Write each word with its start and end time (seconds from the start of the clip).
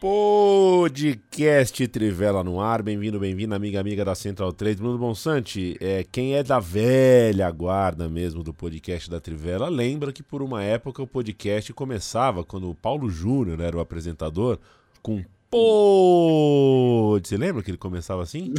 Podcast 0.00 1.88
Trivela 1.88 2.44
no 2.44 2.60
ar, 2.60 2.82
bem-vindo, 2.82 3.18
bem-vinda, 3.18 3.56
amiga, 3.56 3.80
amiga 3.80 4.04
da 4.04 4.14
Central 4.14 4.52
3. 4.52 4.76
Bruno 4.76 4.96
Bonsante, 4.96 5.76
é, 5.80 6.04
quem 6.04 6.36
é 6.36 6.42
da 6.44 6.60
velha 6.60 7.50
guarda 7.50 8.08
mesmo 8.08 8.44
do 8.44 8.54
podcast 8.54 9.10
da 9.10 9.18
Trivela, 9.18 9.68
lembra 9.68 10.12
que 10.12 10.22
por 10.22 10.40
uma 10.40 10.62
época 10.62 11.02
o 11.02 11.06
podcast 11.06 11.72
começava, 11.72 12.44
quando 12.44 12.70
o 12.70 12.76
Paulo 12.76 13.10
Júnior 13.10 13.60
era 13.60 13.76
o 13.76 13.80
apresentador, 13.80 14.60
com 15.02 15.24
Pô! 15.50 17.18
Você 17.20 17.36
lembra 17.36 17.60
que 17.60 17.72
ele 17.72 17.78
começava 17.78 18.22
assim? 18.22 18.54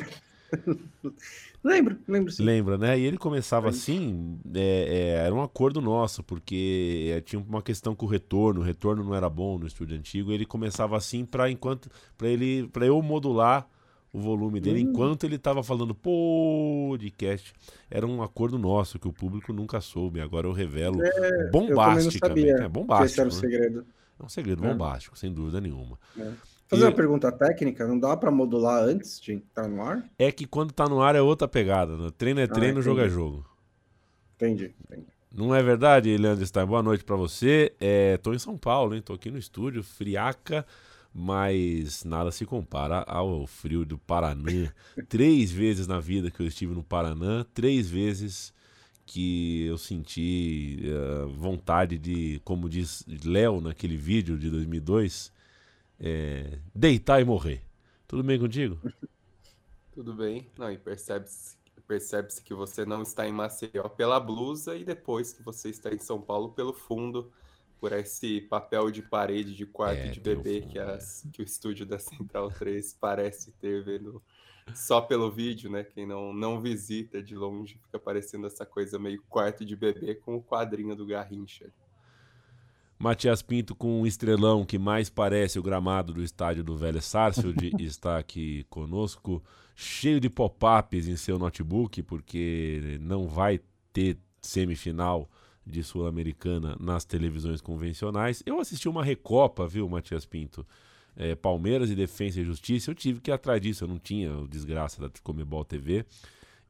Lembro, 1.61 1.97
lembro 2.07 2.31
sim. 2.31 2.43
Lembra, 2.43 2.77
né? 2.77 2.97
E 2.97 3.03
ele 3.03 3.17
começava 3.17 3.67
assim, 3.67 4.39
é, 4.55 5.19
é, 5.19 5.25
era 5.25 5.35
um 5.35 5.41
acordo 5.41 5.81
nosso, 5.81 6.23
porque 6.23 7.11
é, 7.13 7.19
tinha 7.19 7.41
uma 7.41 7.61
questão 7.61 7.93
com 7.93 8.05
o 8.05 8.09
retorno, 8.09 8.61
o 8.61 8.63
retorno 8.63 9.03
não 9.03 9.13
era 9.13 9.29
bom 9.29 9.59
no 9.59 9.67
estúdio 9.67 9.97
antigo, 9.97 10.31
ele 10.31 10.45
começava 10.45 10.95
assim 10.95 11.25
para 11.25 11.51
enquanto 11.51 11.89
para 12.17 12.29
ele 12.29 12.69
para 12.69 12.85
eu 12.85 13.01
modular 13.01 13.67
o 14.11 14.19
volume 14.19 14.59
dele 14.59 14.83
hum. 14.83 14.89
enquanto 14.89 15.25
ele 15.25 15.35
estava 15.35 15.61
falando 15.61 15.93
podcast. 15.93 17.53
Era 17.91 18.07
um 18.07 18.23
acordo 18.23 18.57
nosso 18.57 18.97
que 18.97 19.07
o 19.07 19.13
público 19.13 19.51
nunca 19.51 19.81
soube, 19.81 20.21
agora 20.21 20.47
eu 20.47 20.53
revelo 20.53 21.03
é, 21.03 21.49
bombasticamente. 21.51 22.47
Eu 22.47 22.57
é 22.63 22.69
bombástico. 22.69 23.05
Esse 23.05 23.19
era 23.19 23.29
o 23.29 23.33
né? 23.33 23.39
segredo. 23.39 23.85
É 24.19 24.23
um 24.25 24.29
segredo 24.29 24.65
é. 24.65 24.69
bombástico, 24.69 25.17
sem 25.17 25.31
dúvida 25.31 25.61
nenhuma. 25.61 25.97
Fazer 26.69 26.83
e... 26.83 26.85
uma 26.85 26.91
pergunta 26.91 27.31
técnica, 27.31 27.87
não 27.87 27.99
dá 27.99 28.15
para 28.15 28.29
modular 28.29 28.83
antes 28.83 29.19
de 29.19 29.33
entrar 29.33 29.67
no 29.67 29.81
ar? 29.81 30.07
É 30.19 30.31
que 30.31 30.45
quando 30.45 30.71
tá 30.71 30.87
no 30.87 31.01
ar 31.01 31.15
é 31.15 31.21
outra 31.21 31.47
pegada. 31.47 31.97
Né? 31.97 32.11
Treino 32.15 32.39
é 32.39 32.43
ah, 32.43 32.47
treino, 32.47 32.77
ah, 32.77 32.81
jogo 32.83 33.01
é 33.01 33.09
jogo. 33.09 33.43
Entendi, 34.35 34.75
entendi. 34.85 35.07
Não 35.33 35.53
é 35.53 35.63
verdade, 35.63 36.15
Leandro 36.15 36.45
Stein? 36.45 36.67
Boa 36.67 36.83
noite 36.83 37.03
para 37.03 37.15
você. 37.15 37.73
É, 37.79 38.17
tô 38.17 38.33
em 38.33 38.39
São 38.39 38.55
Paulo, 38.55 38.93
hein? 38.93 39.01
Tô 39.01 39.13
aqui 39.13 39.31
no 39.31 39.37
estúdio, 39.39 39.83
friaca, 39.83 40.63
mas 41.11 42.03
nada 42.03 42.31
se 42.31 42.45
compara 42.45 43.03
ao 43.07 43.47
frio 43.47 43.83
do 43.83 43.97
Paraná. 43.97 44.71
três 45.09 45.51
vezes 45.51 45.87
na 45.87 45.99
vida 45.99 46.29
que 46.29 46.39
eu 46.39 46.45
estive 46.45 46.75
no 46.75 46.83
Paraná, 46.83 47.45
três 47.51 47.89
vezes 47.89 48.53
que 49.07 49.65
eu 49.65 49.77
senti 49.77 50.83
uh, 50.83 51.29
vontade 51.29 51.97
de, 51.97 52.39
como 52.43 52.69
diz 52.69 53.03
Léo 53.25 53.59
naquele 53.59 53.97
vídeo 53.97 54.37
de 54.37 54.51
2002, 54.51 55.31
é, 55.99 56.59
deitar 56.73 57.21
e 57.21 57.25
morrer. 57.25 57.61
Tudo 58.07 58.23
bem 58.23 58.39
contigo? 58.39 58.79
Tudo 59.91 60.13
bem. 60.13 60.49
Não, 60.57 60.71
e 60.71 60.77
percebe-se 60.77 61.59
percebe 61.89 62.27
que 62.45 62.53
você 62.53 62.85
não 62.85 63.01
está 63.01 63.27
em 63.27 63.31
Maceió 63.31 63.89
pela 63.89 64.19
blusa 64.19 64.77
e 64.77 64.85
depois 64.85 65.33
que 65.33 65.41
você 65.41 65.69
está 65.69 65.91
em 65.91 65.97
São 65.97 66.21
Paulo 66.21 66.51
pelo 66.51 66.71
fundo, 66.71 67.31
por 67.79 67.91
esse 67.93 68.41
papel 68.41 68.91
de 68.91 69.01
parede 69.01 69.55
de 69.55 69.65
quarto 69.65 69.97
é, 69.97 70.09
de 70.09 70.19
bebê 70.19 70.61
fundo, 70.61 70.71
que, 70.71 70.77
as, 70.77 71.25
é. 71.25 71.29
que 71.29 71.41
o 71.41 71.43
estúdio 71.43 71.87
da 71.87 71.97
Central 71.97 72.51
3 72.51 72.93
parece 72.93 73.51
ter 73.53 73.83
vendo 73.83 74.21
só 74.75 75.01
pelo 75.01 75.31
vídeo, 75.31 75.67
né? 75.67 75.83
Quem 75.83 76.05
não, 76.05 76.31
não 76.31 76.61
visita 76.61 77.23
de 77.23 77.35
longe 77.35 77.79
fica 77.79 77.97
parecendo 77.97 78.45
essa 78.45 78.67
coisa 78.67 78.99
meio 78.99 79.23
quarto 79.27 79.65
de 79.65 79.75
bebê 79.75 80.13
com 80.13 80.35
o 80.35 80.43
quadrinho 80.43 80.95
do 80.95 81.07
Garrincha. 81.07 81.71
Matias 83.01 83.41
Pinto 83.41 83.73
com 83.73 84.01
um 84.01 84.05
estrelão 84.05 84.65
que 84.65 84.77
mais 84.77 85.09
parece 85.09 85.57
o 85.57 85.63
gramado 85.63 86.11
do 86.11 86.21
estádio 86.21 86.65
do 86.65 86.75
Velho 86.75 87.01
Sarsfield 87.01 87.71
está 87.79 88.17
aqui 88.17 88.65
conosco, 88.69 89.41
cheio 89.73 90.19
de 90.19 90.29
pop-ups 90.29 91.07
em 91.07 91.15
seu 91.15 91.39
notebook, 91.39 92.03
porque 92.03 92.99
não 92.99 93.25
vai 93.25 93.61
ter 93.93 94.17
semifinal 94.41 95.29
de 95.65 95.81
Sul-Americana 95.81 96.75
nas 96.77 97.05
televisões 97.05 97.61
convencionais. 97.61 98.43
Eu 98.45 98.59
assisti 98.59 98.89
uma 98.89 99.03
recopa, 99.03 99.65
viu, 99.65 99.87
Matias 99.87 100.25
Pinto? 100.25 100.67
É, 101.15 101.35
Palmeiras 101.35 101.89
e 101.89 101.95
Defesa 101.95 102.41
e 102.41 102.45
Justiça. 102.45 102.91
Eu 102.91 102.95
tive 102.95 103.21
que 103.21 103.31
ir 103.31 103.33
atrás 103.33 103.61
disso, 103.61 103.85
eu 103.85 103.87
não 103.87 103.97
tinha 103.97 104.37
o 104.37 104.47
desgraça 104.47 105.01
da 105.01 105.09
Comebol 105.23 105.63
TV. 105.63 106.05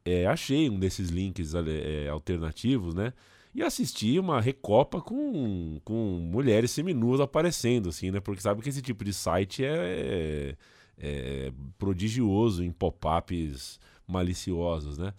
É, 0.06 0.28
achei 0.28 0.70
um 0.70 0.80
desses 0.80 1.10
links 1.10 1.54
é, 1.56 2.08
alternativos, 2.08 2.94
né? 2.94 3.14
E 3.54 3.64
assistir 3.64 4.20
uma 4.20 4.40
recopa 4.40 5.02
com, 5.02 5.80
com 5.84 6.20
mulheres 6.20 6.72
seminuas 6.72 7.20
aparecendo, 7.20 7.90
assim, 7.90 8.12
né? 8.12 8.20
Porque 8.20 8.42
sabe 8.42 8.62
que 8.62 8.70
esse 8.70 8.82
tipo 8.82 9.04
de 9.04 9.14
site 9.14 9.64
é, 9.66 10.56
é 10.98 11.52
prodigioso 11.78 12.64
em 12.64 12.72
pop-ups 12.72 13.80
maliciosos, 14.08 14.98
né? 14.98 15.14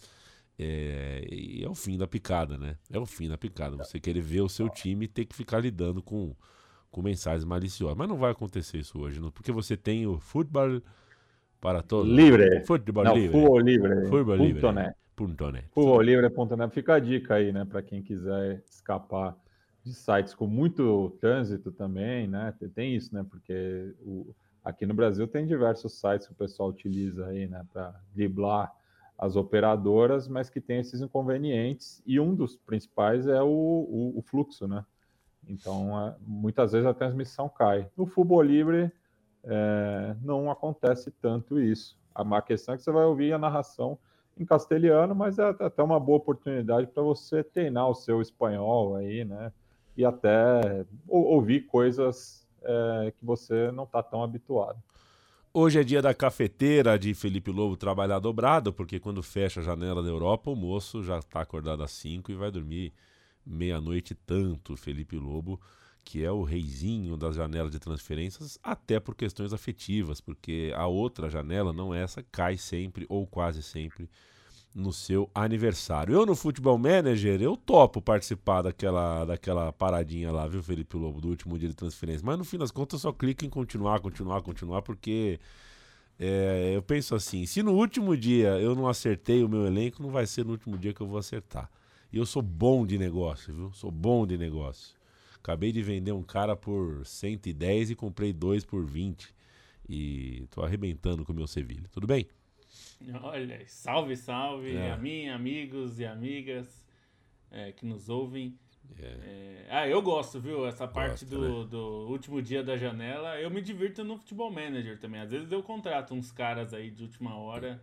É, 0.59 1.27
e 1.33 1.65
é 1.65 1.69
o 1.69 1.75
fim 1.75 1.97
da 1.97 2.07
picada, 2.07 2.59
né? 2.59 2.77
É 2.91 2.99
o 2.99 3.07
fim 3.07 3.29
da 3.29 3.39
picada. 3.39 3.77
Você 3.79 3.99
querer 3.99 4.21
ver 4.21 4.43
o 4.43 4.49
seu 4.49 4.69
time 4.69 5.09
ter 5.09 5.25
que 5.25 5.35
ficar 5.35 5.59
lidando 5.59 6.03
com, 6.03 6.37
com 6.91 7.03
mensagens 7.03 7.45
maliciosas. 7.45 7.97
Mas 7.97 8.09
não 8.09 8.19
vai 8.19 8.31
acontecer 8.31 8.79
isso 8.79 8.99
hoje, 9.01 9.21
não, 9.21 9.31
porque 9.31 9.51
você 9.51 9.77
tem 9.77 10.07
o 10.07 10.21
futebol 10.21 10.83
para 11.61 11.83
todos. 11.83 12.11
Livre. 12.11 12.65
Futebol 12.65 13.05
não, 13.05 13.15
livre. 13.15 13.33
Futebol 13.33 13.59
livre. 13.59 14.09
Futebol 14.09 14.37
livre. 14.37 14.73
Né? 14.73 14.95
Livre.net. 15.21 15.69
Futebollivre.net 15.73 16.73
fica 16.73 16.95
a 16.95 16.99
dica 16.99 17.35
aí, 17.35 17.53
né, 17.53 17.65
para 17.65 17.83
quem 17.83 18.03
quiser 18.03 18.63
escapar 18.69 19.37
de 19.85 19.93
sites 19.93 20.35
com 20.35 20.47
muito 20.47 21.11
trânsito 21.21 21.71
também, 21.73 22.27
né? 22.27 22.55
Tem 22.75 22.95
isso, 22.95 23.15
né? 23.15 23.25
Porque 23.29 23.95
o, 24.01 24.35
aqui 24.65 24.87
no 24.87 24.95
Brasil 24.95 25.27
tem 25.27 25.47
diversos 25.47 25.93
sites 25.95 26.27
que 26.27 26.33
o 26.33 26.37
pessoal 26.37 26.69
utiliza 26.69 27.27
aí, 27.27 27.47
né, 27.47 27.65
para 27.73 27.95
driblar 28.15 28.73
as 29.19 29.37
operadoras, 29.37 30.27
mas 30.29 30.49
que 30.49 30.61
tem 30.61 30.81
esses 30.81 31.03
inconvenientes, 31.03 32.03
e 32.07 32.19
um 32.19 32.35
dos 32.35 32.57
principais 32.57 33.27
é 33.27 33.43
o, 33.43 33.47
o, 33.47 34.15
o 34.17 34.23
fluxo, 34.23 34.67
né? 34.67 34.85
Então, 35.47 35.99
é, 36.07 36.17
muitas 36.27 36.73
vezes 36.73 36.87
a 36.87 36.95
transmissão 36.95 37.49
cai. 37.49 37.89
No 37.97 38.07
Futebol 38.07 38.43
Livre 38.43 38.91
é, 39.45 40.15
não 40.23 40.51
acontece 40.51 41.11
tanto 41.11 41.61
isso. 41.61 41.99
A 42.15 42.43
questão 42.43 42.75
é 42.75 42.77
que 42.77 42.83
você 42.83 42.93
vai 42.93 43.05
ouvir 43.05 43.33
a 43.33 43.39
narração 43.39 43.99
em 44.39 44.45
castelhano, 44.45 45.15
mas 45.15 45.39
é 45.39 45.49
até 45.49 45.83
uma 45.83 45.99
boa 45.99 46.19
oportunidade 46.19 46.87
para 46.87 47.03
você 47.03 47.43
treinar 47.43 47.89
o 47.89 47.95
seu 47.95 48.21
espanhol 48.21 48.97
aí, 48.97 49.25
né? 49.25 49.53
E 49.97 50.05
até 50.05 50.85
ouvir 51.07 51.67
coisas 51.67 52.47
é, 52.63 53.13
que 53.19 53.25
você 53.25 53.71
não 53.71 53.85
está 53.85 54.03
tão 54.03 54.23
habituado. 54.23 54.79
Hoje 55.53 55.81
é 55.81 55.85
dia 55.85 56.01
da 56.01 56.15
cafeteira 56.15 56.97
de 56.97 57.13
Felipe 57.13 57.51
Lobo 57.51 57.77
trabalhar 57.77 58.21
dobrado, 58.21 58.73
porque 58.73 59.01
quando 59.01 59.23
fecha 59.23 59.61
a 59.61 59.63
janela 59.65 60.03
da 60.03 60.09
Europa, 60.09 60.51
o 60.51 60.57
moço 60.57 61.03
já 61.03 61.19
está 61.19 61.41
acordado 61.41 61.83
às 61.83 61.91
5 61.91 62.31
e 62.31 62.37
vai 62.37 62.51
dormir 62.53 62.93
meia-noite 63.45 64.15
tanto. 64.15 64.77
Felipe 64.77 65.17
Lobo, 65.17 65.61
que 66.05 66.25
é 66.25 66.31
o 66.31 66.43
reizinho 66.43 67.17
das 67.17 67.37
janelas 67.37 67.71
de 67.71 67.79
transferências, 67.79 68.59
até 68.63 68.99
por 68.99 69.15
questões 69.15 69.53
afetivas, 69.53 70.21
porque 70.21 70.73
a 70.75 70.87
outra 70.87 71.31
janela, 71.31 71.73
não 71.73 71.95
essa, 71.95 72.23
cai 72.33 72.57
sempre 72.57 73.07
ou 73.09 73.27
quase 73.27 73.63
sempre 73.63 74.09
no 74.75 74.93
seu 74.93 75.29
aniversário. 75.35 76.15
Eu 76.15 76.25
no 76.25 76.37
Futebol 76.37 76.79
Manager, 76.79 77.43
eu 77.43 77.57
topo 77.57 78.01
participar 78.01 78.63
daquela, 78.63 79.25
daquela 79.25 79.73
paradinha 79.73 80.31
lá, 80.31 80.47
viu, 80.47 80.63
Felipe 80.63 80.97
Lobo, 80.97 81.21
do 81.21 81.29
último 81.29 81.59
dia 81.59 81.69
de 81.69 81.75
transferência. 81.75 82.25
Mas 82.25 82.39
no 82.39 82.45
fim 82.45 82.59
das 82.59 82.71
contas 82.71 83.01
eu 83.01 83.11
só 83.11 83.13
clico 83.13 83.45
em 83.45 83.51
continuar, 83.51 84.01
continuar, 84.01 84.43
continuar, 84.43 84.83
porque 84.83 85.41
é, 86.19 86.73
eu 86.75 86.83
penso 86.83 87.15
assim, 87.15 87.47
se 87.47 87.63
no 87.63 87.73
último 87.73 88.17
dia 88.17 88.59
eu 88.61 88.75
não 88.75 88.87
acertei 88.87 89.43
o 89.43 89.49
meu 89.49 89.67
elenco, 89.67 90.03
não 90.03 90.11
vai 90.11 90.27
ser 90.27 90.45
no 90.45 90.53
último 90.53 90.79
dia 90.79 90.93
que 90.93 91.01
eu 91.01 91.07
vou 91.07 91.19
acertar. 91.19 91.71
E 92.13 92.19
eu 92.19 92.27
sou 92.27 92.43
bom 92.43 92.85
de 92.87 92.99
negócio, 92.99 93.55
viu? 93.55 93.73
Sou 93.73 93.91
bom 93.91 94.27
de 94.27 94.37
negócio. 94.37 95.00
Acabei 95.43 95.73
de 95.73 95.83
vender 95.83 96.13
um 96.13 96.23
cara 96.23 96.55
por 96.55 97.05
110 97.05 97.91
e 97.91 97.95
comprei 97.95 98.33
dois 98.33 98.65
por 98.65 98.85
20. 98.85 99.35
E 99.89 100.47
tô 100.51 100.63
arrebentando 100.63 101.25
com 101.25 101.33
o 101.33 101.35
meu 101.35 101.47
Sevilha. 101.47 101.89
Tudo 101.91 102.07
bem? 102.07 102.27
Olha, 103.23 103.61
salve, 103.67 104.17
salve 104.17 104.77
é. 104.77 104.93
a 104.93 104.97
mim, 104.97 105.29
amigos 105.29 105.99
e 105.99 106.05
amigas 106.05 106.87
é, 107.51 107.73
que 107.73 107.85
nos 107.87 108.09
ouvem. 108.09 108.57
É. 108.99 109.05
é 109.05 109.67
ah, 109.71 109.89
eu 109.89 110.03
gosto, 110.03 110.39
viu? 110.39 110.67
Essa 110.67 110.87
parte 110.87 111.25
do, 111.25 111.63
né? 111.63 111.69
do 111.69 112.09
último 112.09 112.43
dia 112.43 112.63
da 112.63 112.77
janela. 112.77 113.41
Eu 113.41 113.51
me 113.51 113.63
divirto 113.63 114.05
no 114.05 114.17
Futebol 114.19 114.51
Manager 114.51 114.99
também. 114.99 115.21
Às 115.21 115.31
vezes 115.31 115.51
eu 115.51 115.63
contrato 115.63 116.15
uns 116.15 116.31
caras 116.31 116.75
aí 116.75 116.91
de 116.91 117.03
última 117.03 117.37
hora. 117.37 117.81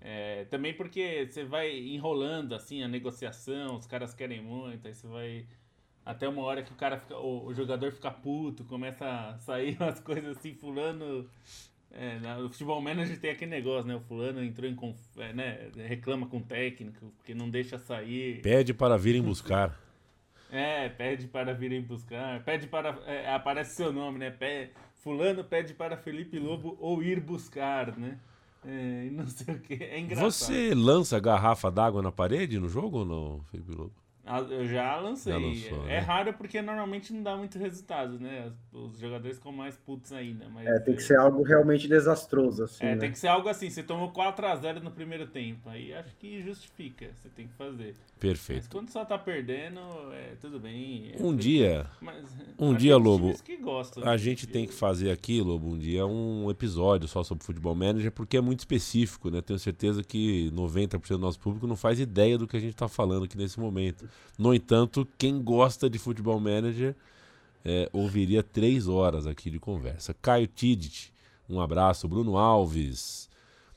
É, 0.00 0.44
também 0.46 0.72
porque 0.72 1.26
você 1.28 1.44
vai 1.44 1.76
enrolando 1.76 2.54
assim 2.54 2.82
a 2.82 2.88
negociação, 2.88 3.76
os 3.76 3.86
caras 3.86 4.14
querem 4.14 4.40
muito, 4.40 4.86
aí 4.86 4.94
você 4.94 5.06
vai. 5.06 5.46
Até 6.08 6.26
uma 6.26 6.40
hora 6.40 6.62
que 6.62 6.72
o 6.72 6.74
cara 6.74 6.98
fica, 6.98 7.18
o, 7.18 7.44
o 7.44 7.54
jogador 7.54 7.92
fica 7.92 8.10
puto, 8.10 8.64
começa 8.64 9.04
a 9.06 9.38
sair 9.40 9.76
umas 9.80 10.00
coisas 10.00 10.38
assim, 10.38 10.54
fulano 10.54 11.28
é, 11.90 12.18
no 12.18 12.48
futebol 12.48 12.80
manager 12.80 13.18
tem 13.20 13.30
aquele 13.30 13.50
negócio, 13.50 13.86
né? 13.86 13.96
O 13.96 14.00
fulano 14.00 14.42
entrou 14.42 14.70
em 14.70 14.74
conf... 14.74 14.96
É, 15.18 15.32
né? 15.34 15.70
reclama 15.86 16.26
com 16.26 16.38
o 16.38 16.42
técnico, 16.42 17.12
porque 17.16 17.34
não 17.34 17.50
deixa 17.50 17.78
sair. 17.78 18.40
Pede 18.40 18.72
para 18.72 18.96
virem 18.96 19.22
buscar. 19.22 19.78
É, 20.50 20.88
pede 20.88 21.26
para 21.26 21.52
virem 21.52 21.82
buscar. 21.82 22.42
Pede 22.42 22.66
para. 22.66 22.98
É, 23.06 23.30
aparece 23.34 23.76
seu 23.76 23.92
nome, 23.92 24.18
né? 24.18 24.30
Pede... 24.30 24.72
Fulano 24.96 25.44
pede 25.44 25.74
para 25.74 25.96
Felipe 25.96 26.38
Lobo 26.38 26.76
ou 26.80 27.02
ir 27.02 27.20
buscar, 27.20 27.96
né? 27.98 28.18
É, 28.64 29.08
não 29.12 29.26
sei 29.26 29.54
o 29.54 29.60
que. 29.60 29.74
É 29.74 30.00
engraçado. 30.00 30.30
Você 30.30 30.74
lança 30.74 31.20
garrafa 31.20 31.70
d'água 31.70 32.02
na 32.02 32.10
parede 32.10 32.58
no 32.58 32.68
jogo 32.68 32.98
ou 32.98 33.04
não, 33.04 33.44
Felipe 33.44 33.72
Lobo? 33.72 34.07
Eu 34.50 34.66
já 34.66 34.96
lancei. 34.96 35.32
Já 35.32 35.38
lançou, 35.38 35.84
é 35.84 35.88
né? 35.88 35.98
raro 35.98 36.32
porque 36.34 36.60
normalmente 36.60 37.12
não 37.12 37.22
dá 37.22 37.36
muito 37.36 37.58
resultado, 37.58 38.18
né? 38.18 38.52
Os 38.72 38.98
jogadores 38.98 39.38
ficam 39.38 39.52
mais 39.52 39.76
putos 39.76 40.12
ainda. 40.12 40.46
Mas 40.48 40.66
é, 40.66 40.78
tem 40.80 40.94
que 40.94 41.02
ser 41.02 41.18
algo 41.18 41.42
realmente 41.42 41.88
desastroso. 41.88 42.64
Assim, 42.64 42.84
é, 42.84 42.94
né? 42.94 42.96
tem 42.96 43.10
que 43.10 43.18
ser 43.18 43.28
algo 43.28 43.48
assim. 43.48 43.70
Você 43.70 43.82
tomou 43.82 44.12
4x0 44.12 44.82
no 44.82 44.90
primeiro 44.90 45.26
tempo. 45.26 45.68
Aí 45.68 45.94
acho 45.94 46.14
que 46.16 46.42
justifica. 46.42 47.08
Você 47.14 47.28
tem 47.30 47.46
que 47.46 47.54
fazer. 47.54 47.94
Perfeito. 48.20 48.58
Mas 48.58 48.68
quando 48.68 48.90
só 48.90 49.04
tá 49.04 49.16
perdendo, 49.16 49.80
é 50.12 50.34
tudo 50.40 50.58
bem. 50.58 51.12
É 51.18 51.22
um 51.22 51.34
dia. 51.34 51.86
Mas, 52.00 52.26
um 52.58 52.74
dia, 52.74 52.96
Lobo. 52.96 53.34
Gostam, 53.62 54.04
a 54.04 54.16
gente 54.16 54.46
tem 54.46 54.66
que 54.66 54.74
fazer 54.74 55.10
aqui, 55.10 55.40
Lobo, 55.40 55.68
um 55.68 55.78
dia 55.78 56.06
um 56.06 56.50
episódio 56.50 57.08
só 57.08 57.22
sobre 57.22 57.44
futebol 57.44 57.74
manager, 57.74 58.10
porque 58.10 58.36
é 58.36 58.40
muito 58.40 58.60
específico, 58.60 59.30
né? 59.30 59.40
Tenho 59.40 59.58
certeza 59.58 60.02
que 60.02 60.50
90% 60.52 61.08
do 61.08 61.18
nosso 61.18 61.38
público 61.38 61.66
não 61.66 61.76
faz 61.76 62.00
ideia 62.00 62.36
do 62.36 62.46
que 62.46 62.56
a 62.56 62.60
gente 62.60 62.74
tá 62.74 62.88
falando 62.88 63.24
aqui 63.24 63.36
nesse 63.36 63.60
momento. 63.60 64.08
No 64.38 64.54
entanto, 64.54 65.06
quem 65.18 65.42
gosta 65.42 65.90
de 65.90 65.98
futebol 65.98 66.38
manager 66.38 66.94
é, 67.64 67.88
ouviria 67.92 68.42
três 68.42 68.86
horas 68.86 69.26
aqui 69.26 69.50
de 69.50 69.58
conversa. 69.58 70.14
Caio 70.14 70.46
Tidit, 70.46 71.12
um 71.48 71.60
abraço. 71.60 72.06
Bruno 72.06 72.36
Alves, 72.36 73.28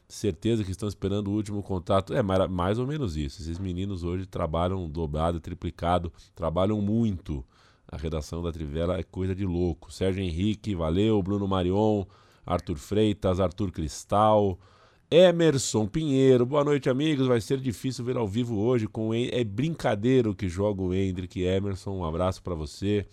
certeza 0.07 0.63
que 0.63 0.71
estão 0.71 0.87
esperando 0.87 1.29
o 1.29 1.33
último 1.33 1.63
contato. 1.63 2.13
É 2.13 2.21
mais 2.21 2.77
ou 2.77 2.85
menos 2.85 3.17
isso. 3.17 3.41
Esses 3.41 3.57
meninos 3.57 4.03
hoje 4.03 4.25
trabalham 4.25 4.87
dobrado, 4.89 5.39
triplicado, 5.39 6.11
trabalham 6.35 6.79
muito. 6.81 7.43
A 7.87 7.97
redação 7.97 8.41
da 8.41 8.51
Trivela 8.51 8.97
é 8.97 9.03
coisa 9.03 9.35
de 9.35 9.45
louco. 9.45 9.91
Sérgio 9.91 10.23
Henrique, 10.23 10.75
valeu. 10.75 11.21
Bruno 11.21 11.47
Marion, 11.47 12.05
Arthur 12.45 12.77
Freitas, 12.77 13.39
Arthur 13.39 13.71
Cristal. 13.71 14.57
Emerson 15.13 15.87
Pinheiro, 15.87 16.45
boa 16.45 16.63
noite, 16.63 16.89
amigos. 16.89 17.27
Vai 17.27 17.41
ser 17.41 17.59
difícil 17.59 18.05
ver 18.05 18.15
ao 18.15 18.25
vivo 18.25 18.57
hoje 18.57 18.87
com 18.87 19.13
é 19.13 19.43
brincadeira 19.43 20.33
que 20.33 20.47
joga 20.47 20.81
o 20.81 20.93
Hendrick. 20.93 21.43
Emerson, 21.43 21.97
um 21.97 22.05
abraço 22.05 22.41
para 22.41 22.55
você. 22.55 23.05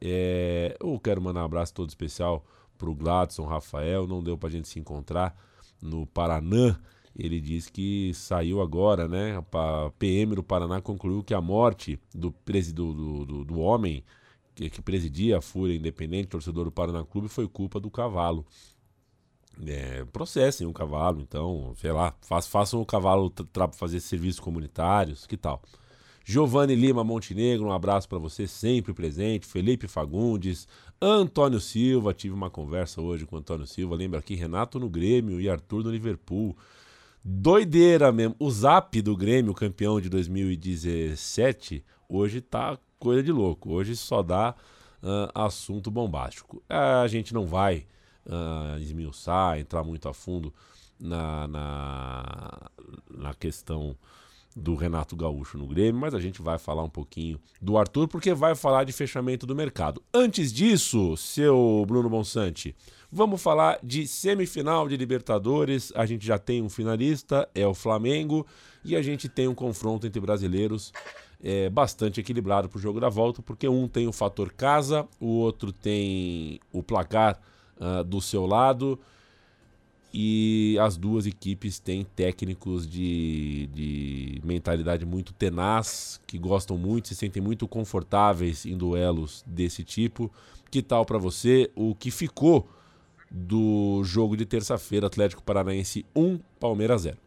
É... 0.00 0.76
eu 0.80 0.96
quero 1.00 1.20
mandar 1.20 1.42
um 1.42 1.46
abraço 1.46 1.74
todo 1.74 1.88
especial 1.88 2.46
pro 2.78 2.94
Gladson 2.94 3.46
Rafael. 3.46 4.06
Não 4.06 4.22
deu 4.22 4.38
pra 4.38 4.48
gente 4.48 4.68
se 4.68 4.78
encontrar 4.78 5.36
no 5.82 6.06
Paraná. 6.06 6.78
Ele 7.18 7.40
diz 7.40 7.68
que 7.68 8.14
saiu 8.14 8.62
agora, 8.62 9.08
né? 9.08 9.42
A 9.52 9.90
PM 9.98 10.36
do 10.36 10.44
Paraná 10.44 10.80
concluiu 10.80 11.24
que 11.24 11.34
a 11.34 11.40
morte 11.40 11.98
do, 12.14 12.32
do, 12.72 13.24
do, 13.24 13.44
do 13.44 13.58
homem 13.58 14.04
que, 14.54 14.70
que 14.70 14.80
presidia 14.80 15.38
a 15.38 15.40
Fúria 15.40 15.74
Independente, 15.74 16.28
torcedor 16.28 16.66
do 16.66 16.70
Paraná 16.70 17.04
Clube, 17.04 17.26
foi 17.26 17.48
culpa 17.48 17.80
do 17.80 17.90
cavalo 17.90 18.46
é, 19.66 20.04
processem 20.12 20.66
o 20.66 20.72
cavalo, 20.72 21.20
então, 21.20 21.72
sei 21.76 21.92
lá, 21.92 22.14
façam 22.20 22.80
o 22.80 22.86
cavalo 22.86 23.32
fazer 23.72 24.00
serviços 24.00 24.40
comunitários, 24.40 25.26
que 25.26 25.36
tal? 25.36 25.62
Giovanni 26.24 26.74
Lima 26.74 27.02
Montenegro, 27.02 27.66
um 27.66 27.72
abraço 27.72 28.06
para 28.06 28.18
você, 28.18 28.46
sempre 28.46 28.92
presente. 28.92 29.46
Felipe 29.46 29.88
Fagundes, 29.88 30.68
Antônio 31.00 31.58
Silva, 31.58 32.12
tive 32.12 32.34
uma 32.34 32.50
conversa 32.50 33.00
hoje 33.00 33.24
com 33.24 33.36
o 33.36 33.38
Antônio 33.38 33.66
Silva. 33.66 33.96
Lembra 33.96 34.18
aqui, 34.18 34.34
Renato 34.34 34.78
no 34.78 34.90
Grêmio 34.90 35.40
e 35.40 35.48
Arthur 35.48 35.84
no 35.84 35.90
Liverpool. 35.90 36.54
Doideira 37.24 38.12
mesmo. 38.12 38.36
O 38.38 38.50
zap 38.50 39.00
do 39.00 39.16
Grêmio, 39.16 39.54
campeão 39.54 39.98
de 40.02 40.10
2017, 40.10 41.82
hoje 42.06 42.42
tá 42.42 42.78
coisa 42.98 43.22
de 43.22 43.32
louco. 43.32 43.72
Hoje 43.72 43.96
só 43.96 44.22
dá 44.22 44.54
uh, 45.02 45.30
assunto 45.34 45.90
bombástico. 45.90 46.62
A 46.68 47.06
gente 47.06 47.32
não 47.32 47.46
vai 47.46 47.86
uh, 48.28 48.78
esmiuçar, 48.78 49.58
entrar 49.58 49.82
muito 49.82 50.08
a 50.08 50.14
fundo 50.14 50.52
na, 51.00 51.48
na, 51.48 52.70
na 53.10 53.34
questão 53.34 53.96
do 54.58 54.74
Renato 54.74 55.14
Gaúcho 55.14 55.56
no 55.56 55.66
Grêmio, 55.66 56.00
mas 56.00 56.14
a 56.14 56.20
gente 56.20 56.42
vai 56.42 56.58
falar 56.58 56.82
um 56.82 56.88
pouquinho 56.88 57.38
do 57.62 57.78
Arthur, 57.78 58.08
porque 58.08 58.34
vai 58.34 58.54
falar 58.56 58.84
de 58.84 58.92
fechamento 58.92 59.46
do 59.46 59.54
mercado. 59.54 60.02
Antes 60.12 60.52
disso, 60.52 61.16
seu 61.16 61.84
Bruno 61.86 62.08
Bonsante, 62.10 62.74
vamos 63.10 63.40
falar 63.40 63.78
de 63.82 64.06
semifinal 64.06 64.88
de 64.88 64.96
Libertadores. 64.96 65.92
A 65.94 66.04
gente 66.04 66.26
já 66.26 66.38
tem 66.38 66.60
um 66.60 66.68
finalista, 66.68 67.48
é 67.54 67.66
o 67.66 67.74
Flamengo, 67.74 68.44
e 68.84 68.96
a 68.96 69.02
gente 69.02 69.28
tem 69.28 69.46
um 69.46 69.54
confronto 69.54 70.06
entre 70.06 70.20
brasileiros 70.20 70.92
é, 71.40 71.70
bastante 71.70 72.20
equilibrado 72.20 72.68
para 72.68 72.78
o 72.78 72.80
jogo 72.80 72.98
da 72.98 73.08
volta, 73.08 73.40
porque 73.42 73.68
um 73.68 73.86
tem 73.86 74.08
o 74.08 74.12
fator 74.12 74.52
casa, 74.52 75.06
o 75.20 75.26
outro 75.26 75.72
tem 75.72 76.58
o 76.72 76.82
placar 76.82 77.38
uh, 77.80 78.04
do 78.04 78.20
seu 78.20 78.46
lado. 78.46 78.98
E 80.12 80.78
as 80.80 80.96
duas 80.96 81.26
equipes 81.26 81.78
têm 81.78 82.04
técnicos 82.16 82.88
de, 82.88 83.66
de 83.68 84.40
mentalidade 84.42 85.04
muito 85.04 85.34
tenaz, 85.34 86.18
que 86.26 86.38
gostam 86.38 86.78
muito, 86.78 87.08
se 87.08 87.14
sentem 87.14 87.42
muito 87.42 87.68
confortáveis 87.68 88.64
em 88.64 88.76
duelos 88.76 89.44
desse 89.46 89.84
tipo. 89.84 90.30
Que 90.70 90.82
tal 90.82 91.04
para 91.04 91.18
você 91.18 91.70
o 91.74 91.94
que 91.94 92.10
ficou 92.10 92.68
do 93.30 94.02
jogo 94.04 94.36
de 94.36 94.46
terça-feira, 94.46 95.06
Atlético 95.06 95.42
Paranaense 95.42 96.06
1, 96.16 96.38
Palmeiras 96.58 97.02
0? 97.02 97.18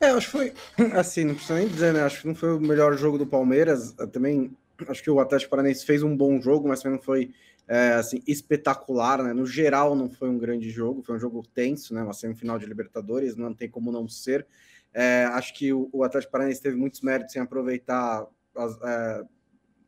É, 0.00 0.10
acho 0.10 0.26
que 0.26 0.32
foi 0.32 0.52
assim, 0.94 1.24
não 1.24 1.34
precisa 1.34 1.58
nem 1.58 1.68
dizer, 1.68 1.92
né? 1.92 2.02
Acho 2.02 2.22
que 2.22 2.28
não 2.28 2.34
foi 2.34 2.54
o 2.56 2.60
melhor 2.60 2.96
jogo 2.96 3.18
do 3.18 3.26
Palmeiras. 3.26 3.92
Também 4.12 4.52
acho 4.88 5.02
que 5.02 5.10
o 5.10 5.20
Atlético 5.20 5.50
Paranaense 5.50 5.84
fez 5.84 6.02
um 6.02 6.16
bom 6.16 6.40
jogo, 6.40 6.68
mas 6.68 6.80
também 6.80 6.96
não 6.96 7.04
foi 7.04 7.32
é, 7.70 7.92
assim, 7.92 8.20
espetacular, 8.26 9.22
né? 9.22 9.32
No 9.32 9.46
geral, 9.46 9.94
não 9.94 10.10
foi 10.10 10.28
um 10.28 10.36
grande 10.36 10.68
jogo, 10.68 11.02
foi 11.02 11.14
um 11.14 11.20
jogo 11.20 11.46
tenso, 11.54 11.94
né? 11.94 12.02
Uma 12.02 12.12
semifinal 12.12 12.58
de 12.58 12.66
Libertadores, 12.66 13.36
não 13.36 13.54
tem 13.54 13.70
como 13.70 13.92
não 13.92 14.08
ser. 14.08 14.44
É, 14.92 15.22
acho 15.26 15.54
que 15.54 15.72
o, 15.72 15.88
o 15.92 16.02
Atlético 16.02 16.32
Paranaense 16.32 16.60
teve 16.60 16.76
muitos 16.76 17.00
méritos 17.00 17.36
em 17.36 17.38
aproveitar 17.38 18.26
as, 18.56 18.82
é, 18.82 19.24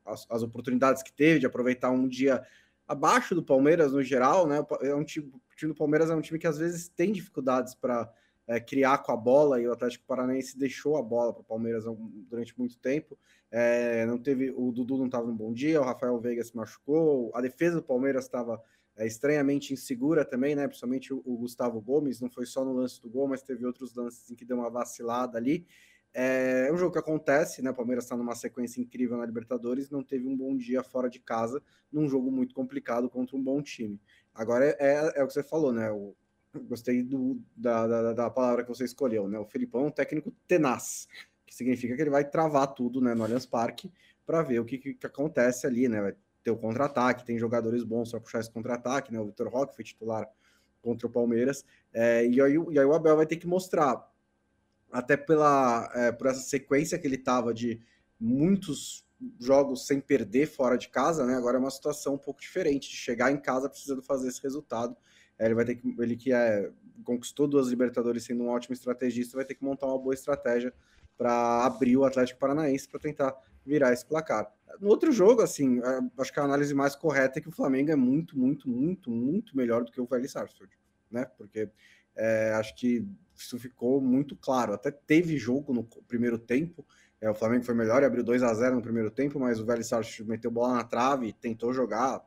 as, 0.06 0.26
as, 0.30 0.42
oportunidades 0.44 1.02
que 1.02 1.12
teve, 1.12 1.40
de 1.40 1.46
aproveitar 1.46 1.90
um 1.90 2.06
dia 2.06 2.40
abaixo 2.86 3.34
do 3.34 3.42
Palmeiras 3.42 3.92
no 3.92 4.00
geral, 4.00 4.46
né? 4.46 4.64
É 4.82 4.94
um 4.94 5.02
time, 5.02 5.26
o 5.26 5.56
time 5.56 5.72
do 5.72 5.76
Palmeiras 5.76 6.08
é 6.08 6.14
um 6.14 6.20
time 6.20 6.38
que 6.38 6.46
às 6.46 6.58
vezes 6.58 6.86
tem 6.86 7.10
dificuldades 7.10 7.74
para 7.74 8.08
é, 8.46 8.60
criar 8.60 8.98
com 8.98 9.12
a 9.12 9.16
bola 9.16 9.60
e 9.60 9.66
o 9.66 9.72
Atlético 9.72 10.04
Paranaense 10.06 10.58
deixou 10.58 10.96
a 10.96 11.02
bola 11.02 11.32
para 11.32 11.42
o 11.42 11.44
Palmeiras 11.44 11.84
durante 12.28 12.58
muito 12.58 12.78
tempo. 12.78 13.18
É, 13.50 14.06
não 14.06 14.18
teve 14.18 14.50
o 14.50 14.72
Dudu 14.72 14.96
não 14.96 15.06
estava 15.06 15.26
num 15.26 15.36
bom 15.36 15.52
dia, 15.52 15.80
o 15.80 15.84
Rafael 15.84 16.18
Veiga 16.18 16.42
se 16.42 16.56
machucou, 16.56 17.30
a 17.34 17.40
defesa 17.40 17.76
do 17.76 17.82
Palmeiras 17.82 18.24
estava 18.24 18.62
é, 18.96 19.06
estranhamente 19.06 19.72
insegura 19.72 20.24
também, 20.24 20.54
né? 20.54 20.66
Principalmente 20.66 21.12
o, 21.12 21.22
o, 21.24 21.36
Gustavo 21.36 21.80
Gomes, 21.80 22.20
não 22.20 22.30
foi 22.30 22.46
só 22.46 22.64
no 22.64 22.72
lance 22.72 23.00
do 23.00 23.08
gol, 23.08 23.28
mas 23.28 23.42
teve 23.42 23.64
outros 23.64 23.94
lances 23.94 24.30
em 24.30 24.34
que 24.34 24.44
deu 24.44 24.56
uma 24.56 24.70
vacilada 24.70 25.38
ali. 25.38 25.66
É, 26.14 26.66
é 26.68 26.72
um 26.72 26.76
jogo 26.76 26.92
que 26.92 26.98
acontece, 26.98 27.62
né? 27.62 27.70
O 27.70 27.74
Palmeiras 27.74 28.04
está 28.04 28.16
numa 28.16 28.34
sequência 28.34 28.80
incrível 28.80 29.16
na 29.16 29.24
Libertadores, 29.24 29.90
não 29.90 30.02
teve 30.02 30.26
um 30.26 30.36
bom 30.36 30.54
dia 30.56 30.82
fora 30.82 31.08
de 31.08 31.20
casa, 31.20 31.62
num 31.90 32.08
jogo 32.08 32.30
muito 32.30 32.54
complicado 32.54 33.08
contra 33.08 33.36
um 33.36 33.42
bom 33.42 33.62
time. 33.62 33.98
Agora 34.34 34.66
é, 34.66 34.76
é, 34.78 35.12
é 35.16 35.24
o 35.24 35.26
que 35.26 35.32
você 35.32 35.42
falou, 35.42 35.72
né? 35.72 35.90
O, 35.90 36.14
gostei 36.60 37.02
do, 37.02 37.40
da, 37.56 37.86
da, 37.86 38.12
da, 38.12 38.30
palavra 38.30 38.62
que 38.62 38.68
você 38.68 38.84
escolheu, 38.84 39.28
né? 39.28 39.38
O 39.38 39.44
Felipão 39.44 39.84
é 39.84 39.86
um 39.86 39.90
técnico 39.90 40.32
tenaz 40.46 41.08
que 41.46 41.54
significa 41.54 41.94
que 41.94 42.02
ele 42.02 42.10
vai 42.10 42.24
travar 42.24 42.66
tudo 42.68 43.00
né, 43.00 43.14
no 43.14 43.24
Allianz 43.24 43.44
Parque 43.44 43.92
para 44.24 44.42
ver 44.42 44.58
o 44.58 44.64
que, 44.64 44.78
que, 44.78 44.94
que, 44.94 45.06
acontece 45.06 45.66
ali, 45.66 45.88
né? 45.88 46.00
Vai 46.00 46.14
ter 46.42 46.50
o 46.50 46.56
contra-ataque, 46.56 47.24
tem 47.24 47.38
jogadores 47.38 47.84
bons 47.84 48.10
para 48.10 48.20
puxar 48.20 48.40
esse 48.40 48.50
contra-ataque, 48.50 49.12
né? 49.12 49.20
O 49.20 49.26
Vitor 49.26 49.48
Roque 49.48 49.74
foi 49.74 49.84
titular 49.84 50.28
contra 50.80 51.06
o 51.06 51.10
Palmeiras, 51.10 51.64
é, 51.92 52.26
e, 52.26 52.40
aí, 52.40 52.54
e 52.70 52.78
aí 52.78 52.84
o 52.84 52.92
Abel 52.92 53.16
vai 53.16 53.26
ter 53.26 53.36
que 53.36 53.46
mostrar, 53.46 54.10
até 54.90 55.16
pela, 55.16 55.90
é, 55.94 56.10
por 56.10 56.26
essa 56.26 56.40
sequência 56.40 56.98
que 56.98 57.06
ele 57.06 57.18
tava 57.18 57.54
de 57.54 57.80
muitos 58.18 59.06
jogos 59.38 59.86
sem 59.86 60.00
perder 60.00 60.46
fora 60.46 60.76
de 60.76 60.88
casa, 60.88 61.24
né? 61.24 61.36
Agora 61.36 61.56
é 61.56 61.60
uma 61.60 61.70
situação 61.70 62.14
um 62.14 62.18
pouco 62.18 62.40
diferente, 62.40 62.90
de 62.90 62.96
chegar 62.96 63.30
em 63.30 63.36
casa 63.36 63.68
precisando 63.68 64.02
fazer 64.02 64.28
esse 64.28 64.42
resultado. 64.42 64.96
É, 65.38 65.46
ele 65.46 65.54
vai 65.54 65.64
ter 65.64 65.76
que, 65.76 65.96
ele 65.98 66.16
que 66.16 66.32
é, 66.32 66.70
conquistou 67.04 67.46
duas 67.46 67.68
Libertadores 67.68 68.24
sendo 68.24 68.44
um 68.44 68.48
ótimo 68.48 68.74
estrategista, 68.74 69.36
vai 69.36 69.44
ter 69.44 69.54
que 69.54 69.64
montar 69.64 69.86
uma 69.86 69.98
boa 69.98 70.14
estratégia 70.14 70.72
para 71.16 71.64
abrir 71.64 71.96
o 71.96 72.04
Atlético 72.04 72.40
Paranaense 72.40 72.88
para 72.88 73.00
tentar 73.00 73.36
virar 73.64 73.92
esse 73.92 74.04
placar. 74.04 74.52
No 74.80 74.88
outro 74.88 75.12
jogo, 75.12 75.42
assim, 75.42 75.80
é, 75.80 76.00
acho 76.18 76.32
que 76.32 76.40
a 76.40 76.44
análise 76.44 76.74
mais 76.74 76.96
correta 76.96 77.38
é 77.38 77.42
que 77.42 77.48
o 77.48 77.52
Flamengo 77.52 77.90
é 77.90 77.96
muito, 77.96 78.38
muito, 78.38 78.68
muito, 78.68 79.10
muito 79.10 79.56
melhor 79.56 79.84
do 79.84 79.92
que 79.92 80.00
o 80.00 80.06
Vélez 80.06 80.32
Sarsfield, 80.32 80.72
né? 81.10 81.26
Porque 81.36 81.68
é, 82.16 82.52
acho 82.54 82.74
que 82.74 83.06
isso 83.36 83.58
ficou 83.58 84.00
muito 84.00 84.36
claro. 84.36 84.72
Até 84.72 84.90
teve 84.90 85.36
jogo 85.36 85.72
no 85.72 85.84
primeiro 85.84 86.38
tempo, 86.38 86.84
é, 87.20 87.30
o 87.30 87.34
Flamengo 87.34 87.64
foi 87.64 87.74
melhor 87.74 88.02
e 88.02 88.06
abriu 88.06 88.24
2 88.24 88.42
a 88.42 88.52
0 88.52 88.76
no 88.76 88.82
primeiro 88.82 89.10
tempo, 89.10 89.38
mas 89.38 89.60
o 89.60 89.64
Vélez 89.64 89.86
Sarsfield 89.86 90.28
meteu 90.28 90.50
bola 90.50 90.74
na 90.74 90.84
trave, 90.84 91.32
tentou 91.32 91.72
jogar, 91.72 92.20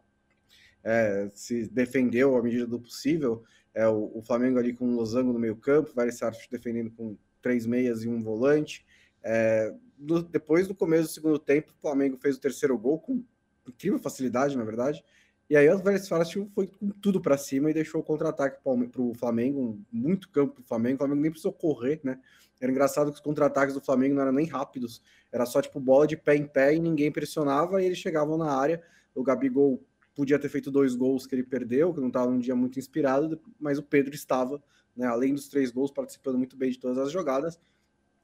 é, 0.86 1.27
se 1.34 1.68
defendeu 1.68 2.38
à 2.38 2.44
medida 2.44 2.68
do 2.68 2.80
possível. 2.80 3.44
É, 3.74 3.88
o, 3.88 4.12
o 4.13 4.22
Flamengo 4.22 4.60
ali 4.60 4.72
com 4.72 4.88
o 4.88 4.96
Losango 4.96 5.34
no 5.34 5.39
meio 5.39 5.56
campo, 5.56 5.89
o 5.89 5.96
Vélez 5.96 6.20
defendendo 6.50 6.92
com 6.92 7.18
três 7.42 7.65
meias 7.65 8.04
e 8.04 8.08
um 8.08 8.22
volante. 8.22 8.86
É, 9.24 9.74
do, 9.98 10.22
depois 10.22 10.68
do 10.68 10.75
começo 10.75 11.10
do 11.10 11.13
segundo 11.13 11.39
tempo, 11.39 11.74
o 11.75 11.82
Flamengo 11.82 12.18
fez 12.22 12.38
o 12.38 12.39
terceiro 12.39 12.77
gol 12.77 13.00
com 13.00 13.24
incrível 13.68 13.98
facilidade, 13.98 14.56
na 14.56 14.63
verdade. 14.63 15.04
E 15.50 15.58
aí 15.58 15.68
o 15.70 15.77
Vélez 15.77 16.08
Sarsfield 16.08 16.51
foi 16.54 16.68
com 16.68 16.89
tudo 16.89 17.20
para 17.20 17.38
cima 17.38 17.70
e 17.70 17.74
deixou 17.74 18.01
o 18.01 18.04
contra-ataque 18.04 18.62
para 18.63 19.01
o 19.01 19.13
Flamengo, 19.13 19.80
muito 19.92 20.30
campo 20.30 20.54
para 20.54 20.62
o 20.62 20.65
Flamengo. 20.65 20.96
O 20.96 20.98
Flamengo 21.00 21.22
nem 21.22 21.32
precisou 21.32 21.54
correr, 21.54 22.00
né? 22.04 22.20
Era 22.60 22.72
engraçado 22.72 23.12
que 23.12 23.15
os 23.15 23.20
contra-ataques 23.20 23.74
do 23.74 23.82
Flamengo 23.82 24.15
não 24.15 24.22
eram 24.22 24.32
nem 24.32 24.46
rápidos, 24.46 25.01
era 25.32 25.46
só 25.46 25.62
tipo 25.62 25.80
bola 25.80 26.08
de 26.08 26.15
pé 26.15 26.36
em 26.36 26.48
pé 26.48 26.74
e 26.74 26.80
ninguém 26.80 27.12
pressionava 27.12 27.82
e 27.82 27.86
eles 27.86 27.98
chegavam 27.98 28.38
na 28.38 28.51
área. 28.51 28.82
O 29.13 29.24
Gabigol 29.24 29.84
podia 30.15 30.39
ter 30.39 30.50
feito 30.50 30.72
dois 30.72 30.95
gols 30.95 31.27
que 31.27 31.36
ele 31.36 31.43
perdeu, 31.43 31.93
que 31.93 32.00
não 32.00 32.07
estava 32.07 32.31
num 32.31 32.39
dia 32.39 32.55
muito 32.55 32.79
inspirado, 32.79 33.39
mas 33.60 33.77
o 33.77 33.84
Pedro 33.84 34.15
estava, 34.15 34.63
né, 34.95 35.05
além 35.05 35.34
dos 35.34 35.48
três 35.48 35.72
gols, 35.72 35.91
participando 35.91 36.38
muito 36.38 36.55
bem 36.55 36.72
de 36.72 36.79
todas 36.79 36.98
as 36.98 37.12
jogadas. 37.12 37.60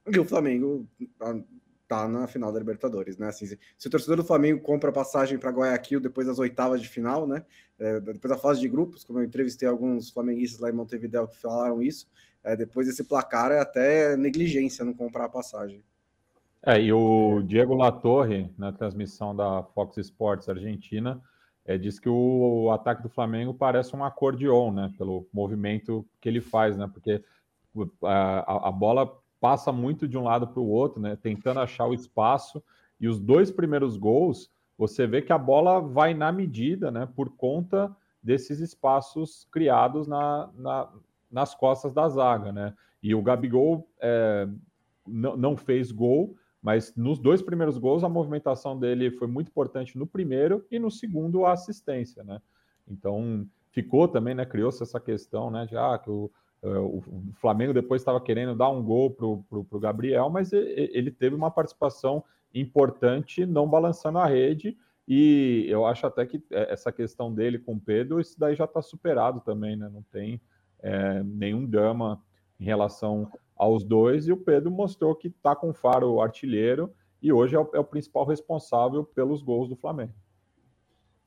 E 0.06 0.18
o 0.18 0.24
Flamengo 0.24 0.88
tá, 1.18 1.38
tá 1.86 2.08
na 2.08 2.26
final 2.26 2.50
da 2.50 2.58
Libertadores, 2.58 3.18
né? 3.18 3.28
Assim, 3.28 3.46
se, 3.46 3.58
se, 3.78 3.86
o 3.86 3.90
torcedor 3.90 4.16
do 4.16 4.24
Flamengo 4.24 4.60
compra 4.60 4.90
passagem 4.90 5.38
para 5.38 5.50
Guayaquil 5.50 6.00
depois 6.00 6.26
das 6.26 6.38
oitavas 6.38 6.80
de 6.80 6.88
final, 6.88 7.26
né? 7.26 7.44
É, 7.78 8.00
depois 8.00 8.32
da 8.32 8.38
fase 8.38 8.60
de 8.60 8.68
grupos, 8.68 9.04
como 9.04 9.20
eu 9.20 9.24
entrevistei 9.24 9.68
alguns 9.68 10.10
flamenguistas 10.10 10.60
lá 10.60 10.70
em 10.70 10.72
Montevideo 10.72 11.28
que 11.28 11.36
falaram 11.36 11.82
isso, 11.82 12.08
é, 12.42 12.56
depois 12.56 12.86
desse 12.86 13.04
placar 13.04 13.52
é 13.52 13.60
até 13.60 14.16
negligência 14.16 14.84
não 14.84 14.94
comprar 14.94 15.26
a 15.26 15.28
passagem. 15.28 15.84
É, 16.64 16.80
e 16.80 16.92
o 16.92 17.42
Diego 17.42 17.74
Latorre, 17.74 18.50
na 18.56 18.72
transmissão 18.72 19.34
da 19.34 19.62
Fox 19.74 19.96
Sports 19.98 20.48
Argentina, 20.48 21.20
é, 21.64 21.78
diz 21.78 21.98
que 21.98 22.08
o, 22.08 22.64
o, 22.64 22.70
ataque 22.70 23.02
do 23.02 23.08
Flamengo 23.08 23.54
parece 23.54 23.94
um 23.94 24.04
acordeon, 24.04 24.72
né? 24.72 24.92
Pelo 24.98 25.26
movimento 25.32 26.04
que 26.20 26.28
ele 26.28 26.40
faz, 26.40 26.76
né? 26.76 26.90
Porque 26.92 27.22
a, 28.02 28.68
a 28.68 28.72
bola 28.72 29.18
passa 29.40 29.72
muito 29.72 30.06
de 30.08 30.18
um 30.18 30.24
lado 30.24 30.46
para 30.48 30.60
o 30.60 30.68
outro, 30.68 31.00
né? 31.00 31.16
Tentando 31.16 31.60
achar 31.60 31.86
o 31.86 31.94
espaço. 31.94 32.62
E 33.00 33.08
os 33.08 33.18
dois 33.18 33.50
primeiros 33.50 33.96
gols, 33.96 34.50
você 34.76 35.06
vê 35.06 35.22
que 35.22 35.32
a 35.32 35.38
bola 35.38 35.80
vai 35.80 36.14
na 36.14 36.32
medida, 36.32 36.90
né? 36.90 37.08
Por 37.14 37.30
conta 37.36 37.94
desses 38.22 38.60
espaços 38.60 39.46
criados 39.50 40.06
na, 40.06 40.48
na 40.54 40.88
nas 41.32 41.54
costas 41.54 41.94
da 41.94 42.06
zaga, 42.10 42.52
né? 42.52 42.74
E 43.02 43.14
o 43.14 43.22
Gabigol 43.22 43.88
é, 43.98 44.46
não 45.06 45.56
fez 45.56 45.90
gol, 45.90 46.36
mas 46.62 46.94
nos 46.94 47.18
dois 47.18 47.42
primeiros 47.42 47.76
gols, 47.76 48.04
a 48.04 48.08
movimentação 48.08 48.78
dele 48.78 49.10
foi 49.10 49.26
muito 49.26 49.48
importante 49.48 49.98
no 49.98 50.06
primeiro 50.06 50.64
e 50.70 50.78
no 50.78 50.90
segundo, 50.90 51.44
a 51.44 51.52
assistência, 51.52 52.22
né? 52.22 52.40
Então, 52.86 53.46
ficou 53.72 54.06
também, 54.06 54.34
né? 54.34 54.46
Criou-se 54.46 54.80
essa 54.80 55.00
questão, 55.00 55.50
né? 55.50 55.66
De 55.66 55.76
ah, 55.76 55.98
que 55.98 56.08
o, 56.08 56.30
é, 56.62 56.68
o 56.68 57.02
Flamengo 57.34 57.72
depois 57.72 58.00
estava 58.00 58.20
querendo 58.20 58.54
dar 58.54 58.68
um 58.68 58.82
gol 58.82 59.10
para 59.10 59.26
o 59.26 59.80
Gabriel, 59.80 60.30
mas 60.30 60.52
ele 60.52 61.10
teve 61.10 61.34
uma 61.34 61.50
participação 61.50 62.22
importante, 62.54 63.44
não 63.44 63.68
balançando 63.68 64.18
a 64.18 64.26
rede. 64.26 64.76
E 65.08 65.66
eu 65.68 65.84
acho 65.84 66.06
até 66.06 66.24
que 66.24 66.40
é, 66.52 66.72
essa 66.72 66.92
questão 66.92 67.34
dele 67.34 67.58
com 67.58 67.74
o 67.74 67.80
Pedro, 67.80 68.20
isso 68.20 68.38
daí 68.38 68.54
já 68.54 68.66
está 68.66 68.80
superado 68.80 69.40
também, 69.40 69.74
né? 69.74 69.90
Não 69.92 70.02
tem 70.12 70.40
é, 70.80 71.24
nenhum 71.24 71.66
drama 71.66 72.22
em 72.60 72.64
relação 72.64 73.28
aos 73.62 73.84
dois, 73.84 74.26
e 74.26 74.32
o 74.32 74.36
Pedro 74.36 74.72
mostrou 74.72 75.14
que 75.14 75.28
está 75.28 75.54
com 75.54 75.72
faro 75.72 76.20
artilheiro 76.20 76.92
e 77.22 77.32
hoje 77.32 77.54
é 77.54 77.60
o, 77.60 77.70
é 77.72 77.78
o, 77.78 77.84
principal 77.84 78.26
responsável 78.26 79.04
pelos 79.04 79.40
gols 79.40 79.68
do 79.68 79.76
Flamengo. 79.76 80.12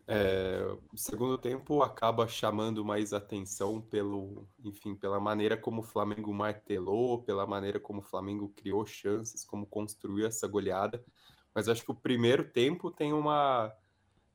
É, 0.06 0.62
o 0.94 0.98
segundo 0.98 1.38
tempo 1.38 1.82
acaba 1.82 2.28
chamando 2.28 2.84
mais 2.84 3.14
atenção 3.14 3.80
pelo, 3.80 4.46
enfim, 4.66 4.94
pela 4.96 5.18
maneira 5.18 5.56
como 5.56 5.80
o 5.80 5.84
Flamengo 5.84 6.34
martelou, 6.34 7.24
pela 7.24 7.48
maneira 7.48 7.80
como 7.80 8.02
o 8.02 8.04
Flamengo 8.04 8.52
criou 8.54 8.86
chances, 8.86 9.46
como 9.46 9.66
construiu 9.66 10.28
essa 10.28 10.46
goleada. 10.46 11.02
Mas 11.54 11.70
acho 11.70 11.86
que 11.86 11.92
o 11.92 11.96
primeiro 11.96 12.44
tempo 12.44 12.92
tem 12.92 13.14
uma 13.14 13.74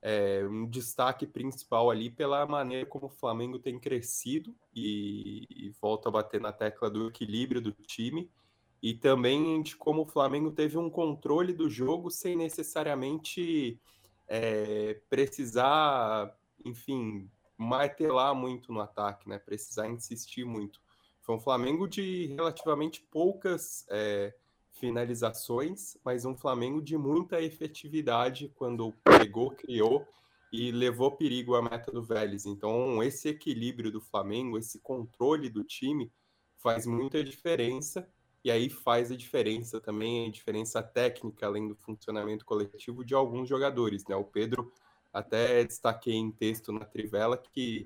é, 0.03 0.47
um 0.47 0.67
destaque 0.67 1.27
principal 1.27 1.91
ali 1.91 2.11
pela 2.11 2.47
maneira 2.47 2.87
como 2.87 3.07
o 3.07 3.11
Flamengo 3.11 3.59
tem 3.59 3.79
crescido 3.79 4.55
e, 4.75 5.47
e, 5.51 5.71
volta 5.81 6.09
a 6.09 6.13
bater 6.13 6.41
na 6.41 6.53
tecla 6.53 6.91
do 6.91 7.09
equilíbrio 7.09 7.61
do 7.61 7.73
time 7.73 8.31
e 8.83 8.95
também 8.95 9.63
de 9.63 9.77
como 9.77 10.03
o 10.03 10.07
Flamengo 10.07 10.51
teve 10.51 10.79
um 10.79 10.89
controle 10.89 11.53
do 11.53 11.69
jogo 11.69 12.11
sem 12.11 12.35
necessariamente 12.35 13.79
é, 14.27 15.01
precisar, 15.11 16.35
enfim, 16.65 17.29
martelar 17.59 18.35
muito 18.35 18.73
no 18.73 18.81
ataque, 18.81 19.29
né? 19.29 19.39
Precisar 19.39 19.89
insistir 19.89 20.45
muito. 20.45 20.81
Foi 21.21 21.35
um 21.35 21.41
Flamengo 21.41 21.87
de 21.87 22.27
relativamente 22.27 23.03
poucas 23.11 23.85
é, 23.91 24.33
finalizações, 24.81 25.97
mas 26.03 26.25
um 26.25 26.35
Flamengo 26.35 26.81
de 26.81 26.97
muita 26.97 27.41
efetividade 27.41 28.51
quando 28.57 28.93
pegou, 29.05 29.51
criou 29.51 30.07
e 30.51 30.73
levou 30.73 31.13
perigo 31.13 31.55
à 31.55 31.63
meta 31.63 31.93
do 31.93 32.03
Vélez. 32.03 32.47
Então, 32.47 33.03
esse 33.03 33.29
equilíbrio 33.29 33.93
do 33.93 34.01
Flamengo, 34.01 34.59
esse 34.59 34.81
controle 34.81 35.49
do 35.49 35.63
time, 35.63 36.11
faz 36.57 36.87
muita 36.87 37.23
diferença. 37.23 38.09
E 38.43 38.51
aí 38.51 38.71
faz 38.71 39.13
a 39.13 39.17
diferença 39.17 39.81
também, 39.81 40.27
a 40.27 40.31
diferença 40.31 40.83
técnica, 40.83 41.47
além 41.47 41.69
do 41.69 41.77
funcionamento 41.77 42.45
coletivo 42.45 43.05
de 43.05 43.15
alguns 43.15 43.49
jogadores. 43.49 44.05
Né? 44.09 44.17
O 44.17 44.25
Pedro, 44.25 44.73
até 45.13 45.63
destaquei 45.63 46.15
em 46.15 46.33
texto 46.33 46.73
na 46.73 46.87
Trivela 46.87 47.37
que 47.37 47.85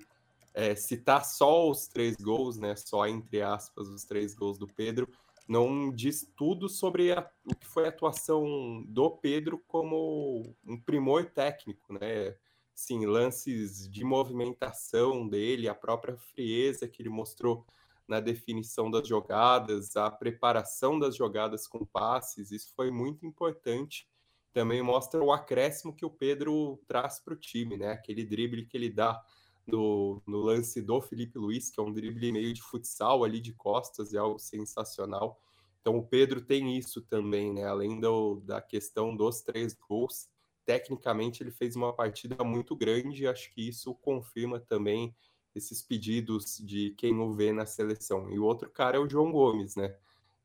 é, 0.55 0.77
citar 0.77 1.25
só 1.25 1.69
os 1.69 1.89
três 1.89 2.17
gols, 2.17 2.57
né? 2.57 2.77
só 2.77 3.05
entre 3.07 3.43
aspas 3.43 3.89
os 3.89 4.05
três 4.05 4.33
gols 4.33 4.57
do 4.57 4.69
Pedro, 4.69 5.09
não 5.47 5.93
diz 5.93 6.31
tudo 6.37 6.69
sobre 6.69 7.13
a, 7.13 7.29
o 7.45 7.55
que 7.55 7.67
foi 7.67 7.85
a 7.85 7.89
atuação 7.89 8.83
do 8.89 9.11
Pedro 9.11 9.63
como 9.67 10.55
um 10.65 10.81
primor 10.81 11.27
técnico, 11.27 11.93
né? 11.93 12.37
Sim, 12.75 13.07
lances 13.07 13.89
de 13.89 14.03
movimentação 14.03 15.29
dele, 15.29 15.69
a 15.69 15.75
própria 15.75 16.17
frieza 16.17 16.89
que 16.89 17.03
ele 17.03 17.09
mostrou 17.09 17.65
na 18.07 18.21
definição 18.21 18.91
das 18.91 19.07
jogadas, 19.07 19.97
a 19.97 20.11
preparação 20.11 20.99
das 20.99 21.17
jogadas 21.17 21.67
com 21.67 21.85
passes, 21.85 22.51
isso 22.51 22.73
foi 22.75 22.91
muito 22.91 23.25
importante. 23.25 24.09
Também 24.53 24.83
mostra 24.83 25.23
o 25.23 25.33
acréscimo 25.33 25.95
que 25.95 26.05
o 26.05 26.11
Pedro 26.11 26.81
traz 26.87 27.19
para 27.19 27.35
o 27.35 27.37
time, 27.37 27.77
né? 27.77 27.93
Aquele 27.93 28.25
drible 28.25 28.67
que 28.67 28.77
ele 28.77 28.91
dá 28.91 29.23
no, 29.67 30.23
no 30.27 30.39
lance 30.39 30.81
do 30.81 31.01
Felipe 31.01 31.39
Luiz, 31.39 31.71
que 31.71 31.81
é 31.81 31.83
um 31.83 31.93
drible 31.93 32.33
meio 32.33 32.53
de 32.53 32.63
futsal 32.63 33.25
ali 33.25 33.41
de 33.41 33.53
costas, 33.53 34.15
é 34.15 34.19
algo 34.19 34.39
sensacional. 34.39 35.41
Então 35.81 35.97
o 35.99 36.07
Pedro 36.07 36.41
tem 36.41 36.77
isso 36.77 37.03
também, 37.03 37.53
né? 37.53 37.65
Além 37.67 38.01
do, 38.01 38.41
da 38.41 38.61
questão 38.61 39.15
dos 39.15 39.43
três 39.43 39.75
gols, 39.75 40.29
tecnicamente 40.65 41.43
ele 41.43 41.51
fez 41.51 41.77
uma 41.77 41.93
partida 41.93 42.43
muito 42.43 42.75
grande, 42.75 43.27
acho 43.27 43.53
que 43.53 43.69
isso 43.69 43.95
confirma 43.95 44.59
também 44.59 45.15
esses 45.55 45.83
pedidos 45.83 46.59
de 46.59 46.91
quem 46.97 47.19
o 47.21 47.33
vê 47.33 47.53
na 47.53 47.67
seleção. 47.67 48.31
E 48.31 48.39
o 48.39 48.45
outro 48.45 48.71
cara 48.71 48.97
é 48.97 49.01
o 49.01 49.09
João 49.09 49.31
Gomes, 49.31 49.77
né? 49.77 49.95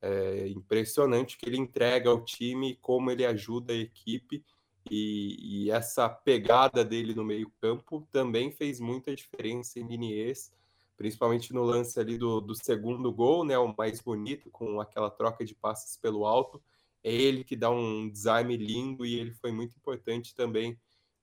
É 0.02 0.48
impressionante 0.50 1.38
que 1.38 1.46
ele 1.46 1.58
entrega 1.58 2.10
ao 2.10 2.24
time, 2.24 2.76
como 2.82 3.12
ele 3.12 3.26
ajuda 3.26 3.74
a 3.74 3.78
equipe 3.78 4.46
e, 4.90 5.66
e, 5.66 5.72
essa 5.72 6.10
pegada 6.10 6.84
dele 6.84 7.14
no 7.14 7.24
meio-campo 7.24 8.08
também 8.12 8.52
fez 8.52 8.80
muita 8.80 9.16
diferença 9.16 9.80
em 9.80 9.88
Liniers, 9.88 10.52
principalmente 10.98 11.54
no 11.54 11.64
lance 11.64 12.00
ali 12.00 12.18
do, 12.18 12.42
do 12.42 12.56
segundo 12.56 13.12
gol, 13.12 13.44
né? 13.46 13.58
O 13.58 13.74
mais 13.78 14.02
bonito, 14.02 14.50
com 14.52 14.82
aquela 14.82 15.10
troca 15.10 15.46
de 15.46 15.56
passes 15.56 15.98
pelo 15.98 16.26
alto. 16.26 16.62
É 17.04 17.14
ele 17.14 17.44
que 17.44 17.56
dá 17.56 17.70
um 17.70 18.10
desarme 18.10 18.58
lindo 18.58 19.06
e 19.06 19.16
ele 19.16 19.32
foi 19.32 19.52
muito 19.52 19.76
importante 19.78 20.36
também, 20.36 20.78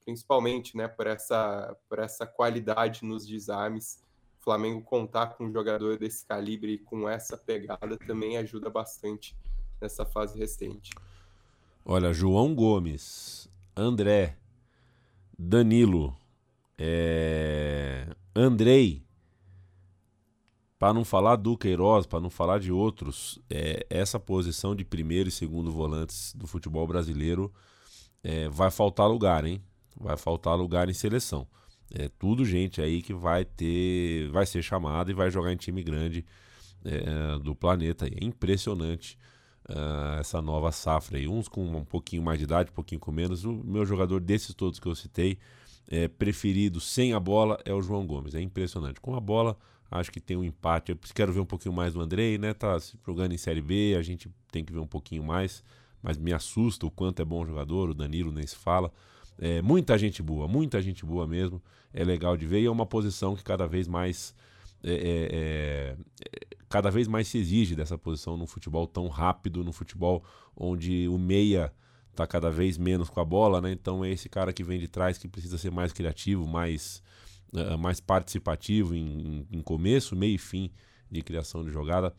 principalmente, 0.04 0.76
né, 0.76 0.88
por 0.88 1.06
essa, 1.06 1.76
por 1.88 1.98
essa 1.98 2.26
qualidade 2.26 3.04
nos 3.04 3.26
desarmes. 3.26 4.02
O 4.40 4.44
Flamengo 4.44 4.80
contar 4.80 5.34
com 5.34 5.44
um 5.44 5.52
jogador 5.52 5.98
desse 5.98 6.24
calibre 6.24 6.74
e 6.74 6.78
com 6.78 7.08
essa 7.08 7.36
pegada 7.36 7.98
também 7.98 8.38
ajuda 8.38 8.70
bastante 8.70 9.36
nessa 9.80 10.06
fase 10.06 10.38
recente. 10.38 10.90
Olha, 11.88 12.12
João 12.12 12.52
Gomes, 12.52 13.48
André, 13.76 14.36
Danilo, 15.38 16.16
é... 16.76 18.08
Andrei, 18.34 19.04
para 20.80 20.92
não 20.92 21.04
falar 21.04 21.36
do 21.36 21.56
Queiroz, 21.56 22.04
para 22.04 22.18
não 22.18 22.28
falar 22.28 22.58
de 22.58 22.72
outros, 22.72 23.38
é, 23.48 23.86
essa 23.88 24.18
posição 24.18 24.74
de 24.74 24.84
primeiro 24.84 25.28
e 25.28 25.32
segundo 25.32 25.70
volantes 25.70 26.34
do 26.34 26.48
futebol 26.48 26.88
brasileiro 26.88 27.54
é, 28.20 28.48
vai 28.48 28.72
faltar 28.72 29.08
lugar, 29.08 29.44
hein? 29.44 29.62
Vai 29.96 30.16
faltar 30.16 30.58
lugar 30.58 30.88
em 30.88 30.92
seleção. 30.92 31.46
É 31.94 32.08
tudo 32.18 32.44
gente 32.44 32.82
aí 32.82 33.00
que 33.00 33.14
vai 33.14 33.44
ter, 33.44 34.28
vai 34.32 34.44
ser 34.44 34.60
chamada 34.60 35.12
e 35.12 35.14
vai 35.14 35.30
jogar 35.30 35.52
em 35.52 35.56
time 35.56 35.84
grande 35.84 36.26
é, 36.84 37.38
do 37.38 37.54
planeta. 37.54 38.08
É 38.08 38.24
impressionante 38.24 39.16
uh, 39.68 40.20
essa 40.20 40.40
nova 40.40 40.72
safra 40.72 41.18
aí. 41.18 41.28
Uns 41.28 41.48
com 41.48 41.64
um 41.64 41.84
pouquinho 41.84 42.22
mais 42.22 42.38
de 42.38 42.44
idade, 42.44 42.70
um 42.70 42.74
pouquinho 42.74 43.00
com 43.00 43.10
menos. 43.10 43.44
O 43.44 43.52
meu 43.52 43.84
jogador 43.84 44.20
desses 44.20 44.54
todos 44.54 44.78
que 44.78 44.86
eu 44.86 44.94
citei, 44.94 45.38
é, 45.88 46.08
preferido 46.08 46.80
sem 46.80 47.12
a 47.12 47.20
bola, 47.20 47.58
é 47.64 47.72
o 47.72 47.82
João 47.82 48.06
Gomes. 48.06 48.34
É 48.34 48.40
impressionante. 48.40 49.00
Com 49.00 49.14
a 49.14 49.20
bola, 49.20 49.56
acho 49.90 50.10
que 50.10 50.20
tem 50.20 50.36
um 50.36 50.44
empate. 50.44 50.92
Eu 50.92 50.98
quero 51.14 51.32
ver 51.32 51.40
um 51.40 51.46
pouquinho 51.46 51.74
mais 51.74 51.94
do 51.94 52.00
Andrei, 52.00 52.38
né? 52.38 52.54
Tá 52.54 52.76
jogando 53.06 53.32
em 53.32 53.38
Série 53.38 53.62
B, 53.62 53.96
a 53.98 54.02
gente 54.02 54.30
tem 54.50 54.64
que 54.64 54.72
ver 54.72 54.80
um 54.80 54.86
pouquinho 54.86 55.22
mais. 55.22 55.62
Mas 56.02 56.16
me 56.16 56.32
assusta 56.32 56.86
o 56.86 56.90
quanto 56.90 57.20
é 57.20 57.24
bom 57.24 57.44
jogador, 57.44 57.90
o 57.90 57.94
Danilo 57.94 58.30
nem 58.30 58.46
se 58.46 58.56
fala. 58.56 58.92
É, 59.38 59.60
muita 59.60 59.98
gente 59.98 60.22
boa, 60.22 60.48
muita 60.48 60.80
gente 60.80 61.04
boa 61.04 61.26
mesmo. 61.26 61.60
É 61.92 62.04
legal 62.04 62.36
de 62.36 62.46
ver 62.46 62.60
e 62.60 62.66
é 62.66 62.70
uma 62.70 62.86
posição 62.86 63.34
que 63.34 63.42
cada 63.42 63.66
vez 63.66 63.88
mais 63.88 64.34
é, 64.86 64.94
é, 64.94 65.96
é 66.22 66.56
cada 66.68 66.90
vez 66.90 67.08
mais 67.08 67.28
se 67.28 67.38
exige 67.38 67.74
dessa 67.74 67.96
posição 67.96 68.36
num 68.36 68.46
futebol 68.46 68.86
tão 68.86 69.08
rápido, 69.08 69.64
num 69.64 69.72
futebol 69.72 70.24
onde 70.56 71.08
o 71.08 71.18
meia 71.18 71.72
está 72.10 72.26
cada 72.26 72.50
vez 72.50 72.78
menos 72.78 73.10
com 73.10 73.20
a 73.20 73.24
bola, 73.24 73.60
né? 73.60 73.72
Então 73.72 74.04
é 74.04 74.10
esse 74.10 74.28
cara 74.28 74.52
que 74.52 74.64
vem 74.64 74.78
de 74.78 74.88
trás 74.88 75.18
que 75.18 75.28
precisa 75.28 75.58
ser 75.58 75.70
mais 75.70 75.92
criativo, 75.92 76.46
mais, 76.46 77.02
uh, 77.52 77.78
mais 77.78 78.00
participativo 78.00 78.94
em, 78.94 79.46
em, 79.50 79.60
começo, 79.60 80.16
meio 80.16 80.34
e 80.34 80.38
fim 80.38 80.70
de 81.10 81.22
criação 81.22 81.64
de 81.64 81.70
jogada. 81.70 82.12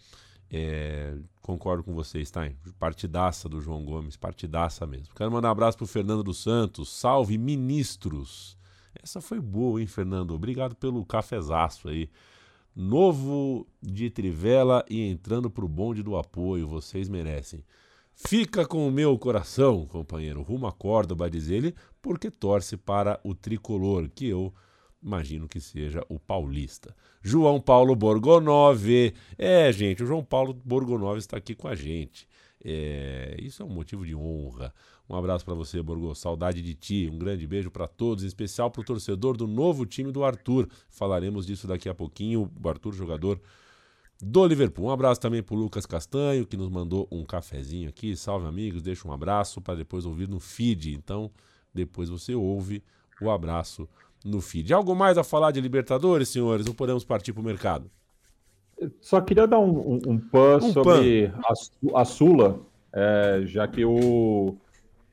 É, 0.50 1.17
concordo 1.41 1.83
com 1.83 1.93
vocês, 1.93 2.31
tá? 2.31 2.50
Partidaça 2.79 3.50
do 3.50 3.59
João 3.59 3.83
Gomes, 3.83 4.15
partidaça 4.15 4.86
mesmo. 4.86 5.13
Quero 5.13 5.31
mandar 5.31 5.50
um 5.50 5.51
abraço 5.51 5.77
pro 5.77 5.86
Fernando 5.86 6.24
dos 6.24 6.41
Santos. 6.41 6.89
Salve, 6.89 7.38
ministros! 7.38 8.57
Essa 9.03 9.19
foi 9.19 9.39
boa, 9.39 9.81
hein, 9.81 9.88
Fernando? 9.88 10.31
Obrigado 10.31 10.75
pelo 10.75 11.05
cafezaço 11.05 11.89
aí. 11.89 12.09
Novo 12.79 13.65
de 13.81 14.07
Trivela 14.12 14.86
e 14.88 15.01
entrando 15.01 15.50
pro 15.50 15.67
bonde 15.67 16.03
do 16.03 16.15
apoio. 16.15 16.67
Vocês 16.67 17.10
merecem. 17.10 17.65
Fica 18.13 18.67
com 18.67 18.88
o 18.88 18.91
meu 18.91 19.17
coração, 19.17 19.88
companheiro, 19.88 20.43
rumo 20.43 20.67
a 20.67 20.72
Córdoba, 20.72 21.27
diz 21.27 21.50
ele, 21.50 21.74
porque 22.00 22.29
torce 22.29 22.77
para 22.77 23.19
o 23.24 23.34
tricolor, 23.34 24.07
que 24.07 24.27
eu 24.27 24.53
imagino 25.01 25.48
que 25.48 25.60
seja 25.60 26.05
o 26.07 26.19
paulista. 26.19 26.96
João 27.19 27.60
Paulo 27.60 27.96
Borgonov. 27.96 28.86
É, 29.39 29.72
gente, 29.72 30.03
o 30.03 30.05
João 30.05 30.24
Paulo 30.24 30.53
Borgonov 30.53 31.17
está 31.17 31.36
aqui 31.36 31.55
com 31.55 31.67
a 31.67 31.74
gente. 31.74 32.27
É, 32.63 33.38
isso 33.39 33.63
é 33.63 33.65
um 33.65 33.69
motivo 33.69 34.05
de 34.05 34.13
honra. 34.15 34.72
Um 35.09 35.15
abraço 35.15 35.45
para 35.45 35.53
você, 35.53 35.81
Borgo. 35.81 36.13
Saudade 36.13 36.61
de 36.61 36.73
ti. 36.73 37.09
Um 37.11 37.17
grande 37.17 37.47
beijo 37.47 37.71
para 37.71 37.87
todos, 37.87 38.23
em 38.23 38.27
especial 38.27 38.69
para 38.69 38.81
o 38.81 38.83
torcedor 38.83 39.37
do 39.37 39.47
novo 39.47 39.85
time 39.85 40.11
do 40.11 40.23
Arthur. 40.23 40.67
Falaremos 40.89 41.45
disso 41.45 41.65
daqui 41.67 41.87
a 41.87 41.93
pouquinho. 41.93 42.51
O 42.61 42.69
Arthur, 42.69 42.93
jogador 42.93 43.39
do 44.21 44.45
Liverpool. 44.45 44.87
Um 44.87 44.91
abraço 44.91 45.21
também 45.21 45.41
para 45.41 45.55
o 45.55 45.57
Lucas 45.57 45.85
Castanho, 45.85 46.45
que 46.45 46.57
nos 46.57 46.69
mandou 46.69 47.07
um 47.11 47.23
cafezinho 47.23 47.87
aqui. 47.87 48.15
Salve, 48.17 48.47
amigos. 48.47 48.81
Deixa 48.81 49.07
um 49.07 49.11
abraço 49.11 49.61
para 49.61 49.75
depois 49.75 50.05
ouvir 50.05 50.27
no 50.27 50.39
feed. 50.39 50.93
Então, 50.93 51.31
depois 51.73 52.09
você 52.09 52.35
ouve 52.35 52.83
o 53.21 53.29
abraço 53.31 53.87
no 54.25 54.41
feed. 54.41 54.73
Algo 54.73 54.93
mais 54.93 55.17
a 55.17 55.23
falar 55.23 55.51
de 55.51 55.61
Libertadores, 55.61 56.29
senhores? 56.29 56.67
Ou 56.67 56.73
podemos 56.73 57.05
partir 57.05 57.31
para 57.31 57.41
o 57.41 57.45
mercado? 57.45 57.89
Só 59.01 59.21
queria 59.21 59.47
dar 59.47 59.59
um, 59.59 59.93
um, 59.93 59.99
um 60.07 60.19
pan 60.19 60.57
um 60.57 60.71
sobre 60.73 61.29
pan. 61.29 61.39
A, 61.95 62.01
a, 62.01 62.05
Sula, 62.05 62.59
é, 62.93 63.41
já 63.45 63.67
que 63.67 63.83
o 63.83 64.55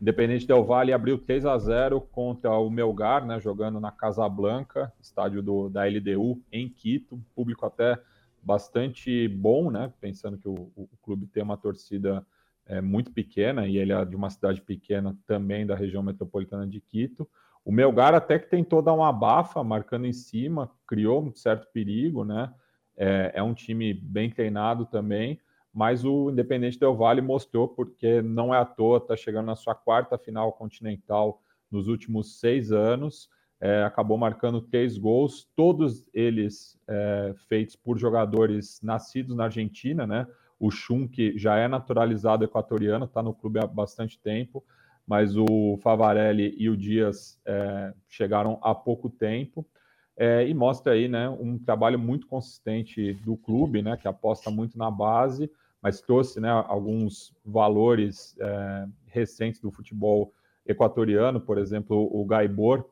Independente 0.05 0.47
Del 0.47 0.63
Valle 0.63 0.93
abriu 0.93 1.17
3 1.17 1.47
a 1.47 1.57
0 1.57 1.99
contra 1.99 2.51
o 2.59 2.69
Melgar, 2.69 3.25
né, 3.25 3.41
jogando 3.41 3.81
na 3.81 3.91
Casablanca, 3.91 4.93
estádio 5.01 5.43
do, 5.43 5.71
da 5.71 5.87
LDU 5.87 6.43
em 6.53 6.69
Quito, 6.69 7.19
público 7.35 7.65
até 7.65 7.99
bastante 8.43 9.27
bom, 9.27 9.71
né? 9.71 9.91
Pensando 10.03 10.37
que 10.37 10.47
o, 10.47 10.71
o 10.77 10.91
clube 11.03 11.27
tem 11.27 11.43
uma 11.43 11.57
torcida 11.57 12.23
é, 12.67 12.83
muito 12.83 13.13
pequena 13.13 13.67
e 13.67 13.79
ele 13.79 13.95
é 13.95 14.05
de 14.05 14.15
uma 14.15 14.29
cidade 14.29 14.61
pequena 14.61 15.17
também 15.27 15.65
da 15.65 15.75
região 15.75 16.03
metropolitana 16.03 16.67
de 16.67 16.83
Quito. 16.83 17.27
O 17.65 17.73
Melgar 17.73 18.13
até 18.13 18.39
que 18.39 18.51
tentou 18.51 18.83
dar 18.83 18.93
uma 18.93 19.09
abafa, 19.09 19.65
marcando 19.65 20.05
em 20.05 20.13
cima, 20.13 20.71
criou 20.87 21.25
um 21.25 21.35
certo 21.35 21.67
perigo, 21.73 22.27
né? 22.27 22.53
É, 22.95 23.33
é 23.37 23.43
um 23.43 23.55
time 23.55 23.95
bem 23.95 24.29
treinado 24.29 24.85
também, 24.85 25.41
mas 25.75 26.05
o 26.05 26.31
Independente 26.31 26.79
Del 26.79 26.95
Vale 26.97 27.21
mostrou, 27.21 27.69
porque 27.69 28.23
não 28.23 28.55
é 28.55 28.59
à 28.59 28.65
toa, 28.65 28.99
está 28.99 29.17
chegando 29.17 29.47
na 29.47 29.57
sua 29.57 29.75
quarta 29.75 30.17
final 30.17 30.53
continental 30.53 31.43
nos 31.71 31.89
últimos 31.89 32.39
seis 32.39 32.71
anos 32.71 33.29
é, 33.65 33.83
acabou 33.83 34.19
marcando 34.19 34.61
três 34.61 34.99
gols, 34.99 35.49
todos 35.57 36.07
eles 36.13 36.79
é, 36.87 37.35
feitos 37.49 37.75
por 37.75 37.99
jogadores 37.99 38.79
nascidos 38.83 39.35
na 39.35 39.45
Argentina, 39.45 40.07
né? 40.07 40.27
O 40.61 40.71
Schunk 40.71 41.39
já 41.39 41.57
é 41.57 41.67
naturalizado 41.67 42.45
equatoriano, 42.45 43.07
está 43.07 43.23
no 43.23 43.33
clube 43.33 43.59
há 43.59 43.67
bastante 43.67 44.19
tempo, 44.19 44.63
mas 45.07 45.35
o 45.35 45.79
Favarelli 45.83 46.55
e 46.59 46.69
o 46.69 46.77
Dias 46.77 47.41
é, 47.47 47.95
chegaram 48.07 48.59
há 48.63 48.75
pouco 48.75 49.09
tempo. 49.09 49.67
É, 50.15 50.47
e 50.47 50.53
mostra 50.53 50.93
aí 50.93 51.09
né, 51.09 51.29
um 51.29 51.59
trabalho 51.59 51.99
muito 51.99 52.27
consistente 52.27 53.15
do 53.25 53.35
clube, 53.35 53.81
né, 53.81 53.97
que 53.97 54.07
aposta 54.07 54.51
muito 54.51 54.77
na 54.77 54.91
base, 54.91 55.51
mas 55.85 56.01
trouxe 56.01 56.41
né, 56.41 56.49
alguns 56.49 57.37
valores 57.45 58.35
é, 58.41 58.87
recentes 59.05 59.61
do 59.61 59.71
futebol 59.71 60.33
equatoriano, 60.65 61.39
por 61.39 61.59
exemplo, 61.59 62.09
o 62.11 62.25
Gaibor, 62.25 62.89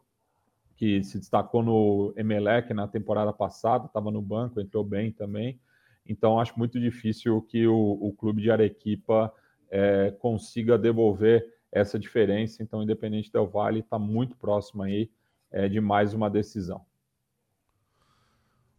que 0.76 1.02
se 1.02 1.18
destacou 1.18 1.62
no 1.62 2.12
Emelec 2.18 2.74
na 2.74 2.86
temporada 2.86 3.32
passada, 3.32 3.86
estava 3.86 4.10
no 4.10 4.20
banco, 4.20 4.60
entrou 4.60 4.84
bem 4.84 5.10
também. 5.10 5.58
Então, 6.06 6.38
acho 6.38 6.58
muito 6.58 6.78
difícil 6.78 7.40
que 7.40 7.66
o, 7.66 7.92
o 7.98 8.12
clube 8.12 8.42
de 8.42 8.50
Arequipa 8.50 9.32
é, 9.70 10.10
consiga 10.10 10.76
devolver 10.76 11.50
essa 11.72 11.98
diferença. 11.98 12.62
Então, 12.62 12.82
Independente 12.82 13.32
Del 13.32 13.48
Vale 13.48 13.80
está 13.80 13.98
muito 13.98 14.36
próximo 14.36 14.82
aí 14.82 15.10
é, 15.50 15.66
de 15.66 15.80
mais 15.80 16.12
uma 16.12 16.28
decisão. 16.28 16.84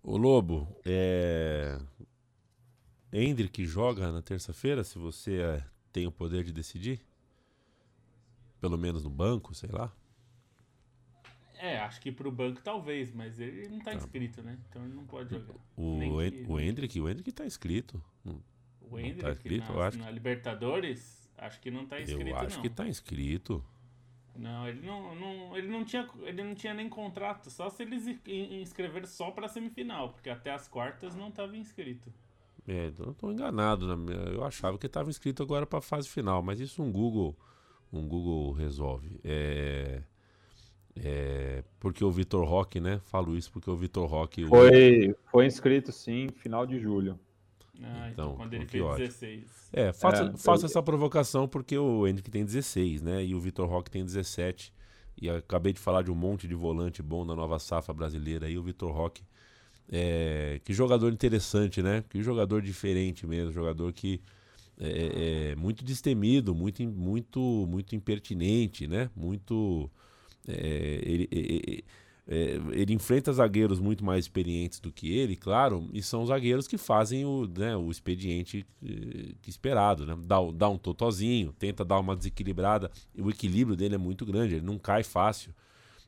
O 0.03 0.17
Lobo, 0.17 0.67
é... 0.85 1.79
Hendrick 3.13 3.65
joga 3.65 4.11
na 4.11 4.21
terça-feira, 4.21 4.83
se 4.83 4.97
você 4.97 5.39
é, 5.39 5.63
tem 5.91 6.07
o 6.07 6.11
poder 6.11 6.43
de 6.43 6.51
decidir? 6.51 6.99
Pelo 8.59 8.77
menos 8.77 9.03
no 9.03 9.09
banco, 9.09 9.53
sei 9.53 9.69
lá. 9.71 9.93
É, 11.55 11.77
acho 11.79 12.01
que 12.01 12.11
pro 12.11 12.31
banco 12.31 12.61
talvez, 12.61 13.13
mas 13.13 13.39
ele 13.39 13.69
não 13.69 13.79
tá, 13.79 13.91
tá 13.91 13.97
inscrito, 13.97 14.41
né? 14.41 14.57
Então 14.67 14.83
ele 14.83 14.93
não 14.93 15.05
pode 15.05 15.29
jogar. 15.29 15.53
O, 15.77 15.99
que... 15.99 16.45
o 16.47 16.59
Hendrick, 16.59 16.99
o 16.99 17.09
Hendrick 17.09 17.31
tá 17.31 17.45
inscrito. 17.45 18.03
O 18.81 18.99
Hendrick 18.99 19.21
tá 19.21 19.31
inscrito, 19.31 19.71
na, 19.71 19.77
eu 19.77 19.81
acho. 19.81 19.97
na 19.99 20.11
Libertadores, 20.11 21.29
acho 21.37 21.61
que 21.61 21.71
não 21.71 21.85
tá 21.85 22.01
inscrito, 22.01 22.27
Eu 22.27 22.35
acho 22.37 22.55
não. 22.55 22.61
que 22.63 22.69
tá 22.69 22.87
inscrito. 22.87 23.63
Não, 24.35 24.67
ele 24.67 24.85
não, 24.85 25.15
não, 25.15 25.55
ele 25.55 25.67
não 25.67 25.85
tinha, 25.85 26.09
ele 26.23 26.43
não 26.43 26.55
tinha 26.55 26.73
nem 26.73 26.89
contrato, 26.89 27.51
só 27.51 27.69
se 27.69 27.83
eles 27.83 28.07
inscrever 28.25 29.07
só 29.07 29.29
para 29.29 29.47
semifinal, 29.47 30.09
porque 30.09 30.29
até 30.29 30.51
as 30.51 30.67
quartas 30.67 31.15
não 31.15 31.29
estava 31.29 31.55
inscrito. 31.55 32.11
É, 32.67 32.91
eu 32.97 33.13
tô 33.13 33.31
enganado, 33.31 33.87
eu 34.33 34.43
achava 34.43 34.77
que 34.77 34.85
estava 34.85 35.09
inscrito 35.09 35.43
agora 35.43 35.65
para 35.65 35.81
fase 35.81 36.07
final, 36.07 36.41
mas 36.41 36.59
isso 36.59 36.81
um 36.81 36.91
Google, 36.91 37.35
um 37.91 38.07
Google 38.07 38.53
resolve. 38.53 39.19
É, 39.23 40.01
é, 40.95 41.63
porque 41.79 42.03
o 42.03 42.11
Vitor 42.11 42.45
Roque, 42.45 42.79
né? 42.79 43.01
Falo 43.05 43.35
isso 43.35 43.51
porque 43.51 43.69
o 43.69 43.75
Vitor 43.75 44.07
Roque. 44.07 44.45
Foi, 44.45 45.09
o... 45.09 45.15
foi 45.29 45.45
inscrito 45.45 45.91
sim, 45.91 46.29
final 46.29 46.65
de 46.65 46.79
julho. 46.79 47.19
Ah, 47.81 48.09
então, 48.11 48.25
então 48.31 48.35
quando 48.35 48.53
ele 48.53 48.65
fez 48.65 48.83
ótimo. 48.83 49.07
16. 49.07 49.69
É, 49.73 49.91
faça, 49.91 50.23
é, 50.23 50.37
faça 50.37 50.65
essa 50.65 50.81
provocação 50.81 51.47
porque 51.47 51.77
o 51.77 52.07
Henrique 52.07 52.29
tem 52.29 52.45
16, 52.45 53.01
né? 53.01 53.25
E 53.25 53.33
o 53.33 53.39
Vitor 53.39 53.67
Roque 53.67 53.91
tem 53.91 54.05
17. 54.05 54.73
E 55.21 55.29
acabei 55.29 55.73
de 55.73 55.79
falar 55.79 56.03
de 56.03 56.11
um 56.11 56.15
monte 56.15 56.47
de 56.47 56.55
volante 56.55 57.01
bom 57.01 57.25
na 57.25 57.35
nova 57.35 57.59
safra 57.59 57.93
brasileira 57.93 58.47
aí, 58.47 58.57
o 58.57 58.63
Vitor 58.63 58.91
Roque. 58.91 59.23
É, 59.91 60.59
que 60.63 60.73
jogador 60.73 61.11
interessante, 61.11 61.81
né? 61.81 62.03
Que 62.09 62.21
jogador 62.23 62.61
diferente 62.61 63.27
mesmo, 63.27 63.51
jogador 63.51 63.91
que 63.93 64.21
é, 64.79 64.87
é, 64.87 65.51
é 65.51 65.55
muito 65.55 65.83
destemido, 65.83 66.55
muito, 66.55 66.83
muito, 66.83 67.39
muito 67.67 67.95
impertinente, 67.95 68.87
né? 68.87 69.09
Muito 69.15 69.89
é, 70.47 70.99
ele, 71.03 71.83
é, 72.27 72.59
ele, 72.71 72.93
enfrenta 72.93 73.31
zagueiros 73.31 73.79
muito 73.79 74.03
mais 74.03 74.25
experientes 74.25 74.79
do 74.79 74.91
que 74.91 75.11
ele, 75.11 75.35
claro, 75.35 75.89
e 75.93 76.01
são 76.01 76.25
zagueiros 76.25 76.67
que 76.67 76.77
fazem 76.77 77.25
o, 77.25 77.45
né, 77.47 77.75
o 77.75 77.91
expediente 77.91 78.65
esperado, 79.47 80.05
né? 80.05 80.17
Dá, 80.25 80.37
dá 80.53 80.69
um 80.69 80.77
totozinho, 80.77 81.53
tenta 81.53 81.83
dar 81.83 81.99
uma 81.99 82.15
desequilibrada, 82.15 82.89
o 83.17 83.29
equilíbrio 83.29 83.75
dele 83.75 83.95
é 83.95 83.97
muito 83.97 84.25
grande, 84.25 84.55
ele 84.55 84.65
não 84.65 84.77
cai 84.77 85.03
fácil 85.03 85.53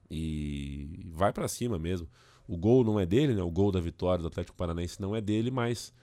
e 0.09 1.05
vai 1.13 1.33
para 1.33 1.47
cima 1.47 1.77
mesmo. 1.77 2.07
O 2.47 2.57
gol 2.57 2.83
não 2.83 2.99
é 2.99 3.05
dele, 3.05 3.33
né? 3.33 3.41
O 3.41 3.49
gol 3.49 3.71
da 3.71 3.79
vitória 3.79 4.21
do 4.21 4.27
Atlético 4.27 4.57
Paranaense 4.57 5.01
não 5.01 5.15
é 5.15 5.21
dele, 5.21 5.49
mas 5.49 5.93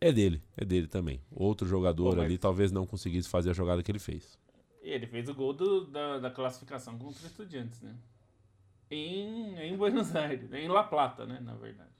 é 0.00 0.12
dele, 0.12 0.42
é 0.56 0.64
dele 0.64 0.86
também. 0.86 1.20
Outro 1.30 1.66
jogador 1.66 2.16
Pô, 2.16 2.20
ali 2.20 2.38
talvez 2.38 2.70
não 2.70 2.86
conseguisse 2.86 3.28
fazer 3.28 3.50
a 3.50 3.52
jogada 3.52 3.82
que 3.82 3.90
ele 3.90 3.98
fez. 3.98 4.38
Ele 4.80 5.06
fez 5.06 5.28
o 5.28 5.34
gol 5.34 5.52
do, 5.52 5.86
da, 5.86 6.18
da 6.18 6.30
classificação 6.30 6.94
contra 6.98 7.18
os 7.18 7.24
estudiantes, 7.24 7.80
né? 7.82 7.94
Em, 8.90 9.56
em 9.58 9.76
Buenos 9.76 10.14
Aires, 10.16 10.52
em 10.52 10.68
La 10.68 10.84
Plata, 10.84 11.26
né? 11.26 11.40
Na 11.40 11.54
verdade. 11.54 11.90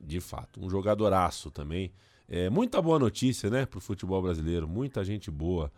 De 0.00 0.20
fato, 0.20 0.62
um 0.62 0.68
jogadoraço 0.68 1.50
também. 1.50 1.92
É, 2.28 2.50
muita 2.50 2.80
boa 2.82 2.98
notícia, 2.98 3.48
né, 3.50 3.66
pro 3.66 3.80
futebol 3.80 4.20
brasileiro. 4.22 4.68
Muita 4.68 5.02
gente 5.02 5.30
boa. 5.30 5.72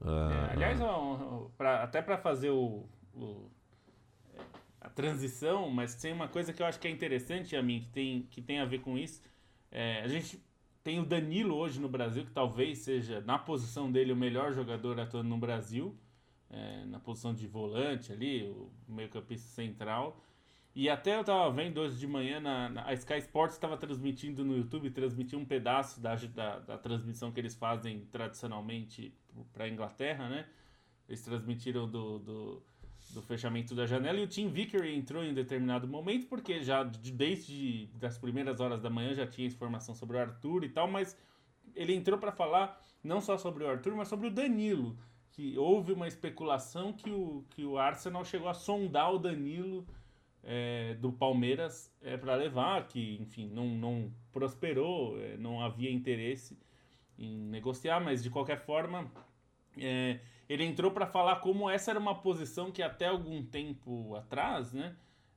Uh, 0.00 0.30
é, 0.30 0.52
aliás, 0.52 0.80
uh, 0.80 1.50
pra, 1.56 1.82
até 1.82 2.02
para 2.02 2.18
fazer 2.18 2.50
o, 2.50 2.84
o, 3.14 3.50
a 4.82 4.90
transição, 4.90 5.70
mas 5.70 5.94
tem 5.94 6.12
uma 6.12 6.26
coisa 6.26 6.52
que 6.52 6.60
eu 6.60 6.66
acho 6.66 6.78
que 6.80 6.88
é 6.88 6.90
interessante 6.90 7.54
a 7.56 7.62
mim, 7.62 7.80
que 7.80 7.88
tem, 7.90 8.22
que 8.30 8.42
tem 8.42 8.58
a 8.58 8.64
ver 8.64 8.80
com 8.80 8.98
isso. 8.98 9.22
É, 9.70 10.02
a 10.02 10.08
gente 10.08 10.42
tem 10.82 10.98
o 10.98 11.04
Danilo 11.06 11.54
hoje 11.54 11.80
no 11.80 11.88
Brasil, 11.88 12.24
que 12.24 12.32
talvez 12.32 12.78
seja, 12.78 13.20
na 13.20 13.38
posição 13.38 13.90
dele, 13.90 14.12
o 14.12 14.16
melhor 14.16 14.52
jogador 14.52 14.98
atuando 14.98 15.28
no 15.28 15.38
Brasil, 15.38 15.96
é, 16.50 16.84
na 16.84 16.98
posição 16.98 17.32
de 17.32 17.46
volante 17.46 18.12
ali, 18.12 18.42
o 18.42 18.70
meio-campista 18.88 19.48
central. 19.48 20.20
E 20.74 20.88
até 20.88 21.16
eu 21.16 21.22
tava 21.22 21.50
vendo 21.52 21.78
hoje 21.78 21.96
de 21.98 22.06
manhã, 22.06 22.40
na, 22.40 22.68
na 22.68 22.86
a 22.86 22.92
Sky 22.94 23.18
Sports 23.18 23.54
estava 23.54 23.76
transmitindo 23.76 24.44
no 24.44 24.56
YouTube, 24.56 24.90
transmitiu 24.90 25.38
um 25.38 25.44
pedaço 25.44 26.00
da, 26.00 26.16
da, 26.16 26.58
da 26.58 26.78
transmissão 26.78 27.30
que 27.30 27.38
eles 27.38 27.54
fazem 27.54 28.06
tradicionalmente 28.10 29.14
para 29.52 29.64
a 29.64 29.68
Inglaterra, 29.68 30.28
né? 30.28 30.48
Eles 31.08 31.22
transmitiram 31.22 31.88
do, 31.88 32.18
do, 32.18 32.62
do, 33.12 33.22
fechamento 33.22 33.74
da 33.74 33.86
janela 33.86 34.18
e 34.18 34.24
o 34.24 34.26
Tim 34.26 34.48
Vickery 34.48 34.94
entrou 34.94 35.24
em 35.24 35.34
determinado 35.34 35.86
momento, 35.86 36.26
porque 36.26 36.62
já 36.62 36.82
desde 36.82 37.88
as 38.02 38.18
primeiras 38.18 38.60
horas 38.60 38.80
da 38.80 38.90
manhã 38.90 39.14
já 39.14 39.26
tinha 39.26 39.46
informação 39.46 39.94
sobre 39.94 40.16
o 40.16 40.20
Arthur 40.20 40.64
e 40.64 40.68
tal, 40.68 40.88
mas 40.88 41.16
ele 41.74 41.94
entrou 41.94 42.18
para 42.18 42.32
falar 42.32 42.80
não 43.02 43.20
só 43.20 43.36
sobre 43.36 43.64
o 43.64 43.68
Arthur, 43.68 43.94
mas 43.94 44.08
sobre 44.08 44.28
o 44.28 44.30
Danilo. 44.30 44.96
Que 45.30 45.56
houve 45.56 45.92
uma 45.92 46.06
especulação 46.06 46.92
que 46.92 47.10
o, 47.10 47.44
que 47.50 47.64
o 47.64 47.78
Arsenal 47.78 48.24
chegou 48.24 48.48
a 48.48 48.54
sondar 48.54 49.14
o 49.14 49.18
Danilo 49.18 49.86
é, 50.42 50.94
do 50.94 51.12
Palmeiras 51.12 51.90
é, 52.02 52.16
para 52.16 52.34
levar, 52.34 52.86
que 52.86 53.16
enfim 53.20 53.48
não, 53.48 53.66
não 53.68 54.12
prosperou, 54.32 55.18
é, 55.18 55.36
não 55.36 55.60
havia 55.62 55.90
interesse 55.90 56.58
em 57.18 57.38
negociar, 57.38 58.00
mas 58.00 58.22
de 58.22 58.30
qualquer 58.30 58.58
forma 58.58 59.10
é, 59.78 60.20
ele 60.52 60.64
entrou 60.64 60.90
para 60.90 61.06
falar 61.06 61.36
como 61.36 61.68
essa 61.68 61.90
era 61.90 61.98
uma 61.98 62.14
posição 62.14 62.70
que 62.70 62.82
até 62.82 63.08
algum 63.08 63.42
tempo 63.44 64.14
atrás, 64.16 64.72
né, 64.72 64.94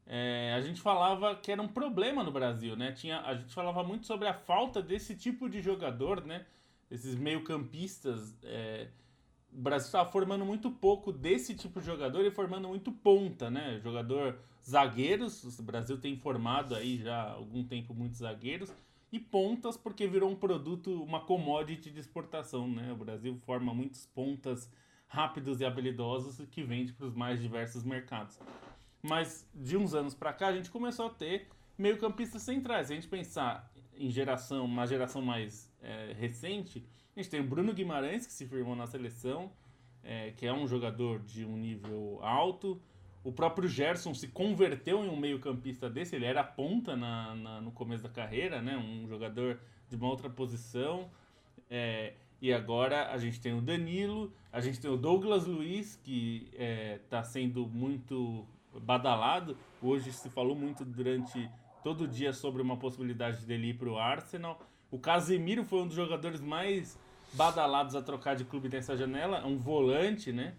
é, 0.08 0.54
a 0.56 0.62
gente 0.62 0.82
falava 0.82 1.36
que 1.36 1.52
era 1.52 1.62
um 1.62 1.68
problema 1.68 2.24
no 2.24 2.32
Brasil, 2.32 2.76
né? 2.76 2.92
Tinha, 2.92 3.22
a 3.22 3.34
gente 3.34 3.54
falava 3.54 3.84
muito 3.84 4.06
sobre 4.06 4.28
a 4.28 4.34
falta 4.34 4.82
desse 4.82 5.16
tipo 5.16 5.50
de 5.50 5.62
jogador, 5.62 6.24
né? 6.24 6.46
Esses 6.92 7.16
meio-campistas. 7.16 8.36
É, 8.44 8.88
o 9.52 9.62
Brasil 9.62 9.88
estava 9.88 10.10
formando 10.12 10.46
muito 10.46 10.70
pouco 10.70 11.12
desse 11.12 11.56
tipo 11.56 11.80
de 11.80 11.88
jogador 11.88 12.24
e 12.24 12.30
formando 12.30 12.68
muito 12.68 12.92
ponta, 12.92 13.50
né? 13.50 13.80
Jogador 13.84 14.38
zagueiros, 14.68 15.60
o 15.60 15.64
Brasil 15.64 15.98
tem 15.98 16.16
formado 16.18 16.76
aí 16.76 16.98
já 16.98 17.16
há 17.16 17.32
algum 17.32 17.64
tempo 17.64 17.94
muitos 17.94 18.20
zagueiros, 18.20 18.72
e 19.12 19.20
pontas 19.20 19.78
porque 19.78 20.08
virou 20.08 20.30
um 20.30 20.36
produto, 20.36 21.04
uma 21.04 21.22
commodity 21.22 21.90
de 21.90 22.00
exportação, 22.00 22.68
né? 22.68 22.92
O 22.92 22.96
Brasil 22.96 23.36
forma 23.46 23.74
muitos 23.74 24.06
pontas 24.08 24.70
rápidos 25.08 25.62
e 25.62 25.66
habilidosos 25.66 26.46
que 26.50 26.64
vende 26.64 26.94
para 26.94 27.06
os 27.06 27.14
mais 27.14 27.42
diversos 27.42 27.84
mercados. 27.84 28.40
Mas 29.02 29.48
de 29.54 29.78
uns 29.78 29.94
anos 29.94 30.14
para 30.14 30.34
cá 30.34 30.48
a 30.48 30.54
gente 30.54 30.70
começou 30.70 31.08
a 31.08 31.10
ter 31.10 31.48
meio-campistas 31.78 32.42
centrais. 32.42 32.88
Se 32.88 32.94
a 32.94 32.96
gente 32.96 33.08
pensar 33.08 33.72
em 33.98 34.10
geração, 34.10 34.66
uma 34.66 34.86
geração 34.86 35.22
mais 35.22 35.72
é, 35.82 36.14
recente, 36.14 36.86
a 37.16 37.20
gente 37.20 37.30
tem 37.30 37.40
o 37.40 37.44
Bruno 37.44 37.74
Guimarães, 37.74 38.26
que 38.26 38.34
se 38.34 38.46
firmou 38.46 38.76
na 38.76 38.88
seleção, 38.88 39.52
é, 40.04 40.32
que 40.32 40.46
é 40.46 40.54
um 40.54 40.68
jogador 40.68 41.20
de 41.20 41.46
um 41.46 41.56
nível 41.56 42.20
alto. 42.22 42.82
O 43.24 43.32
próprio 43.32 43.68
Gerson 43.68 44.14
se 44.14 44.28
converteu 44.28 45.04
em 45.04 45.10
um 45.10 45.16
meio-campista 45.16 45.90
desse, 45.90 46.16
ele 46.16 46.26
era 46.26 46.44
ponta 46.44 46.96
na, 46.96 47.36
na, 47.36 47.62
no 47.62 47.72
começo 47.72 48.04
da 48.04 48.10
carreira, 48.10 48.62
né? 48.62 48.78
um 48.78 49.08
jogador 49.08 49.60
de 49.90 49.96
uma 49.96 50.10
outra 50.10 50.30
posição. 50.30 51.10
É, 51.70 52.14
e 52.42 52.54
agora 52.54 53.12
a 53.12 53.18
gente 53.18 53.40
tem 53.40 53.54
o 53.58 53.62
Danilo, 53.62 54.32
a 54.52 54.62
gente 54.62 54.80
tem 54.80 54.90
o 54.90 54.98
Douglas 54.98 55.46
Luiz, 55.46 56.00
que 56.04 56.50
está 57.04 57.20
é, 57.20 57.24
sendo 57.24 57.68
muito 57.68 58.46
badalado. 58.82 59.58
Hoje 59.82 60.12
se 60.12 60.30
falou 60.30 60.56
muito 60.56 60.84
durante 60.84 61.50
todo 61.84 62.06
o 62.06 62.08
dia 62.08 62.34
sobre 62.34 62.62
uma 62.62 62.78
possibilidade 62.78 63.46
dele 63.46 63.70
ir 63.70 63.74
para 63.76 63.90
o 63.90 63.98
Arsenal. 63.98 64.60
O 64.92 65.00
Casemiro 65.00 65.64
foi 65.64 65.82
um 65.82 65.88
dos 65.88 65.96
jogadores 65.96 66.42
mais 66.42 66.98
badalados 67.34 67.96
a 67.96 68.02
trocar 68.02 68.36
de 68.36 68.46
clube 68.46 68.70
nessa 68.70 68.96
janela, 68.96 69.40
é 69.40 69.46
um 69.46 69.58
volante, 69.58 70.32
né? 70.32 70.56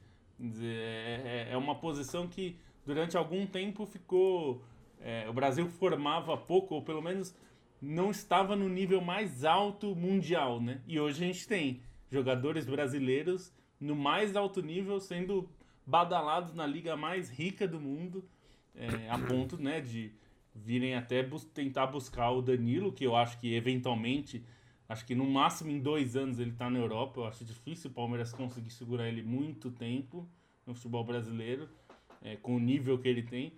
É, 0.63 1.47
é, 1.51 1.53
é 1.53 1.57
uma 1.57 1.75
posição 1.75 2.27
que 2.27 2.57
durante 2.85 3.17
algum 3.17 3.47
tempo 3.47 3.87
ficou. 3.87 4.63
É, 5.01 5.29
o 5.29 5.33
Brasil 5.33 5.69
formava 5.69 6.37
pouco, 6.37 6.75
ou 6.75 6.83
pelo 6.83 7.03
menos 7.03 7.35
não 7.81 8.11
estava 8.11 8.57
no 8.57 8.69
nível 8.69 9.01
mais 9.01 9.45
alto 9.45 9.95
mundial, 9.95 10.61
né? 10.61 10.81
E 10.87 10.99
hoje 10.99 11.23
a 11.23 11.27
gente 11.27 11.47
tem 11.47 11.81
jogadores 12.11 12.67
brasileiros 12.67 13.53
no 13.81 13.95
mais 13.95 14.37
alto 14.37 14.63
nível 14.63 14.99
sendo 15.01 15.49
badalados 15.87 16.55
na 16.55 16.67
liga 16.67 16.97
mais 16.97 17.31
rica 17.31 17.67
do 17.69 17.79
mundo, 17.79 18.25
é, 18.75 19.09
a 19.11 19.19
ponto, 19.19 19.57
né, 19.57 19.81
de 19.81 20.13
virem 20.55 20.95
até 20.95 21.23
bus 21.23 21.45
tentar 21.45 21.87
buscar 21.87 22.31
o 22.31 22.43
Danilo, 22.43 22.93
que 22.93 23.05
eu 23.05 23.15
acho 23.15 23.39
que 23.39 23.55
eventualmente 23.55 24.45
Acho 24.89 25.05
que 25.05 25.15
no 25.15 25.25
máximo 25.29 25.71
em 25.71 25.81
dois 25.81 26.15
anos 26.15 26.39
ele 26.39 26.51
está 26.51 26.71
na 26.71 26.79
Europa. 26.79 27.21
Eu 27.21 27.27
acho 27.27 27.45
difícil 27.45 27.91
o 27.91 27.93
Palmeiras 27.93 28.33
conseguir 28.33 28.71
segurar 28.71 29.09
ele 29.09 29.23
muito 29.23 29.71
tempo 29.71 30.29
no 30.65 30.75
futebol 30.75 31.05
brasileiro, 31.05 31.69
é, 32.23 32.37
com 32.37 32.57
o 32.57 32.61
nível 32.61 32.99
que 32.99 33.09
ele 33.09 33.23
tem. 33.23 33.53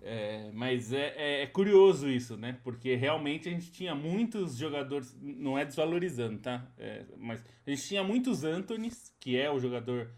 É, 0.00 0.50
mas 0.52 0.92
é, 0.92 1.14
é, 1.16 1.42
é, 1.42 1.46
curioso 1.46 2.08
isso, 2.08 2.36
né? 2.36 2.58
Porque 2.62 2.94
realmente 2.94 3.48
a 3.48 3.52
gente 3.52 3.72
tinha 3.72 3.94
muitos 3.94 4.56
jogadores, 4.56 5.16
não 5.20 5.58
é 5.58 5.64
desvalorizando, 5.64 6.38
tá? 6.38 6.70
É, 6.78 7.04
mas 7.16 7.44
a 7.66 7.70
gente 7.70 7.86
tinha 7.86 8.04
muitos 8.04 8.44
Anthonys, 8.44 9.14
que 9.18 9.36
é 9.36 9.50
o 9.50 9.58
jogador 9.58 10.10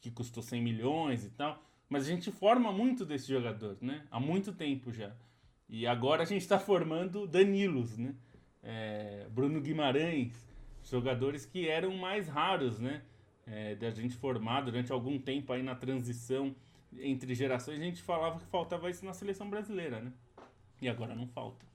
que 0.00 0.10
custou 0.10 0.42
100 0.42 0.62
milhões 0.62 1.24
e 1.24 1.30
tal, 1.30 1.62
mas 1.88 2.04
a 2.04 2.10
gente 2.10 2.30
forma 2.32 2.72
muito 2.72 3.04
desse 3.04 3.28
jogador, 3.28 3.78
né? 3.80 4.04
Há 4.10 4.18
muito 4.18 4.52
tempo 4.52 4.92
já. 4.92 5.14
E 5.68 5.86
agora 5.86 6.22
a 6.22 6.26
gente 6.26 6.42
está 6.42 6.58
formando 6.58 7.26
Danilos, 7.26 7.96
né? 7.96 8.14
é, 8.62 9.26
Bruno 9.30 9.60
Guimarães, 9.60 10.46
jogadores 10.84 11.46
que 11.46 11.68
eram 11.68 11.96
mais 11.96 12.28
raros, 12.28 12.78
né? 12.78 13.02
É, 13.46 13.74
da 13.74 13.90
gente 13.90 14.14
formar 14.14 14.60
durante 14.60 14.92
algum 14.92 15.18
tempo 15.18 15.54
aí 15.54 15.62
na 15.62 15.74
transição 15.74 16.54
entre 17.00 17.34
gerações, 17.34 17.80
a 17.80 17.82
gente 17.82 18.02
falava 18.02 18.38
que 18.38 18.46
faltava 18.46 18.90
isso 18.90 19.04
na 19.04 19.12
seleção 19.12 19.48
brasileira, 19.48 20.00
né? 20.00 20.12
E 20.80 20.88
agora 20.88 21.14
não 21.14 21.26
falta. 21.26 21.66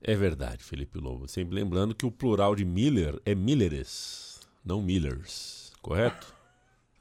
É 0.00 0.14
verdade, 0.14 0.64
Felipe 0.64 0.98
Lobo. 0.98 1.28
Sempre 1.28 1.54
lembrando 1.54 1.94
que 1.94 2.04
o 2.04 2.10
plural 2.10 2.56
de 2.56 2.64
Miller 2.64 3.20
é 3.24 3.34
Milleres, 3.34 4.40
não 4.64 4.82
Millers, 4.82 5.72
correto? 5.80 6.34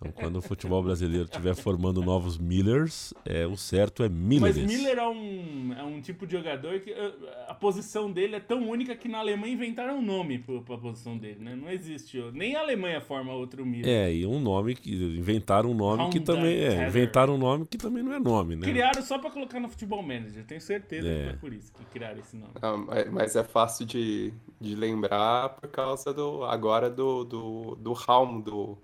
Então, 0.01 0.11
quando 0.11 0.37
o 0.37 0.41
futebol 0.41 0.81
brasileiro 0.81 1.25
estiver 1.25 1.55
formando 1.55 2.01
novos 2.01 2.37
Millers, 2.37 3.13
é, 3.23 3.45
o 3.45 3.55
certo 3.55 4.03
é 4.03 4.09
Miller. 4.09 4.55
Mas 4.55 4.57
Miller 4.57 4.97
é 4.97 5.07
um, 5.07 5.73
é 5.77 5.83
um 5.83 6.01
tipo 6.01 6.25
de 6.25 6.35
jogador 6.35 6.79
que 6.79 6.91
uh, 6.91 7.13
a 7.47 7.53
posição 7.53 8.11
dele 8.11 8.35
é 8.35 8.39
tão 8.39 8.67
única 8.67 8.95
que 8.95 9.07
na 9.07 9.19
Alemanha 9.19 9.53
inventaram 9.53 9.99
um 9.99 10.01
nome 10.01 10.39
para 10.39 10.75
a 10.75 10.77
posição 10.79 11.15
dele, 11.17 11.37
né? 11.39 11.55
Não 11.55 11.69
existe. 11.69 12.19
Nem 12.33 12.55
a 12.55 12.61
Alemanha 12.61 12.99
forma 12.99 13.31
outro 13.31 13.63
Miller. 13.63 13.87
É, 13.87 14.11
e 14.11 14.25
um 14.25 14.39
nome 14.39 14.75
que. 14.75 14.91
Inventaram 14.91 15.69
um 15.69 15.75
nome 15.75 16.09
que 16.09 16.19
também. 16.19 16.57
É, 16.57 16.87
inventaram 16.87 17.35
um 17.35 17.37
nome 17.37 17.67
que 17.67 17.77
também 17.77 18.01
não 18.01 18.13
é 18.13 18.19
nome, 18.19 18.55
né? 18.55 18.65
Criaram 18.65 19.03
só 19.03 19.19
para 19.19 19.29
colocar 19.29 19.59
no 19.59 19.69
futebol 19.69 20.01
manager, 20.01 20.43
tenho 20.45 20.61
certeza 20.61 21.07
é. 21.07 21.17
que 21.17 21.29
foi 21.29 21.37
por 21.37 21.53
isso 21.53 21.71
que 21.73 21.85
criaram 21.85 22.19
esse 22.19 22.35
nome. 22.35 22.53
Não, 22.59 22.87
mas 23.11 23.35
é 23.35 23.43
fácil 23.43 23.85
de, 23.85 24.33
de 24.59 24.75
lembrar 24.75 25.49
por 25.49 25.69
causa 25.69 26.11
do. 26.11 26.43
Agora 26.43 26.89
do, 26.89 27.23
do, 27.23 27.75
do 27.75 27.93
Raum, 27.93 28.41
do 28.41 28.77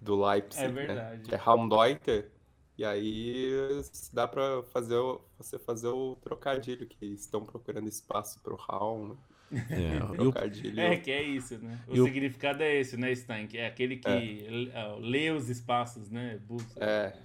do 0.00 0.24
Leipzig. 0.24 0.64
É 0.64 0.68
né? 0.68 0.86
verdade. 0.86 1.16
Né? 1.18 1.24
Que 1.28 1.34
é 1.34 1.38
Raumdeuter. 1.38 2.30
E 2.76 2.84
aí 2.84 3.82
dá 4.12 4.28
para 4.28 4.62
fazer 4.72 4.94
o, 4.94 5.20
você 5.36 5.58
fazer 5.58 5.88
o 5.88 6.16
trocadilho, 6.22 6.86
que 6.86 7.06
estão 7.06 7.44
procurando 7.44 7.88
espaço 7.88 8.40
para 8.40 8.54
o 8.54 8.56
Raum. 8.56 9.16
É, 9.50 9.98
trocadilho. 10.14 10.78
é, 10.78 10.96
que 10.98 11.10
é 11.10 11.22
isso, 11.22 11.56
né? 11.56 11.80
O 11.88 12.04
significado 12.04 12.62
é 12.62 12.80
esse, 12.80 12.98
né, 12.98 13.14
Stein? 13.14 13.46
Que 13.46 13.56
é 13.56 13.66
aquele 13.66 13.96
que 13.96 14.06
é. 14.06 14.96
lê 15.00 15.30
os 15.30 15.48
espaços, 15.48 16.10
né? 16.10 16.38
Busca. 16.46 16.84
É. 16.84 17.16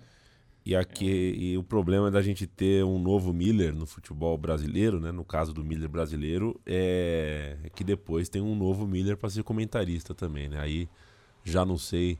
E, 0.65 0.73
aqui, 0.73 1.05
e 1.05 1.57
o 1.57 1.63
problema 1.63 2.09
da 2.09 2.21
gente 2.21 2.47
ter 2.47 2.85
um 2.85 2.97
novo 2.97 3.33
Miller 3.33 3.75
no 3.75 3.85
futebol 3.85 4.37
brasileiro, 4.37 5.01
né? 5.01 5.11
No 5.11 5.25
caso 5.25 5.53
do 5.53 5.65
Miller 5.65 5.89
brasileiro, 5.89 6.57
é 6.65 7.57
que 7.75 7.83
depois 7.83 8.29
tem 8.29 8.41
um 8.41 8.55
novo 8.55 8.87
Miller 8.87 9.17
para 9.17 9.29
ser 9.29 9.43
comentarista 9.43 10.15
também, 10.15 10.47
né? 10.47 10.61
Aí 10.61 10.87
já 11.43 11.65
não 11.65 11.77
sei 11.77 12.17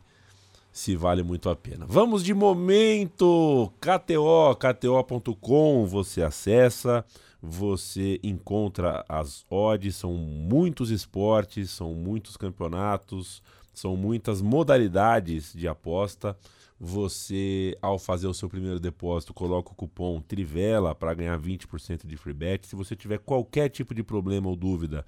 se 0.73 0.95
vale 0.95 1.21
muito 1.21 1.49
a 1.49 1.55
pena. 1.55 1.86
Vamos 1.88 2.23
de 2.23 2.33
momento! 2.33 3.71
KTO, 3.79 4.55
KTO.com, 4.55 5.86
você 5.86 6.23
acessa, 6.23 7.05
você 7.39 8.19
encontra 8.23 9.05
as 9.07 9.45
odds, 9.51 9.95
são 9.95 10.13
muitos 10.13 10.89
esportes, 10.89 11.69
são 11.69 11.93
muitos 11.93 12.36
campeonatos, 12.36 13.43
são 13.71 13.95
muitas 13.95 14.41
modalidades 14.41 15.53
de 15.53 15.67
aposta. 15.67 16.36
Você, 16.85 17.77
ao 17.81 17.97
fazer 17.97 18.27
o 18.27 18.33
seu 18.33 18.49
primeiro 18.49 18.77
depósito, 18.77 19.33
coloca 19.33 19.71
o 19.71 19.73
cupom 19.73 20.19
TRIVELA 20.19 20.93
para 20.93 21.13
ganhar 21.13 21.39
20% 21.39 22.05
de 22.05 22.17
free 22.17 22.33
bet. 22.33 22.67
Se 22.67 22.75
você 22.75 22.93
tiver 22.93 23.19
qualquer 23.19 23.69
tipo 23.69 23.95
de 23.95 24.03
problema 24.03 24.49
ou 24.49 24.55
dúvida, 24.57 25.05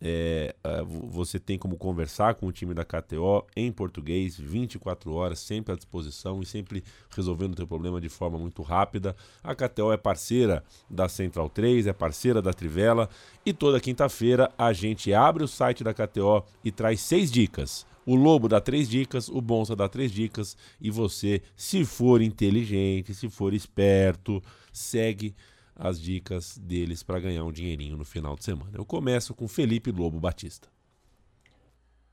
é, 0.00 0.54
é 0.62 0.84
você 0.84 1.40
tem 1.40 1.58
como 1.58 1.76
conversar 1.76 2.36
com 2.36 2.46
o 2.46 2.52
time 2.52 2.72
da 2.72 2.84
KTO 2.84 3.44
em 3.56 3.72
português, 3.72 4.38
24 4.38 5.12
horas, 5.12 5.40
sempre 5.40 5.72
à 5.72 5.76
disposição 5.76 6.40
e 6.42 6.46
sempre 6.46 6.84
resolvendo 7.10 7.54
o 7.54 7.56
teu 7.56 7.66
problema 7.66 8.00
de 8.00 8.08
forma 8.08 8.38
muito 8.38 8.62
rápida. 8.62 9.16
A 9.42 9.52
KTO 9.52 9.92
é 9.92 9.96
parceira 9.96 10.62
da 10.88 11.08
Central 11.08 11.50
3, 11.50 11.88
é 11.88 11.92
parceira 11.92 12.40
da 12.40 12.52
Trivela 12.52 13.10
e 13.44 13.52
toda 13.52 13.80
quinta-feira 13.80 14.52
a 14.56 14.72
gente 14.72 15.12
abre 15.12 15.42
o 15.42 15.48
site 15.48 15.82
da 15.82 15.92
KTO 15.92 16.44
e 16.64 16.70
traz 16.70 17.00
seis 17.00 17.32
dicas 17.32 17.84
O 18.06 18.14
Lobo 18.14 18.48
dá 18.48 18.60
três 18.60 18.88
dicas, 18.88 19.28
o 19.28 19.40
Bonsa 19.40 19.74
dá 19.74 19.88
três 19.88 20.12
dicas 20.12 20.56
e 20.80 20.90
você, 20.90 21.42
se 21.56 21.84
for 21.84 22.22
inteligente, 22.22 23.12
se 23.12 23.28
for 23.28 23.52
esperto, 23.52 24.40
segue 24.72 25.34
as 25.74 26.00
dicas 26.00 26.56
deles 26.56 27.02
para 27.02 27.18
ganhar 27.18 27.44
um 27.44 27.50
dinheirinho 27.50 27.96
no 27.96 28.04
final 28.04 28.36
de 28.36 28.44
semana. 28.44 28.70
Eu 28.74 28.84
começo 28.84 29.34
com 29.34 29.48
Felipe 29.48 29.90
Lobo 29.90 30.20
Batista. 30.20 30.68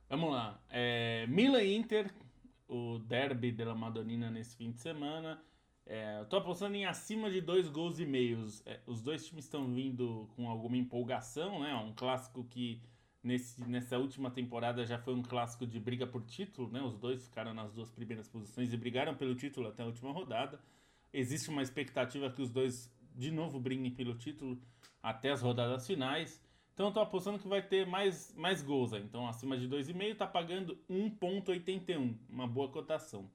Vamos 0.10 0.32
lá. 0.32 0.60
É, 0.70 1.28
Milan 1.28 1.64
Inter, 1.64 2.12
o 2.68 2.98
derby 2.98 3.52
da 3.52 3.76
Madonina 3.76 4.32
nesse 4.32 4.56
fim 4.56 4.72
de 4.72 4.80
semana. 4.80 5.40
É, 5.86 6.20
eu 6.20 6.26
tô 6.26 6.38
apostando 6.38 6.76
em 6.76 6.86
acima 6.86 7.30
de 7.30 7.40
dois 7.40 7.70
gols 7.70 8.00
e 8.00 8.06
meios. 8.06 8.64
É, 8.66 8.80
os 8.88 9.02
dois 9.02 9.26
times 9.26 9.46
estão 9.46 9.72
vindo 9.72 10.28
com 10.36 10.50
alguma 10.50 10.78
empolgação, 10.78 11.62
né? 11.62 11.76
Um 11.76 11.94
clássico 11.94 12.44
que 12.46 12.82
nesse, 13.24 13.64
nessa 13.68 13.98
última 13.98 14.30
temporada 14.30 14.86
já 14.86 15.00
foi 15.00 15.14
um 15.14 15.24
clássico 15.24 15.66
de 15.66 15.80
briga 15.80 16.06
por 16.06 16.24
título, 16.24 16.70
né? 16.70 16.82
Os 16.82 16.98
dois 16.98 17.24
ficaram 17.26 17.54
nas 17.54 17.72
duas 17.72 17.90
primeiras 17.90 18.28
posições 18.28 18.74
e 18.74 18.78
brigaram 18.78 19.16
pelo 19.16 19.34
título 19.34 19.70
até 19.70 19.84
a 19.84 19.86
última 19.86 20.12
rodada. 20.12 20.60
Existe 21.14 21.50
uma 21.50 21.62
expectativa 21.62 22.30
que 22.30 22.42
os 22.42 22.50
dois 22.50 22.92
de 23.16 23.32
novo 23.32 23.60
briguem 23.60 23.92
pelo 23.92 24.16
título 24.16 24.60
até 25.02 25.32
as 25.32 25.42
rodadas 25.42 25.88
finais. 25.88 26.42
Então 26.74 26.88
eu 26.88 26.92
tô 26.92 27.00
apostando 27.00 27.38
que 27.38 27.48
vai 27.48 27.62
ter 27.62 27.86
mais, 27.86 28.34
mais 28.36 28.62
gols 28.62 28.94
aí. 28.94 29.04
Então 29.04 29.28
acima 29.28 29.58
de 29.58 29.70
2,5 29.70 30.18
tá 30.18 30.28
pagando 30.28 30.78
1.81, 30.90 32.18
uma 32.30 32.48
boa 32.48 32.68
cotação. 32.70 33.30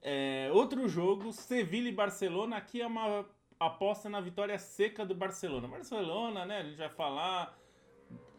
É, 0.00 0.50
outro 0.52 0.88
jogo, 0.88 1.32
Sevilha 1.32 1.88
e 1.88 1.92
Barcelona. 1.92 2.56
Aqui 2.56 2.80
é 2.80 2.86
uma 2.86 3.24
aposta 3.58 4.08
na 4.08 4.20
vitória 4.20 4.58
seca 4.58 5.04
do 5.04 5.14
Barcelona. 5.14 5.66
Barcelona, 5.66 6.44
né? 6.44 6.58
A 6.58 6.62
gente 6.62 6.76
vai 6.76 6.90
falar. 6.90 7.58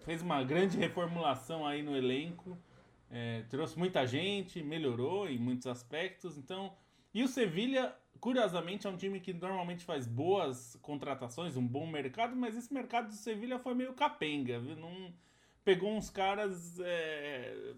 Fez 0.09 0.23
uma 0.23 0.43
grande 0.43 0.75
reformulação 0.75 1.67
aí 1.67 1.83
no 1.83 1.95
elenco. 1.95 2.57
É, 3.11 3.43
trouxe 3.47 3.77
muita 3.77 4.07
gente, 4.07 4.63
melhorou 4.63 5.29
em 5.29 5.37
muitos 5.37 5.67
aspectos. 5.67 6.35
Então, 6.35 6.73
e 7.13 7.21
o 7.21 7.27
Sevilha, 7.27 7.95
curiosamente, 8.19 8.87
é 8.87 8.89
um 8.89 8.97
time 8.97 9.19
que 9.19 9.31
normalmente 9.31 9.85
faz 9.85 10.07
boas 10.07 10.75
contratações, 10.81 11.55
um 11.55 11.67
bom 11.67 11.85
mercado, 11.85 12.35
mas 12.35 12.57
esse 12.57 12.73
mercado 12.73 13.09
do 13.09 13.13
Sevilha 13.13 13.59
foi 13.59 13.75
meio 13.75 13.93
capenga, 13.93 14.59
viu? 14.59 14.75
Não 14.75 15.13
pegou 15.63 15.95
uns 15.95 16.09
caras, 16.09 16.79
é, 16.79 17.75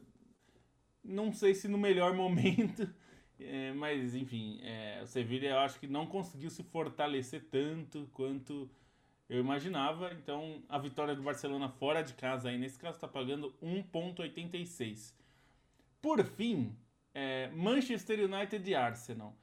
não 1.04 1.34
sei 1.34 1.54
se 1.54 1.68
no 1.68 1.78
melhor 1.78 2.14
momento. 2.16 2.90
É, 3.38 3.74
mas, 3.74 4.16
enfim, 4.16 4.62
é, 4.64 5.02
o 5.04 5.06
Sevilha 5.06 5.50
eu 5.50 5.60
acho 5.60 5.78
que 5.82 5.88
não 5.88 6.08
conseguiu 6.08 6.50
se 6.50 6.64
fortalecer 6.64 7.50
tanto 7.52 8.10
quanto 8.14 8.72
eu 9.32 9.40
imaginava. 9.40 10.14
Então, 10.14 10.62
a 10.68 10.78
vitória 10.78 11.16
do 11.16 11.24
Barcelona 11.24 11.70
fora 11.70 12.02
de 12.02 12.14
casa, 12.14 12.50
aí 12.50 12.58
nesse 12.58 12.78
caso, 12.78 12.98
está 12.98 13.08
pagando 13.08 13.56
1,86. 13.64 15.16
Por 16.02 16.22
fim, 16.26 16.76
é, 17.14 17.50
Manchester 17.52 18.20
United 18.20 18.70
e 18.70 18.76
Arsenal. 18.76 19.34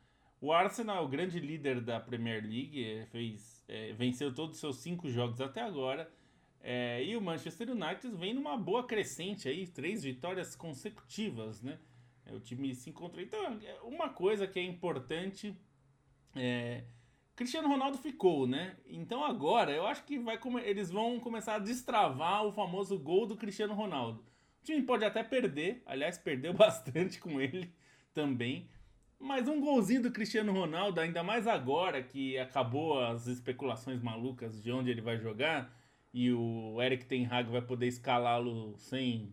O 0.41 0.53
Arsenal 0.53 0.99
é 0.99 1.01
o 1.01 1.09
grande 1.09 1.41
líder 1.41 1.81
da 1.81 1.99
Premier 1.99 2.43
League, 2.43 2.85
é, 2.85 3.07
fez, 3.07 3.65
é, 3.67 3.93
venceu 3.95 4.33
todos 4.33 4.57
os 4.57 4.61
seus 4.61 4.77
cinco 4.77 5.09
jogos 5.09 5.41
até 5.41 5.63
agora. 5.63 6.13
É, 6.61 7.03
e 7.03 7.17
o 7.17 7.21
Manchester 7.23 7.71
United 7.71 8.15
vem 8.15 8.35
numa 8.35 8.59
boa 8.59 8.87
crescente 8.87 9.49
aí, 9.49 9.67
três 9.67 10.03
vitórias 10.03 10.55
consecutivas, 10.55 11.63
né? 11.63 11.79
É, 12.27 12.35
o 12.35 12.41
time 12.41 12.75
se 12.75 12.91
encontrou. 12.91 13.23
Então, 13.23 13.59
é, 13.65 13.81
uma 13.85 14.11
coisa 14.11 14.47
que 14.47 14.59
é 14.59 14.63
importante 14.63 15.57
é. 16.37 16.85
Cristiano 17.39 17.69
Ronaldo 17.69 17.97
ficou, 17.99 18.49
né? 18.49 18.75
Então 18.85 19.25
agora 19.25 19.71
eu 19.71 19.87
acho 19.87 20.03
que 20.03 20.19
vai 20.19 20.37
eles 20.65 20.91
vão 20.91 21.21
começar 21.21 21.55
a 21.55 21.61
destravar 21.61 22.45
o 22.45 22.51
famoso 22.51 22.99
gol 22.99 23.27
do 23.27 23.37
Cristiano 23.37 23.75
Ronaldo. 23.75 24.19
O 24.61 24.65
time 24.65 24.83
pode 24.83 25.05
até 25.05 25.23
perder, 25.23 25.81
aliás, 25.87 26.19
perdeu 26.19 26.53
bastante 26.59 27.21
com 27.21 27.41
ele 27.41 27.73
também. 28.13 28.69
Mas 29.21 29.47
um 29.47 29.61
golzinho 29.61 30.03
do 30.03 30.11
Cristiano 30.11 30.53
Ronaldo, 30.53 30.99
ainda 30.99 31.23
mais 31.23 31.47
agora 31.47 32.03
que 32.03 32.37
acabou 32.37 33.01
as 33.01 33.29
especulações 33.29 34.03
malucas 34.03 34.61
de 34.61 34.73
onde 34.73 34.91
ele 34.91 35.01
vai 35.01 35.17
jogar 35.17 35.73
e 36.13 36.33
o 36.33 36.83
Eric 36.83 37.05
Ten 37.05 37.25
Hag 37.25 37.49
vai 37.49 37.63
poder 37.63 37.87
escalá-lo 37.87 38.77
sem 38.79 39.33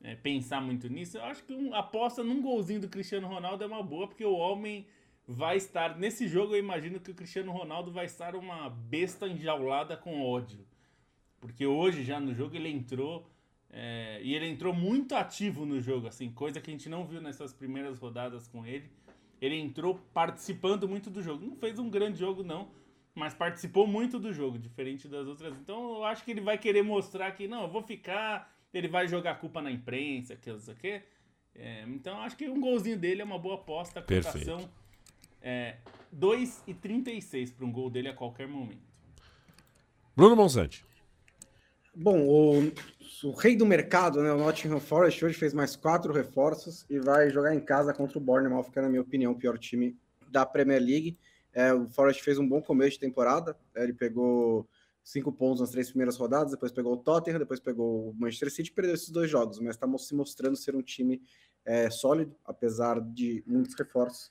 é, 0.00 0.14
pensar 0.14 0.60
muito 0.60 0.88
nisso, 0.88 1.18
eu 1.18 1.24
acho 1.24 1.42
que 1.42 1.52
um, 1.52 1.74
aposta 1.74 2.22
num 2.22 2.40
golzinho 2.40 2.80
do 2.80 2.88
Cristiano 2.88 3.26
Ronaldo 3.26 3.64
é 3.64 3.66
uma 3.66 3.82
boa, 3.82 4.06
porque 4.06 4.24
o 4.24 4.36
homem 4.36 4.86
vai 5.32 5.56
estar. 5.56 5.98
Nesse 5.98 6.26
jogo, 6.26 6.54
eu 6.54 6.58
imagino 6.58 7.00
que 7.00 7.10
o 7.10 7.14
Cristiano 7.14 7.52
Ronaldo 7.52 7.90
vai 7.90 8.06
estar 8.06 8.34
uma 8.34 8.68
besta 8.68 9.26
enjaulada 9.26 9.96
com 9.96 10.22
ódio. 10.22 10.66
Porque 11.40 11.66
hoje, 11.66 12.04
já 12.04 12.20
no 12.20 12.34
jogo, 12.34 12.56
ele 12.56 12.68
entrou. 12.68 13.30
É, 13.72 14.20
e 14.22 14.34
ele 14.34 14.48
entrou 14.48 14.74
muito 14.74 15.14
ativo 15.14 15.64
no 15.64 15.80
jogo, 15.80 16.08
assim, 16.08 16.28
coisa 16.32 16.60
que 16.60 16.68
a 16.68 16.72
gente 16.72 16.88
não 16.88 17.06
viu 17.06 17.20
nessas 17.20 17.52
primeiras 17.52 17.98
rodadas 18.00 18.48
com 18.48 18.66
ele. 18.66 18.90
Ele 19.40 19.54
entrou 19.56 20.00
participando 20.12 20.88
muito 20.88 21.08
do 21.08 21.22
jogo. 21.22 21.46
Não 21.46 21.54
fez 21.54 21.78
um 21.78 21.88
grande 21.88 22.18
jogo, 22.18 22.42
não, 22.42 22.72
mas 23.14 23.32
participou 23.32 23.86
muito 23.86 24.18
do 24.18 24.32
jogo, 24.32 24.58
diferente 24.58 25.06
das 25.06 25.28
outras. 25.28 25.56
Então 25.56 25.98
eu 25.98 26.04
acho 26.04 26.24
que 26.24 26.32
ele 26.32 26.40
vai 26.40 26.58
querer 26.58 26.82
mostrar 26.82 27.30
que, 27.30 27.46
não, 27.46 27.62
eu 27.62 27.68
vou 27.68 27.82
ficar 27.82 28.52
ele 28.72 28.88
vai 28.88 29.08
jogar 29.08 29.36
culpa 29.36 29.60
na 29.60 29.70
imprensa, 29.70 30.36
que 30.36 30.50
não 30.50 30.60
sei 30.60 30.74
o 30.74 30.76
quê. 30.76 31.02
É, 31.54 31.82
então 31.88 32.20
acho 32.20 32.36
que 32.36 32.48
um 32.48 32.60
golzinho 32.60 32.96
dele 32.96 33.22
é 33.22 33.24
uma 33.24 33.38
boa 33.38 33.56
aposta. 33.56 34.00
A 34.00 34.02
cotação 34.02 34.70
é 35.42 35.76
2,36 36.16 37.54
para 37.54 37.64
um 37.64 37.72
gol 37.72 37.90
dele 37.90 38.08
a 38.08 38.14
qualquer 38.14 38.48
momento. 38.48 38.90
Bruno 40.16 40.36
Monsante. 40.36 40.84
Bom, 41.94 42.20
o, 42.20 42.72
o, 43.24 43.32
rei 43.32 43.56
do 43.56 43.66
mercado, 43.66 44.22
né, 44.22 44.32
o 44.32 44.38
Nottingham 44.38 44.80
Forest, 44.80 45.24
hoje 45.24 45.38
fez 45.38 45.52
mais 45.52 45.74
quatro 45.74 46.12
reforços 46.12 46.86
e 46.88 46.98
vai 46.98 47.30
jogar 47.30 47.54
em 47.54 47.60
casa 47.60 47.92
contra 47.92 48.16
o 48.16 48.20
Bournemouth, 48.20 48.70
que 48.70 48.78
é, 48.78 48.82
na 48.82 48.88
minha 48.88 49.02
opinião, 49.02 49.32
o 49.32 49.36
pior 49.36 49.58
time 49.58 49.96
da 50.30 50.46
Premier 50.46 50.80
League. 50.80 51.18
É, 51.52 51.74
o 51.74 51.88
Forest 51.88 52.22
fez 52.22 52.38
um 52.38 52.48
bom 52.48 52.62
começo 52.62 52.92
de 52.92 53.00
temporada, 53.00 53.56
ele 53.74 53.92
pegou 53.92 54.68
cinco 55.02 55.32
pontos 55.32 55.60
nas 55.60 55.70
três 55.70 55.88
primeiras 55.88 56.16
rodadas, 56.16 56.52
depois 56.52 56.70
pegou 56.70 56.92
o 56.92 56.96
Tottenham, 56.96 57.38
depois 57.38 57.58
pegou 57.58 58.10
o 58.10 58.14
Manchester 58.14 58.52
City, 58.52 58.70
perdeu 58.70 58.94
esses 58.94 59.10
dois 59.10 59.28
jogos, 59.28 59.58
mas 59.58 59.74
está 59.74 59.86
se 59.98 60.14
mostrando 60.14 60.56
ser 60.56 60.76
um 60.76 60.82
time 60.82 61.20
é, 61.64 61.90
sólido, 61.90 62.36
apesar 62.44 63.00
de 63.00 63.42
muitos 63.46 63.74
reforços. 63.74 64.30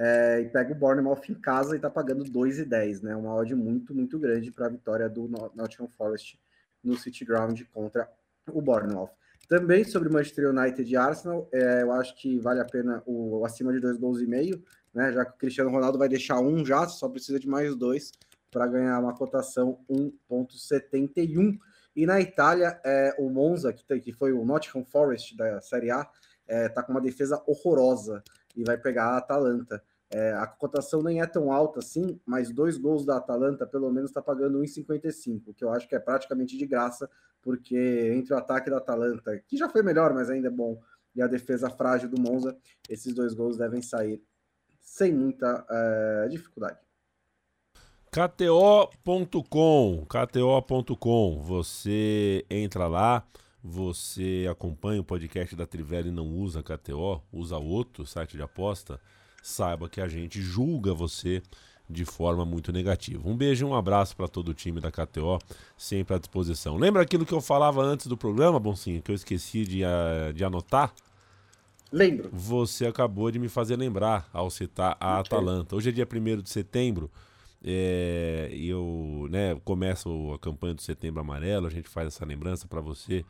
É, 0.00 0.40
e 0.42 0.48
pega 0.48 0.72
o 0.72 0.76
Bournemouth 0.76 1.22
em 1.28 1.34
casa 1.34 1.74
e 1.74 1.76
está 1.76 1.90
pagando 1.90 2.22
2,10, 2.22 3.02
né? 3.02 3.16
Uma 3.16 3.34
odd 3.34 3.52
muito, 3.56 3.92
muito 3.92 4.16
grande 4.16 4.52
para 4.52 4.66
a 4.66 4.68
vitória 4.68 5.08
do 5.08 5.26
Nottingham 5.56 5.88
Forest 5.88 6.40
no 6.84 6.96
City 6.96 7.24
Ground 7.24 7.60
contra 7.72 8.08
o 8.52 8.62
Bournemouth. 8.62 9.10
Também 9.48 9.82
sobre 9.82 10.08
Manchester 10.08 10.50
United 10.50 10.88
e 10.88 10.96
Arsenal, 10.96 11.48
é, 11.52 11.82
eu 11.82 11.90
acho 11.90 12.14
que 12.16 12.38
vale 12.38 12.60
a 12.60 12.64
pena 12.64 13.02
o 13.06 13.44
acima 13.44 13.72
de 13.72 13.80
dois 13.80 13.96
gols 13.96 14.20
e 14.20 14.26
meio, 14.26 14.62
né? 14.94 15.12
Já 15.12 15.24
que 15.24 15.32
o 15.32 15.38
Cristiano 15.38 15.70
Ronaldo 15.70 15.98
vai 15.98 16.08
deixar 16.08 16.38
um 16.38 16.64
já, 16.64 16.86
só 16.86 17.08
precisa 17.08 17.40
de 17.40 17.48
mais 17.48 17.74
dois 17.74 18.12
para 18.52 18.68
ganhar 18.68 19.00
uma 19.00 19.14
cotação 19.14 19.80
1,71. 19.90 21.58
E 21.96 22.06
na 22.06 22.20
Itália, 22.20 22.80
é, 22.84 23.16
o 23.18 23.28
Monza, 23.28 23.72
que, 23.72 23.84
tem, 23.84 24.00
que 24.00 24.12
foi 24.12 24.32
o 24.32 24.44
Nottingham 24.44 24.84
Forest 24.84 25.36
da 25.36 25.60
Série 25.60 25.90
A, 25.90 26.08
é, 26.46 26.68
tá 26.68 26.82
com 26.82 26.92
uma 26.92 27.00
defesa 27.00 27.42
horrorosa 27.46 28.22
e 28.58 28.64
vai 28.64 28.76
pegar 28.76 29.10
a 29.10 29.18
Atalanta. 29.18 29.82
É, 30.10 30.32
a 30.32 30.46
cotação 30.46 31.02
nem 31.02 31.20
é 31.20 31.26
tão 31.26 31.52
alta 31.52 31.78
assim, 31.78 32.18
mas 32.26 32.50
dois 32.50 32.76
gols 32.76 33.04
da 33.04 33.18
Atalanta 33.18 33.66
pelo 33.66 33.90
menos 33.92 34.10
está 34.10 34.20
pagando 34.20 34.58
1,55, 34.58 35.54
que 35.54 35.64
eu 35.64 35.70
acho 35.70 35.86
que 35.86 35.94
é 35.94 35.98
praticamente 35.98 36.56
de 36.56 36.66
graça, 36.66 37.08
porque 37.40 38.12
entre 38.14 38.34
o 38.34 38.36
ataque 38.36 38.68
da 38.68 38.78
Atalanta, 38.78 39.38
que 39.46 39.56
já 39.56 39.68
foi 39.68 39.82
melhor, 39.82 40.12
mas 40.12 40.28
ainda 40.28 40.48
é 40.48 40.50
bom, 40.50 40.80
e 41.14 41.22
a 41.22 41.26
defesa 41.26 41.70
frágil 41.70 42.08
do 42.08 42.20
Monza, 42.20 42.56
esses 42.88 43.14
dois 43.14 43.34
gols 43.34 43.56
devem 43.56 43.80
sair 43.80 44.22
sem 44.80 45.12
muita 45.12 45.64
é, 45.70 46.28
dificuldade. 46.28 46.78
KTO.com, 48.10 50.06
KTO.com, 50.06 51.42
você 51.42 52.46
entra 52.48 52.88
lá, 52.88 53.26
você 53.70 54.46
acompanha 54.50 54.98
o 54.98 55.04
podcast 55.04 55.54
da 55.54 55.66
Trivela 55.66 56.08
e 56.08 56.10
não 56.10 56.26
usa 56.26 56.62
KTO, 56.62 57.22
usa 57.30 57.58
outro 57.58 58.06
site 58.06 58.34
de 58.34 58.42
aposta, 58.42 58.98
saiba 59.42 59.90
que 59.90 60.00
a 60.00 60.08
gente 60.08 60.40
julga 60.40 60.94
você 60.94 61.42
de 61.88 62.06
forma 62.06 62.46
muito 62.46 62.72
negativa. 62.72 63.28
Um 63.28 63.36
beijo 63.36 63.66
e 63.66 63.68
um 63.68 63.74
abraço 63.74 64.16
para 64.16 64.26
todo 64.26 64.48
o 64.48 64.54
time 64.54 64.80
da 64.80 64.90
KTO, 64.90 65.38
sempre 65.76 66.16
à 66.16 66.18
disposição. 66.18 66.78
Lembra 66.78 67.02
aquilo 67.02 67.26
que 67.26 67.34
eu 67.34 67.42
falava 67.42 67.82
antes 67.82 68.06
do 68.06 68.16
programa, 68.16 68.58
Boncinho, 68.58 69.02
que 69.02 69.10
eu 69.10 69.14
esqueci 69.14 69.64
de, 69.64 69.82
uh, 69.84 70.32
de 70.32 70.42
anotar? 70.42 70.94
Lembro. 71.92 72.30
Você 72.32 72.86
acabou 72.86 73.30
de 73.30 73.38
me 73.38 73.50
fazer 73.50 73.76
lembrar 73.76 74.30
ao 74.32 74.48
citar 74.50 74.96
a 74.98 75.20
okay. 75.20 75.36
Atalanta. 75.36 75.76
Hoje 75.76 75.90
é 75.90 75.92
dia 75.92 76.08
1 76.10 76.40
de 76.40 76.48
setembro. 76.48 77.10
É, 77.62 78.50
eu 78.52 79.26
né, 79.30 79.54
começo 79.64 80.32
a 80.32 80.38
campanha 80.38 80.74
do 80.74 80.82
Setembro 80.82 81.20
Amarelo, 81.20 81.66
a 81.66 81.70
gente 81.70 81.88
faz 81.88 82.06
essa 82.06 82.24
lembrança 82.24 82.68
para 82.68 82.80
você 82.80 83.24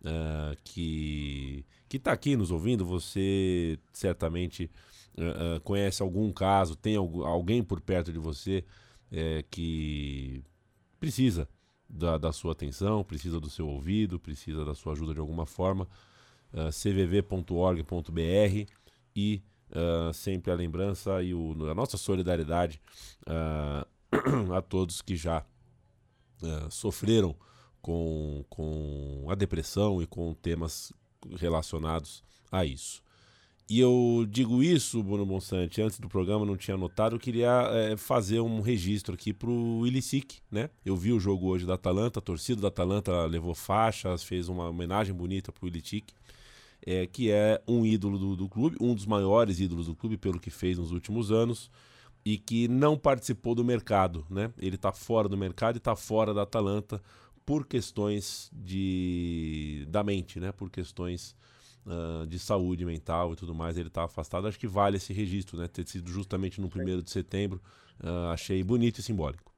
uh, 0.00 0.56
que 0.64 1.66
que 1.88 1.98
está 1.98 2.12
aqui 2.12 2.36
nos 2.36 2.50
ouvindo. 2.50 2.84
Você 2.84 3.78
certamente 3.92 4.70
uh, 5.16 5.56
uh, 5.56 5.60
conhece 5.60 6.02
algum 6.02 6.32
caso, 6.32 6.76
tem 6.76 6.96
alguém 6.96 7.62
por 7.62 7.80
perto 7.80 8.12
de 8.12 8.18
você 8.18 8.64
é, 9.12 9.44
que 9.50 10.42
precisa 10.98 11.48
da, 11.88 12.18
da, 12.18 12.32
sua 12.32 12.52
atenção, 12.52 13.04
precisa 13.04 13.38
do 13.38 13.50
seu 13.50 13.68
ouvido, 13.68 14.18
precisa 14.18 14.64
da 14.64 14.74
sua 14.74 14.94
ajuda 14.94 15.14
de 15.14 15.20
alguma 15.20 15.46
forma. 15.46 15.86
cvv.org.br 16.72 18.14
e 19.14 19.42
uh, 19.70 20.12
sempre 20.12 20.50
a 20.50 20.54
lembrança 20.54 21.22
e 21.22 21.34
o, 21.34 21.54
a 21.70 21.74
nossa 21.74 21.96
solidariedade 21.96 22.80
uh, 23.26 24.52
a 24.54 24.62
todos 24.62 25.02
que 25.02 25.16
já 25.16 25.44
sofreram 26.68 27.34
com, 27.80 28.44
com 28.50 29.26
a 29.30 29.34
depressão 29.34 30.02
e 30.02 30.06
com 30.06 30.34
temas 30.34 30.92
relacionados 31.38 32.22
a 32.52 32.66
isso. 32.66 33.02
E 33.68 33.80
eu 33.80 34.26
digo 34.28 34.62
isso, 34.62 35.02
Bruno 35.02 35.24
Monsante, 35.24 35.80
antes 35.80 35.98
do 35.98 36.06
programa 36.06 36.44
não 36.44 36.54
tinha 36.54 36.76
notado, 36.76 37.16
eu 37.16 37.20
queria 37.20 37.70
é, 37.72 37.96
fazer 37.96 38.40
um 38.40 38.60
registro 38.60 39.14
aqui 39.14 39.32
para 39.32 39.48
o 39.48 39.86
Ilicic, 39.86 40.38
né? 40.50 40.68
Eu 40.84 40.94
vi 40.94 41.12
o 41.12 41.20
jogo 41.20 41.48
hoje 41.48 41.64
da 41.64 41.74
Atalanta, 41.74 42.18
a 42.18 42.22
torcida 42.22 42.60
da 42.60 42.68
Atalanta 42.68 43.24
levou 43.24 43.54
faixas, 43.54 44.22
fez 44.22 44.50
uma 44.50 44.68
homenagem 44.68 45.14
bonita 45.14 45.50
para 45.50 45.64
o 45.64 45.68
Ilicic, 45.68 46.12
é, 46.86 47.06
que 47.06 47.30
é 47.30 47.62
um 47.66 47.84
ídolo 47.84 48.18
do, 48.18 48.36
do, 48.36 48.48
clube, 48.48 48.76
um 48.80 48.94
dos 48.94 49.06
maiores 49.06 49.58
ídolos 49.58 49.86
do 49.86 49.94
clube 49.94 50.16
pelo 50.16 50.38
que 50.38 50.50
fez 50.50 50.78
nos 50.78 50.92
últimos 50.92 51.32
anos 51.32 51.70
e 52.24 52.36
que 52.36 52.68
não 52.68 52.96
participou 52.96 53.54
do 53.54 53.64
mercado, 53.64 54.26
né? 54.30 54.52
Ele 54.58 54.76
está 54.76 54.92
fora 54.92 55.28
do 55.28 55.36
mercado 55.36 55.76
e 55.76 55.78
está 55.78 55.96
fora 55.96 56.34
da 56.34 56.42
Atalanta 56.42 57.02
por 57.44 57.66
questões 57.66 58.50
de 58.52 59.86
da 59.88 60.02
mente, 60.02 60.40
né? 60.40 60.52
Por 60.52 60.70
questões 60.70 61.36
uh, 61.86 62.26
de 62.26 62.38
saúde 62.38 62.84
mental 62.84 63.32
e 63.32 63.36
tudo 63.36 63.54
mais, 63.54 63.76
ele 63.76 63.88
está 63.88 64.04
afastado. 64.04 64.46
Acho 64.46 64.58
que 64.58 64.66
vale 64.66 64.96
esse 64.96 65.12
registro, 65.12 65.58
né? 65.58 65.68
Ter 65.68 65.86
sido 65.86 66.10
justamente 66.10 66.60
no 66.60 66.68
primeiro 66.68 67.02
de 67.02 67.10
setembro. 67.10 67.62
Uh, 68.02 68.32
achei 68.32 68.62
bonito 68.62 68.98
e 68.98 69.02
simbólico. 69.02 69.53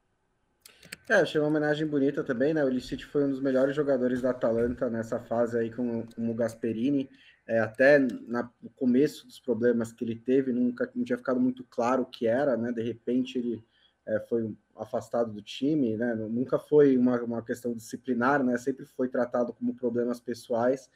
É, 1.09 1.15
achei 1.15 1.41
uma 1.41 1.49
homenagem 1.49 1.87
bonita 1.87 2.25
também, 2.25 2.53
né? 2.53 2.65
O 2.65 2.69
Illicit 2.69 3.07
foi 3.07 3.25
um 3.25 3.31
dos 3.31 3.41
melhores 3.41 3.77
jogadores 3.77 4.21
da 4.21 4.31
Atalanta 4.31 4.91
nessa 4.91 5.21
fase 5.21 5.57
aí 5.57 5.71
com, 5.71 6.05
com 6.07 6.31
o 6.31 6.35
Gasperini. 6.35 7.09
É, 7.47 7.61
até 7.61 7.99
na, 7.99 8.51
no 8.61 8.69
começo 8.71 9.25
dos 9.25 9.39
problemas 9.39 9.93
que 9.93 10.05
ele 10.05 10.17
teve, 10.17 10.53
nunca 10.53 10.91
não 10.95 11.05
tinha 11.05 11.17
ficado 11.17 11.39
muito 11.39 11.63
claro 11.65 12.03
o 12.03 12.07
que 12.07 12.27
era, 12.27 12.57
né? 12.57 12.73
De 12.73 12.83
repente 12.83 13.39
ele 13.39 13.65
é, 14.05 14.19
foi 14.21 14.53
afastado 14.75 15.33
do 15.33 15.41
time, 15.41 15.97
né? 15.97 16.15
Nunca 16.15 16.59
foi 16.59 16.97
uma, 16.97 17.21
uma 17.23 17.43
questão 17.43 17.73
disciplinar, 17.73 18.43
né? 18.43 18.57
Sempre 18.57 18.85
foi 18.85 19.09
tratado 19.09 19.53
como 19.53 19.77
problemas 19.77 20.19
pessoais. 20.19 20.91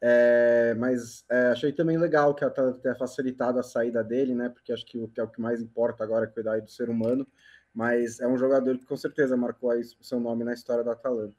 É, 0.00 0.74
mas 0.74 1.24
é, 1.30 1.46
achei 1.46 1.72
também 1.72 1.96
legal 1.96 2.34
que 2.34 2.44
ela 2.44 2.74
tenha 2.74 2.94
facilitado 2.94 3.58
a 3.58 3.62
saída 3.62 4.02
dele, 4.02 4.34
né? 4.34 4.48
Porque 4.48 4.72
acho 4.72 4.84
que 4.84 5.06
que 5.08 5.20
é 5.20 5.22
o 5.22 5.28
que 5.28 5.40
mais 5.40 5.62
importa 5.62 6.04
agora 6.04 6.24
é 6.24 6.28
cuidar 6.28 6.60
do 6.60 6.70
ser 6.70 6.90
humano. 6.90 7.26
Mas 7.74 8.20
é 8.20 8.28
um 8.28 8.38
jogador 8.38 8.78
que 8.78 8.86
com 8.86 8.96
certeza 8.96 9.36
marcou 9.36 9.70
aí 9.70 9.82
o 10.00 10.04
seu 10.04 10.20
nome 10.20 10.44
na 10.44 10.54
história 10.54 10.84
da 10.84 10.92
Atalanta. 10.92 11.34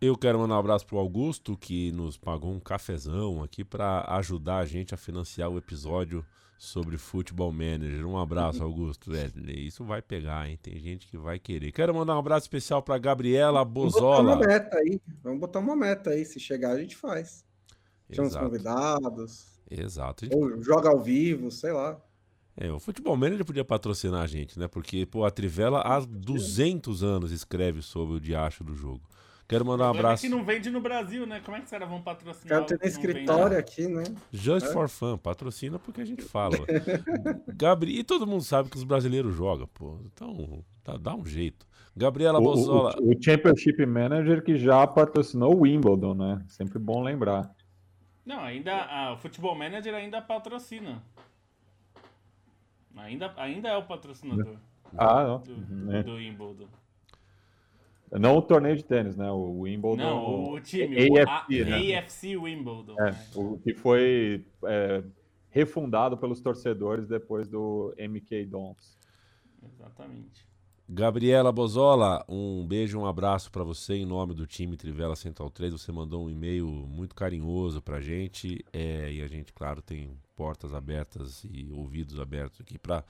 Eu 0.00 0.16
quero 0.16 0.38
mandar 0.38 0.54
um 0.54 0.60
abraço 0.60 0.86
pro 0.86 0.96
Augusto, 0.96 1.56
que 1.56 1.90
nos 1.90 2.16
pagou 2.16 2.52
um 2.52 2.60
cafezão 2.60 3.42
aqui 3.42 3.64
para 3.64 4.04
ajudar 4.16 4.58
a 4.58 4.64
gente 4.64 4.94
a 4.94 4.96
financiar 4.96 5.50
o 5.50 5.58
episódio 5.58 6.24
sobre 6.56 6.96
Futebol 6.96 7.50
Manager. 7.50 8.06
Um 8.06 8.16
abraço, 8.16 8.62
Augusto. 8.62 9.12
É, 9.12 9.28
isso 9.56 9.84
vai 9.84 10.00
pegar, 10.00 10.48
hein? 10.48 10.56
Tem 10.62 10.78
gente 10.78 11.08
que 11.08 11.18
vai 11.18 11.40
querer. 11.40 11.72
Quero 11.72 11.92
mandar 11.92 12.14
um 12.14 12.20
abraço 12.20 12.44
especial 12.44 12.80
para 12.80 12.96
Gabriela 12.96 13.64
Bozola. 13.64 14.22
Vamos 14.22 14.36
botar 14.36 14.46
uma 14.46 14.46
meta 14.46 14.76
aí. 14.76 15.00
Vamos 15.20 15.40
botar 15.40 15.58
uma 15.58 15.76
meta 15.76 16.10
aí. 16.10 16.24
Se 16.24 16.38
chegar, 16.38 16.70
a 16.72 16.80
gente 16.80 16.96
faz. 16.96 17.44
Chama 18.12 18.28
os 18.28 18.36
convidados. 18.36 19.60
Exato. 19.68 20.24
Gente... 20.24 20.36
Ou 20.36 20.62
joga 20.62 20.90
ao 20.90 21.00
vivo, 21.00 21.50
sei 21.50 21.72
lá. 21.72 22.00
É, 22.60 22.72
o 22.72 22.80
Futebol 22.80 23.16
Manager 23.16 23.44
podia 23.44 23.64
patrocinar 23.64 24.22
a 24.22 24.26
gente, 24.26 24.58
né? 24.58 24.66
Porque, 24.66 25.06
pô, 25.06 25.24
a 25.24 25.30
Trivela 25.30 25.80
há 25.80 26.00
200 26.00 27.04
anos 27.04 27.30
escreve 27.30 27.82
sobre 27.82 28.16
o 28.16 28.20
diacho 28.20 28.64
do 28.64 28.74
jogo. 28.74 29.00
Quero 29.46 29.64
mandar 29.64 29.86
um 29.86 29.90
abraço. 29.90 30.26
É 30.26 30.28
que 30.28 30.34
não 30.34 30.44
vende 30.44 30.68
no 30.68 30.80
Brasil, 30.80 31.24
né? 31.24 31.40
Como 31.42 31.56
é 31.56 31.60
que 31.60 31.66
os 31.66 31.70
caras 31.70 31.88
vão 31.88 32.02
patrocinar? 32.02 32.66
Cara, 32.66 32.78
tem 32.78 32.88
escritório 32.88 33.56
aqui, 33.56 33.86
né? 33.86 34.02
Just 34.32 34.66
é. 34.66 34.72
for 34.72 34.88
fun, 34.88 35.16
patrocina 35.16 35.78
porque 35.78 36.00
a 36.00 36.04
gente 36.04 36.22
fala. 36.22 36.58
Gabriel, 37.54 38.00
e 38.00 38.04
todo 38.04 38.26
mundo 38.26 38.42
sabe 38.42 38.68
que 38.68 38.76
os 38.76 38.84
brasileiros 38.84 39.34
jogam, 39.34 39.68
pô. 39.68 39.96
Então, 40.04 40.62
tá, 40.82 40.96
dá 40.98 41.14
um 41.14 41.24
jeito. 41.24 41.64
Gabriela 41.96 42.40
Bozola. 42.40 42.94
O, 42.98 43.04
o, 43.04 43.12
o, 43.12 43.22
Championship 43.22 43.86
Manager 43.86 44.42
que 44.42 44.58
já 44.58 44.86
patrocinou 44.86 45.54
o 45.54 45.60
Wimbledon, 45.60 46.14
né? 46.14 46.44
Sempre 46.48 46.78
bom 46.78 47.02
lembrar. 47.02 47.50
Não, 48.26 48.40
ainda 48.40 49.14
o 49.14 49.16
Futebol 49.16 49.54
Manager 49.54 49.94
ainda 49.94 50.20
patrocina. 50.20 51.02
Ainda, 52.96 53.32
ainda 53.36 53.68
é 53.68 53.76
o 53.76 53.86
patrocinador. 53.86 54.56
Ah, 54.96 55.24
não. 55.24 55.38
Do, 55.40 55.54
do, 55.54 55.96
é. 55.96 56.02
do 56.02 56.14
Wimbledon. 56.14 56.68
Não 58.10 58.36
o 58.38 58.42
torneio 58.42 58.76
de 58.76 58.84
tênis, 58.84 59.16
né? 59.16 59.30
O 59.30 59.60
Wimbledon. 59.60 59.96
Não, 59.96 60.52
o 60.52 60.60
time. 60.60 60.96
AFC, 61.20 61.62
o 61.62 61.64
né? 61.66 61.98
AFC 61.98 62.36
Wimbledon. 62.36 62.96
É, 62.98 63.10
né? 63.10 63.26
O 63.34 63.58
que 63.58 63.74
foi 63.74 64.44
é, 64.64 65.02
refundado 65.50 66.16
pelos 66.16 66.40
torcedores 66.40 67.06
depois 67.06 67.46
do 67.48 67.94
MK 67.98 68.46
Dons. 68.46 68.98
Exatamente. 69.62 70.47
Gabriela 70.90 71.52
Bozola, 71.52 72.24
um 72.26 72.66
beijo, 72.66 72.98
um 72.98 73.04
abraço 73.04 73.50
para 73.50 73.62
você 73.62 73.94
em 73.94 74.06
nome 74.06 74.32
do 74.32 74.46
time 74.46 74.74
Trivela 74.74 75.14
Central 75.14 75.50
3. 75.50 75.72
Você 75.72 75.92
mandou 75.92 76.24
um 76.24 76.30
e-mail 76.30 76.66
muito 76.66 77.14
carinhoso 77.14 77.82
pra 77.82 78.00
gente 78.00 78.64
é, 78.72 79.12
e 79.12 79.20
a 79.20 79.28
gente, 79.28 79.52
claro, 79.52 79.82
tem 79.82 80.18
portas 80.34 80.72
abertas 80.72 81.44
e 81.44 81.70
ouvidos 81.70 82.18
abertos 82.18 82.62
aqui 82.62 82.78
para 82.78 83.04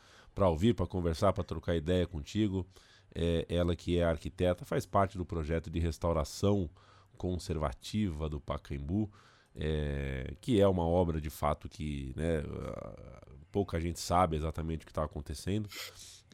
ouvir, 0.48 0.74
para 0.74 0.88
conversar, 0.88 1.32
para 1.32 1.44
trocar 1.44 1.76
ideia 1.76 2.04
contigo 2.04 2.66
é, 3.14 3.46
ela 3.48 3.76
que 3.76 3.98
é 3.98 4.04
arquiteta, 4.04 4.64
faz 4.64 4.84
parte 4.84 5.16
do 5.16 5.24
projeto 5.24 5.70
de 5.70 5.78
restauração 5.78 6.68
conservativa 7.16 8.28
do 8.28 8.40
Pacaembu, 8.40 9.10
é, 9.54 10.34
que 10.40 10.60
é 10.60 10.66
uma 10.66 10.86
obra 10.86 11.20
de 11.20 11.30
fato 11.30 11.68
que 11.68 12.12
né, 12.16 12.42
pouca 13.50 13.80
gente 13.80 14.00
sabe 14.00 14.36
exatamente 14.36 14.82
o 14.82 14.86
que 14.86 14.90
está 14.90 15.04
acontecendo. 15.04 15.68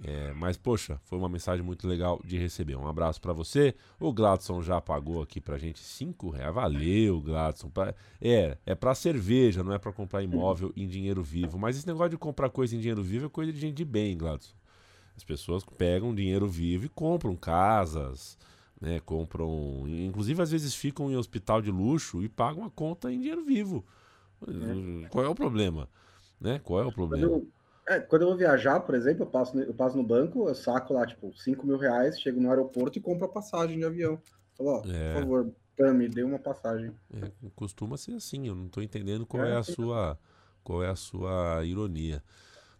É, 0.03 0.33
mas, 0.33 0.57
poxa, 0.57 0.99
foi 1.05 1.19
uma 1.19 1.29
mensagem 1.29 1.65
muito 1.65 1.87
legal 1.87 2.21
de 2.25 2.37
receber. 2.37 2.75
Um 2.75 2.89
abraço 2.89 3.21
para 3.21 3.33
você. 3.33 3.75
O 4.01 4.13
Gladson 4.13 4.61
já 4.61 4.81
pagou 4.81 5.23
aqui 5.23 5.41
pra 5.41 5.57
gente 5.57 5.79
5 5.79 6.31
reais. 6.31 6.55
Valeu, 6.55 7.21
Gladson. 7.21 7.71
Pra... 7.71 7.95
É, 8.21 8.59
é 8.67 8.75
pra 8.75 8.95
cerveja, 8.95 9.63
não 9.63 9.73
é 9.73 9.79
para 9.79 9.93
comprar 9.93 10.23
imóvel 10.23 10.73
em 10.77 10.87
dinheiro 10.87 11.23
vivo. 11.23 11.59
Mas 11.59 11.77
esse 11.77 11.87
negócio 11.87 12.11
de 12.11 12.19
comprar 12.19 12.51
coisa 12.51 12.75
em 12.75 12.81
dinheiro 12.81 13.03
vivo 13.03 13.27
é 13.27 13.29
coisa 13.29 13.53
de 13.53 13.61
gente 13.61 13.77
de 13.77 13.85
bem, 13.85 14.19
Gladson. 14.19 14.55
As 15.17 15.23
pessoas 15.23 15.65
pegam 15.79 16.15
dinheiro 16.15 16.49
vivo 16.49 16.87
e 16.87 16.89
compram 16.89 17.37
casas, 17.37 18.37
né? 18.81 19.01
Compram. 19.01 19.85
Inclusive, 19.87 20.43
às 20.43 20.51
vezes 20.51 20.75
ficam 20.75 21.11
em 21.11 21.17
hospital 21.17 21.63
de 21.63 21.71
luxo 21.71 22.23
e 22.23 22.29
pagam 22.29 22.65
a 22.65 22.71
conta 22.71 23.13
em 23.13 23.21
dinheiro 23.21 23.45
vivo. 23.45 23.85
É. 24.43 25.09
Qual 25.09 25.25
é 25.25 25.29
o 25.29 25.35
problema? 25.35 25.89
Né? 26.41 26.59
Qual 26.59 26.81
é 26.81 26.85
o 26.85 26.93
problema? 26.93 27.41
Quando 27.85 27.89
eu, 27.89 27.95
é, 27.95 28.01
quando 28.01 28.23
eu 28.23 28.29
vou 28.29 28.37
viajar, 28.37 28.81
por 28.81 28.95
exemplo, 28.95 29.25
eu 29.25 29.27
passo, 29.27 29.59
eu 29.59 29.75
passo 29.75 29.97
no 29.97 30.03
banco, 30.03 30.49
eu 30.49 30.55
saco 30.55 30.95
lá, 30.95 31.07
tipo, 31.07 31.33
5 31.37 31.67
mil 31.67 31.77
reais, 31.77 32.21
chego 32.21 32.41
no 32.41 32.49
aeroporto 32.49 32.99
e 32.99 33.03
compro 33.03 33.27
a 33.27 33.29
passagem 33.29 33.79
de 33.79 33.85
avião. 33.85 34.21
Falo, 34.57 34.71
ó, 34.71 34.83
é. 34.87 35.15
por 35.15 35.21
favor, 35.21 35.53
me 35.95 36.09
dê 36.09 36.23
uma 36.23 36.39
passagem. 36.39 36.93
É, 37.13 37.31
costuma 37.55 37.97
ser 37.97 38.15
assim, 38.15 38.47
eu 38.49 38.55
não 38.55 38.67
estou 38.67 38.83
entendendo 38.83 39.27
qual 39.27 39.45
é, 39.45 39.53
é 39.53 39.57
a 39.57 39.63
sua 39.63 40.19
qual 40.63 40.83
é 40.83 40.89
a 40.89 40.97
sua 40.97 41.63
ironia. 41.65 42.23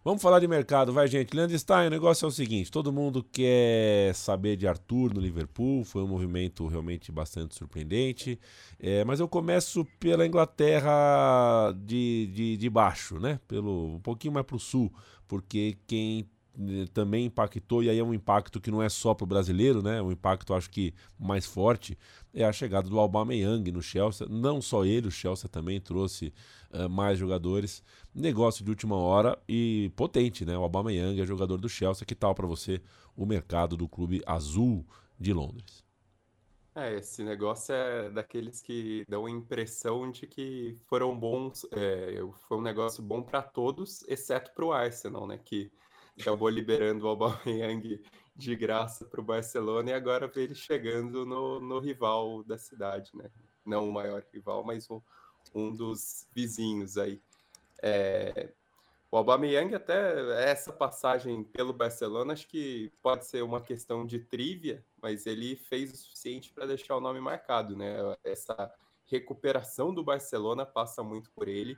Vamos 0.05 0.21
falar 0.21 0.39
de 0.39 0.47
mercado, 0.47 0.93
vai, 0.93 1.07
gente. 1.07 1.35
Leandro 1.35 1.57
Stein, 1.57 1.87
o 1.87 1.89
negócio 1.89 2.25
é 2.25 2.27
o 2.27 2.31
seguinte: 2.31 2.69
todo 2.69 2.93
mundo 2.93 3.23
quer 3.23 4.13
saber 4.13 4.55
de 4.55 4.67
Arthur 4.67 5.11
no 5.11 5.19
Liverpool. 5.19 5.83
Foi 5.83 6.03
um 6.03 6.07
movimento 6.07 6.67
realmente 6.67 7.11
bastante 7.11 7.55
surpreendente. 7.55 8.39
É, 8.79 9.03
mas 9.03 9.19
eu 9.19 9.27
começo 9.27 9.83
pela 9.99 10.23
Inglaterra 10.23 11.73
de, 11.75 12.29
de, 12.31 12.55
de 12.55 12.69
baixo, 12.69 13.19
né? 13.19 13.39
Pelo, 13.47 13.95
um 13.95 13.99
pouquinho 13.99 14.31
mais 14.31 14.45
para 14.45 14.57
o 14.57 14.59
sul, 14.59 14.93
porque 15.27 15.75
quem 15.87 16.29
também 16.93 17.25
impactou, 17.25 17.83
e 17.83 17.89
aí 17.89 17.99
é 17.99 18.03
um 18.03 18.13
impacto 18.13 18.59
que 18.59 18.71
não 18.71 18.81
é 18.81 18.89
só 18.89 19.13
para 19.13 19.23
o 19.23 19.27
brasileiro, 19.27 19.81
né? 19.81 20.01
Um 20.01 20.11
impacto, 20.11 20.53
acho 20.53 20.69
que 20.69 20.93
mais 21.19 21.45
forte, 21.45 21.97
é 22.33 22.43
a 22.43 22.51
chegada 22.51 22.89
do 22.89 22.99
Aubameyang 22.99 23.71
no 23.71 23.81
Chelsea. 23.81 24.27
Não 24.29 24.61
só 24.61 24.85
ele, 24.85 25.07
o 25.07 25.11
Chelsea 25.11 25.49
também 25.49 25.79
trouxe 25.79 26.33
uh, 26.71 26.89
mais 26.89 27.19
jogadores. 27.19 27.83
Negócio 28.13 28.63
de 28.63 28.69
última 28.69 28.95
hora 28.95 29.37
e 29.47 29.91
potente, 29.95 30.45
né? 30.45 30.57
O 30.57 30.63
Aubameyang 30.63 31.19
é 31.19 31.25
jogador 31.25 31.57
do 31.57 31.69
Chelsea. 31.69 32.05
Que 32.05 32.15
tal 32.15 32.33
para 32.33 32.47
você 32.47 32.81
o 33.15 33.25
mercado 33.25 33.75
do 33.77 33.87
clube 33.87 34.21
azul 34.25 34.85
de 35.19 35.33
Londres? 35.33 35.85
É, 36.77 36.95
esse 36.95 37.23
negócio 37.23 37.73
é 37.73 38.09
daqueles 38.09 38.61
que 38.61 39.05
dão 39.07 39.25
a 39.25 39.31
impressão 39.31 40.11
de 40.11 40.27
que 40.27 40.77
foram 40.87 41.17
bons, 41.17 41.65
é, 41.71 42.19
foi 42.49 42.57
um 42.57 42.61
negócio 42.61 43.01
bom 43.01 43.23
para 43.23 43.41
todos, 43.41 44.03
exceto 44.09 44.51
para 44.53 44.65
o 44.65 44.73
Arsenal, 44.73 45.25
né? 45.25 45.37
Que 45.37 45.71
acabou 46.19 46.49
liberando 46.49 47.05
o 47.05 47.09
Aubameyang 47.09 48.01
de 48.35 48.55
graça 48.55 49.05
para 49.05 49.21
o 49.21 49.23
Barcelona 49.23 49.91
e 49.91 49.93
agora 49.93 50.27
vê 50.27 50.43
ele 50.43 50.55
chegando 50.55 51.25
no, 51.25 51.59
no 51.59 51.79
rival 51.79 52.43
da 52.43 52.57
cidade, 52.57 53.11
né? 53.15 53.29
Não 53.65 53.87
o 53.87 53.93
maior 53.93 54.23
rival, 54.33 54.63
mas 54.63 54.89
um, 54.89 55.01
um 55.53 55.73
dos 55.73 56.27
vizinhos 56.33 56.97
aí. 56.97 57.21
É, 57.81 58.51
o 59.11 59.17
Aubameyang 59.17 59.73
até 59.73 60.51
essa 60.51 60.73
passagem 60.73 61.43
pelo 61.43 61.71
Barcelona 61.71 62.33
acho 62.33 62.47
que 62.47 62.91
pode 63.01 63.25
ser 63.25 63.43
uma 63.43 63.61
questão 63.61 64.05
de 64.05 64.19
trivia, 64.19 64.83
mas 65.01 65.25
ele 65.25 65.55
fez 65.55 65.93
o 65.93 65.97
suficiente 65.97 66.51
para 66.51 66.65
deixar 66.65 66.97
o 66.97 67.01
nome 67.01 67.21
marcado, 67.21 67.75
né? 67.75 67.95
Essa 68.23 68.73
recuperação 69.05 69.93
do 69.93 70.03
Barcelona 70.03 70.65
passa 70.65 71.01
muito 71.01 71.31
por 71.31 71.47
ele. 71.47 71.77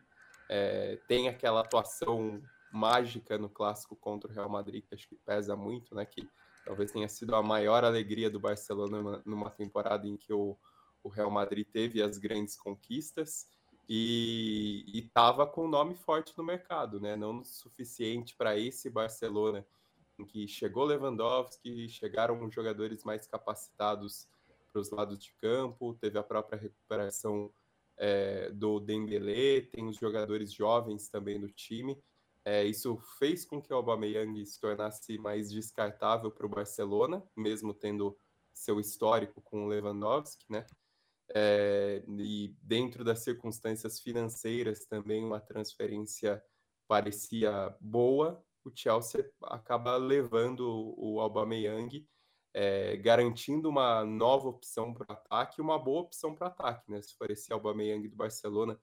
É, 0.50 0.98
tem 1.08 1.28
aquela 1.28 1.62
atuação 1.62 2.42
mágica 2.72 3.38
no 3.38 3.50
clássico 3.50 3.96
contra 3.96 4.30
o 4.30 4.34
Real 4.34 4.50
Madrid, 4.50 4.84
que 4.88 4.96
acho 4.96 5.08
que 5.08 5.16
pesa 5.16 5.56
muito, 5.56 5.96
né? 5.96 6.06
Que 6.06 6.28
talvez 6.66 6.92
tenha 6.92 7.08
sido 7.08 7.36
a 7.36 7.42
maior 7.42 7.84
alegria 7.84 8.30
do 8.30 8.40
Barcelona 8.40 9.22
numa 9.26 9.50
temporada 9.50 10.08
em 10.08 10.18
que 10.18 10.34
o, 10.34 10.58
o 11.04 11.10
Real 11.10 11.32
Madrid 11.32 11.66
teve 11.72 12.02
as 12.02 12.18
grandes 12.18 12.56
conquistas 12.58 13.48
e 13.90 14.84
estava 14.94 15.48
com 15.48 15.66
um 15.66 15.70
nome 15.70 15.96
forte 15.96 16.34
no 16.38 16.44
mercado, 16.44 17.00
né? 17.00 17.16
Não 17.16 17.44
suficiente 17.44 18.36
para 18.36 18.58
esse 18.58 18.90
Barcelona, 18.90 19.66
em 20.20 20.26
que 20.26 20.48
chegou 20.48 20.84
Lewandowski, 20.84 21.88
chegaram 21.88 22.50
jogadores 22.52 23.04
mais 23.04 23.26
capacitados 23.28 24.28
para 24.72 24.82
os 24.82 24.90
lados 24.92 25.20
de 25.20 25.34
campo, 25.42 25.98
teve 26.02 26.20
a 26.20 26.24
própria 26.24 26.60
recuperação 26.60 27.50
é, 27.98 28.50
do 28.52 28.80
Dembélé, 28.80 29.62
tem 29.62 29.88
os 29.88 29.98
jogadores 29.98 30.52
jovens 30.52 31.08
também 31.08 31.40
do 31.40 31.50
time. 31.50 31.98
É, 32.48 32.64
isso 32.64 32.98
fez 33.20 33.44
com 33.44 33.62
que 33.62 33.74
o 33.74 33.76
Aubameyang 33.76 34.46
se 34.46 34.58
tornasse 34.58 35.18
mais 35.18 35.52
descartável 35.52 36.32
para 36.32 36.46
o 36.46 36.50
Barcelona, 36.50 37.22
mesmo 37.36 37.74
tendo 37.74 38.18
seu 38.54 38.80
histórico 38.80 39.42
com 39.42 39.66
o 39.66 39.68
Lewandowski, 39.68 40.46
né? 40.50 40.66
É, 41.36 42.02
e 42.08 42.56
dentro 42.62 43.04
das 43.04 43.20
circunstâncias 43.20 44.00
financeiras 44.00 44.86
também 44.86 45.26
uma 45.26 45.42
transferência 45.42 46.42
parecia 46.88 47.76
boa, 47.82 48.42
o 48.64 48.72
Chelsea 48.74 49.30
acaba 49.44 49.98
levando 49.98 50.96
o 50.98 51.20
Aubameyang, 51.20 52.08
é, 52.54 52.96
garantindo 52.96 53.68
uma 53.68 54.06
nova 54.06 54.48
opção 54.48 54.94
para 54.94 55.16
ataque, 55.16 55.60
uma 55.60 55.78
boa 55.78 56.04
opção 56.04 56.34
para 56.34 56.48
ataque, 56.48 56.90
né? 56.90 57.02
Se 57.02 57.14
for 57.18 57.30
esse 57.30 57.52
Aubameyang 57.52 58.08
do 58.08 58.16
Barcelona, 58.16 58.80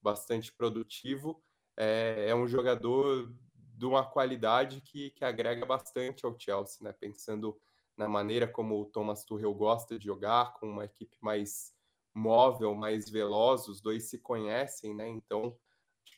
bastante 0.00 0.52
produtivo, 0.52 1.42
é, 1.78 2.30
é 2.30 2.34
um 2.34 2.48
jogador 2.48 3.32
de 3.76 3.86
uma 3.86 4.04
qualidade 4.04 4.80
que, 4.80 5.10
que 5.10 5.24
agrega 5.24 5.64
bastante 5.64 6.26
ao 6.26 6.36
Chelsea, 6.36 6.78
né? 6.82 6.92
Pensando 6.92 7.56
na 7.96 8.08
maneira 8.08 8.48
como 8.48 8.80
o 8.80 8.84
Thomas 8.84 9.24
Tuchel 9.24 9.54
gosta 9.54 9.96
de 9.96 10.06
jogar, 10.06 10.54
com 10.54 10.68
uma 10.68 10.84
equipe 10.84 11.16
mais 11.20 11.72
móvel, 12.12 12.74
mais 12.74 13.08
veloz, 13.08 13.68
os 13.68 13.80
dois 13.80 14.10
se 14.10 14.18
conhecem, 14.18 14.92
né? 14.92 15.08
Então, 15.08 15.56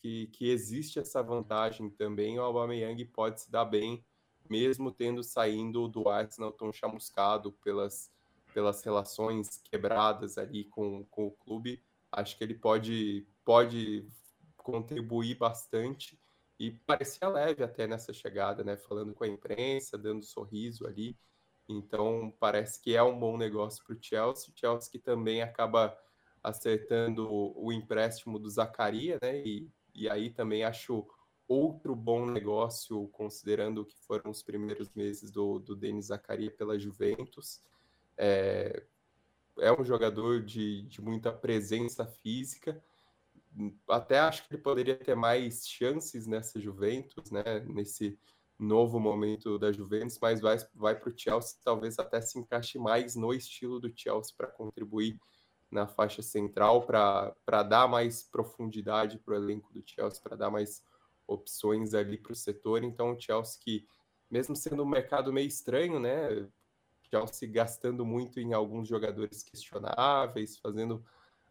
que, 0.01 0.29
que 0.29 0.49
existe 0.49 0.99
essa 0.99 1.23
vantagem 1.23 1.91
também. 1.91 2.39
O 2.39 2.43
Aubameyang 2.43 3.05
pode 3.05 3.43
se 3.43 3.51
dar 3.51 3.67
bem, 3.67 4.03
mesmo 4.49 4.91
tendo 4.91 5.23
saindo 5.23 5.87
do 5.87 6.09
Arsenal 6.09 6.53
tão 6.53 6.73
chamuscado 6.73 7.53
pelas, 7.63 8.11
pelas 8.55 8.83
relações 8.83 9.61
quebradas 9.65 10.39
ali 10.39 10.65
com, 10.65 11.05
com 11.11 11.27
o 11.27 11.33
clube. 11.33 11.83
Acho 12.11 12.37
que 12.39 12.43
ele 12.43 12.55
pode, 12.55 13.27
pode 13.45 14.09
contribuir 14.63 15.37
bastante 15.37 16.19
e 16.59 16.71
parecia 16.71 17.29
leve 17.29 17.65
até 17.65 17.87
nessa 17.87 18.13
chegada, 18.13 18.63
né? 18.63 18.77
Falando 18.77 19.15
com 19.15 19.25
a 19.25 19.29
imprensa, 19.29 19.97
dando 19.97 20.25
sorriso 20.25 20.87
ali. 20.87 21.17
Então, 21.69 22.35
parece 22.39 22.81
que 22.81 22.95
é 22.95 23.03
um 23.03 23.19
bom 23.19 23.37
negócio 23.37 23.83
para 23.85 23.95
o 23.95 23.99
Chelsea. 24.01 24.53
Chelsea 24.55 24.91
que 24.91 24.99
também 24.99 25.41
acaba 25.41 25.97
acertando 26.43 27.29
o 27.31 27.73
empréstimo 27.73 28.39
do 28.39 28.51
Zacaria, 28.51 29.19
né? 29.23 29.41
E, 29.41 29.71
e 29.95 30.09
aí 30.09 30.31
também 30.31 30.65
acho 30.65 31.07
outro 31.49 31.97
bom 31.97 32.27
negócio, 32.27 33.09
considerando 33.09 33.85
que 33.85 33.99
foram 33.99 34.31
os 34.31 34.43
primeiros 34.43 34.91
meses 34.95 35.31
do, 35.31 35.59
do 35.59 35.75
Denis 35.75 36.07
Zacaria 36.07 36.51
pela 36.51 36.79
Juventus. 36.79 37.61
É, 38.17 38.85
é 39.59 39.73
um 39.73 39.85
jogador 39.85 40.43
de, 40.43 40.83
de 40.83 41.01
muita 41.01 41.33
presença 41.33 42.07
física. 42.07 42.83
Até 43.89 44.19
acho 44.21 44.47
que 44.47 44.55
ele 44.55 44.63
poderia 44.63 44.97
ter 44.97 45.15
mais 45.15 45.67
chances 45.67 46.27
nessa 46.27 46.61
Juventus, 46.61 47.31
né? 47.31 47.61
Nesse 47.67 48.19
novo 48.59 49.01
momento 49.01 49.59
da 49.59 49.73
Juventus, 49.73 50.19
mas 50.21 50.41
vai, 50.41 50.57
vai 50.75 50.95
para 50.95 51.09
o 51.09 51.19
Chelsea, 51.19 51.59
talvez 51.65 51.99
até 51.99 52.21
se 52.21 52.39
encaixe 52.39 52.79
mais 52.79 53.17
no 53.17 53.33
estilo 53.33 53.81
do 53.81 53.91
Chelsea 53.95 54.35
para 54.37 54.47
contribuir 54.47 55.19
na 55.71 55.87
faixa 55.87 56.21
central, 56.21 56.85
para 56.85 57.63
dar 57.63 57.89
mais 57.89 58.23
profundidade 58.23 59.19
para 59.19 59.33
o 59.33 59.37
elenco 59.37 59.73
do 59.73 59.83
Chelsea, 59.87 60.21
para 60.23 60.37
dar 60.37 60.51
mais 60.51 60.83
opções 61.27 61.95
ali 61.95 62.19
para 62.19 62.33
o 62.33 62.37
setor. 62.37 62.83
Então, 62.83 63.13
o 63.13 63.21
Chelsea 63.21 63.59
que, 63.63 63.87
mesmo 64.31 64.55
sendo 64.55 64.83
um 64.83 64.89
mercado 64.89 65.33
meio 65.33 65.47
estranho, 65.47 65.99
né? 65.99 66.47
Chelsea 67.09 67.49
gastando 67.51 68.05
muito 68.05 68.39
em 68.39 68.53
alguns 68.53 68.89
jogadores 68.89 69.43
questionáveis, 69.43 70.59
fazendo 70.59 71.05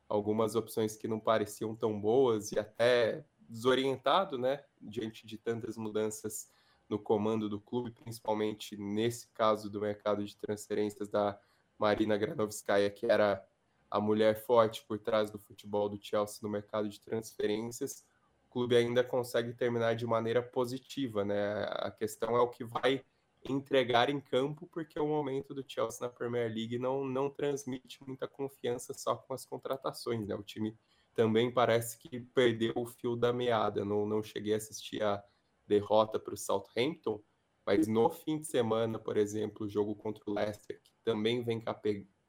algumas 0.09 0.55
opções 0.55 0.97
que 0.97 1.07
não 1.07 1.19
pareciam 1.19 1.75
tão 1.75 1.99
boas 2.01 2.51
e 2.51 2.57
até 2.59 3.23
desorientado, 3.47 4.37
né? 4.37 4.63
Diante 4.81 5.25
de 5.25 5.37
tantas 5.37 5.77
mudanças 5.77 6.49
no 6.89 6.97
comando 6.97 7.47
do 7.47 7.59
clube, 7.59 7.91
principalmente 7.91 8.75
nesse 8.75 9.27
caso 9.29 9.69
do 9.69 9.79
mercado 9.79 10.25
de 10.25 10.35
transferências 10.35 11.07
da 11.07 11.39
Marina 11.77 12.17
Granovskaya, 12.17 12.89
que 12.89 13.05
era 13.05 13.45
a 13.89 14.01
mulher 14.01 14.43
forte 14.43 14.83
por 14.87 14.97
trás 14.97 15.29
do 15.29 15.37
futebol 15.37 15.87
do 15.87 15.99
Chelsea 16.01 16.39
no 16.41 16.49
mercado 16.49 16.89
de 16.89 16.99
transferências, 16.99 18.03
o 18.47 18.51
clube 18.51 18.75
ainda 18.75 19.03
consegue 19.03 19.53
terminar 19.53 19.95
de 19.95 20.05
maneira 20.05 20.41
positiva, 20.41 21.23
né? 21.23 21.63
A 21.69 21.91
questão 21.91 22.35
é 22.35 22.41
o 22.41 22.49
que 22.49 22.63
vai 22.63 23.03
entregar 23.47 24.09
em 24.09 24.19
campo, 24.19 24.67
porque 24.71 24.99
o 24.99 25.07
momento 25.07 25.53
do 25.53 25.63
Chelsea 25.65 26.01
na 26.01 26.09
Premier 26.13 26.51
League 26.53 26.77
não, 26.77 27.05
não 27.05 27.29
transmite 27.29 27.99
muita 28.05 28.27
confiança 28.27 28.93
só 28.93 29.15
com 29.15 29.33
as 29.33 29.45
contratações, 29.45 30.27
né? 30.27 30.35
O 30.35 30.43
time 30.43 30.75
também 31.15 31.51
parece 31.51 31.97
que 31.97 32.19
perdeu 32.19 32.73
o 32.75 32.85
fio 32.85 33.15
da 33.15 33.31
meada. 33.31 33.85
Não, 33.85 34.05
não 34.05 34.21
cheguei 34.21 34.53
a 34.53 34.57
assistir 34.57 35.01
a 35.03 35.23
derrota 35.67 36.19
para 36.19 36.33
o 36.33 36.37
Southampton, 36.37 37.21
mas 37.65 37.87
no 37.87 38.09
fim 38.09 38.39
de 38.39 38.47
semana, 38.47 38.97
por 38.97 39.15
exemplo, 39.15 39.65
o 39.65 39.69
jogo 39.69 39.95
contra 39.95 40.23
o 40.27 40.33
Leicester, 40.33 40.81
que 40.81 40.91
também 41.03 41.43
vem 41.43 41.63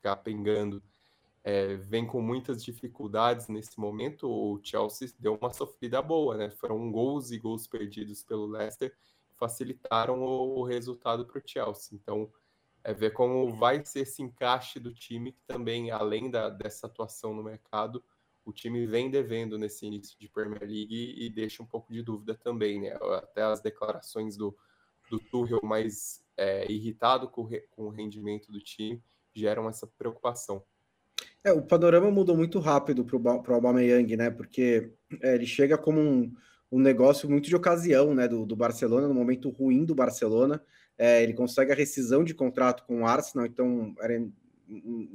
capengando, 0.02 0.82
é, 1.42 1.76
vem 1.76 2.06
com 2.06 2.20
muitas 2.20 2.62
dificuldades 2.62 3.48
nesse 3.48 3.80
momento, 3.80 4.28
o 4.28 4.60
Chelsea 4.62 5.08
deu 5.18 5.38
uma 5.40 5.52
sofrida 5.52 6.02
boa, 6.02 6.36
né? 6.36 6.50
Foram 6.50 6.90
gols 6.92 7.30
e 7.30 7.38
gols 7.38 7.66
perdidos 7.66 8.22
pelo 8.22 8.46
Leicester, 8.46 8.94
facilitaram 9.40 10.22
o, 10.22 10.60
o 10.60 10.64
resultado 10.64 11.24
para 11.24 11.38
o 11.38 11.42
Chelsea. 11.44 11.98
Então, 12.00 12.30
é 12.84 12.92
ver 12.92 13.12
como 13.12 13.52
vai 13.54 13.84
ser 13.84 14.00
esse 14.00 14.22
encaixe 14.22 14.78
do 14.78 14.92
time, 14.92 15.32
que 15.32 15.42
também, 15.46 15.90
além 15.90 16.30
da, 16.30 16.50
dessa 16.50 16.86
atuação 16.86 17.34
no 17.34 17.42
mercado, 17.42 18.04
o 18.44 18.52
time 18.52 18.86
vem 18.86 19.10
devendo 19.10 19.58
nesse 19.58 19.86
início 19.86 20.18
de 20.18 20.28
Premier 20.28 20.62
League 20.62 21.14
e 21.16 21.30
deixa 21.30 21.62
um 21.62 21.66
pouco 21.66 21.92
de 21.92 22.02
dúvida 22.02 22.34
também, 22.34 22.80
né? 22.80 22.96
Até 23.16 23.42
as 23.42 23.60
declarações 23.60 24.36
do, 24.36 24.56
do 25.10 25.18
Tuchel 25.18 25.60
mais 25.62 26.22
é, 26.36 26.70
irritado 26.70 27.28
com, 27.28 27.48
com 27.70 27.86
o 27.86 27.90
rendimento 27.90 28.52
do 28.52 28.60
time 28.60 29.02
geram 29.34 29.68
essa 29.68 29.86
preocupação. 29.86 30.62
É, 31.44 31.52
o 31.52 31.62
panorama 31.62 32.10
mudou 32.10 32.36
muito 32.36 32.58
rápido 32.58 33.04
para 33.04 33.16
o 33.16 33.54
Aubameyang, 33.54 34.16
né? 34.16 34.30
Porque 34.30 34.92
é, 35.22 35.34
ele 35.34 35.46
chega 35.46 35.78
como 35.78 36.00
um, 36.00 36.34
um 36.70 36.78
negócio 36.78 37.28
muito 37.28 37.48
de 37.48 37.56
ocasião, 37.56 38.14
né? 38.14 38.28
Do, 38.28 38.46
do 38.46 38.54
Barcelona, 38.54 39.08
no 39.08 39.14
momento 39.14 39.50
ruim 39.50 39.84
do 39.84 39.94
Barcelona. 39.94 40.62
É, 40.96 41.22
ele 41.22 41.32
consegue 41.32 41.72
a 41.72 41.74
rescisão 41.74 42.22
de 42.22 42.34
contrato 42.34 42.84
com 42.84 43.02
o 43.02 43.06
Arsenal, 43.06 43.46
então 43.46 43.94
era 44.00 44.20
um, 44.20 44.32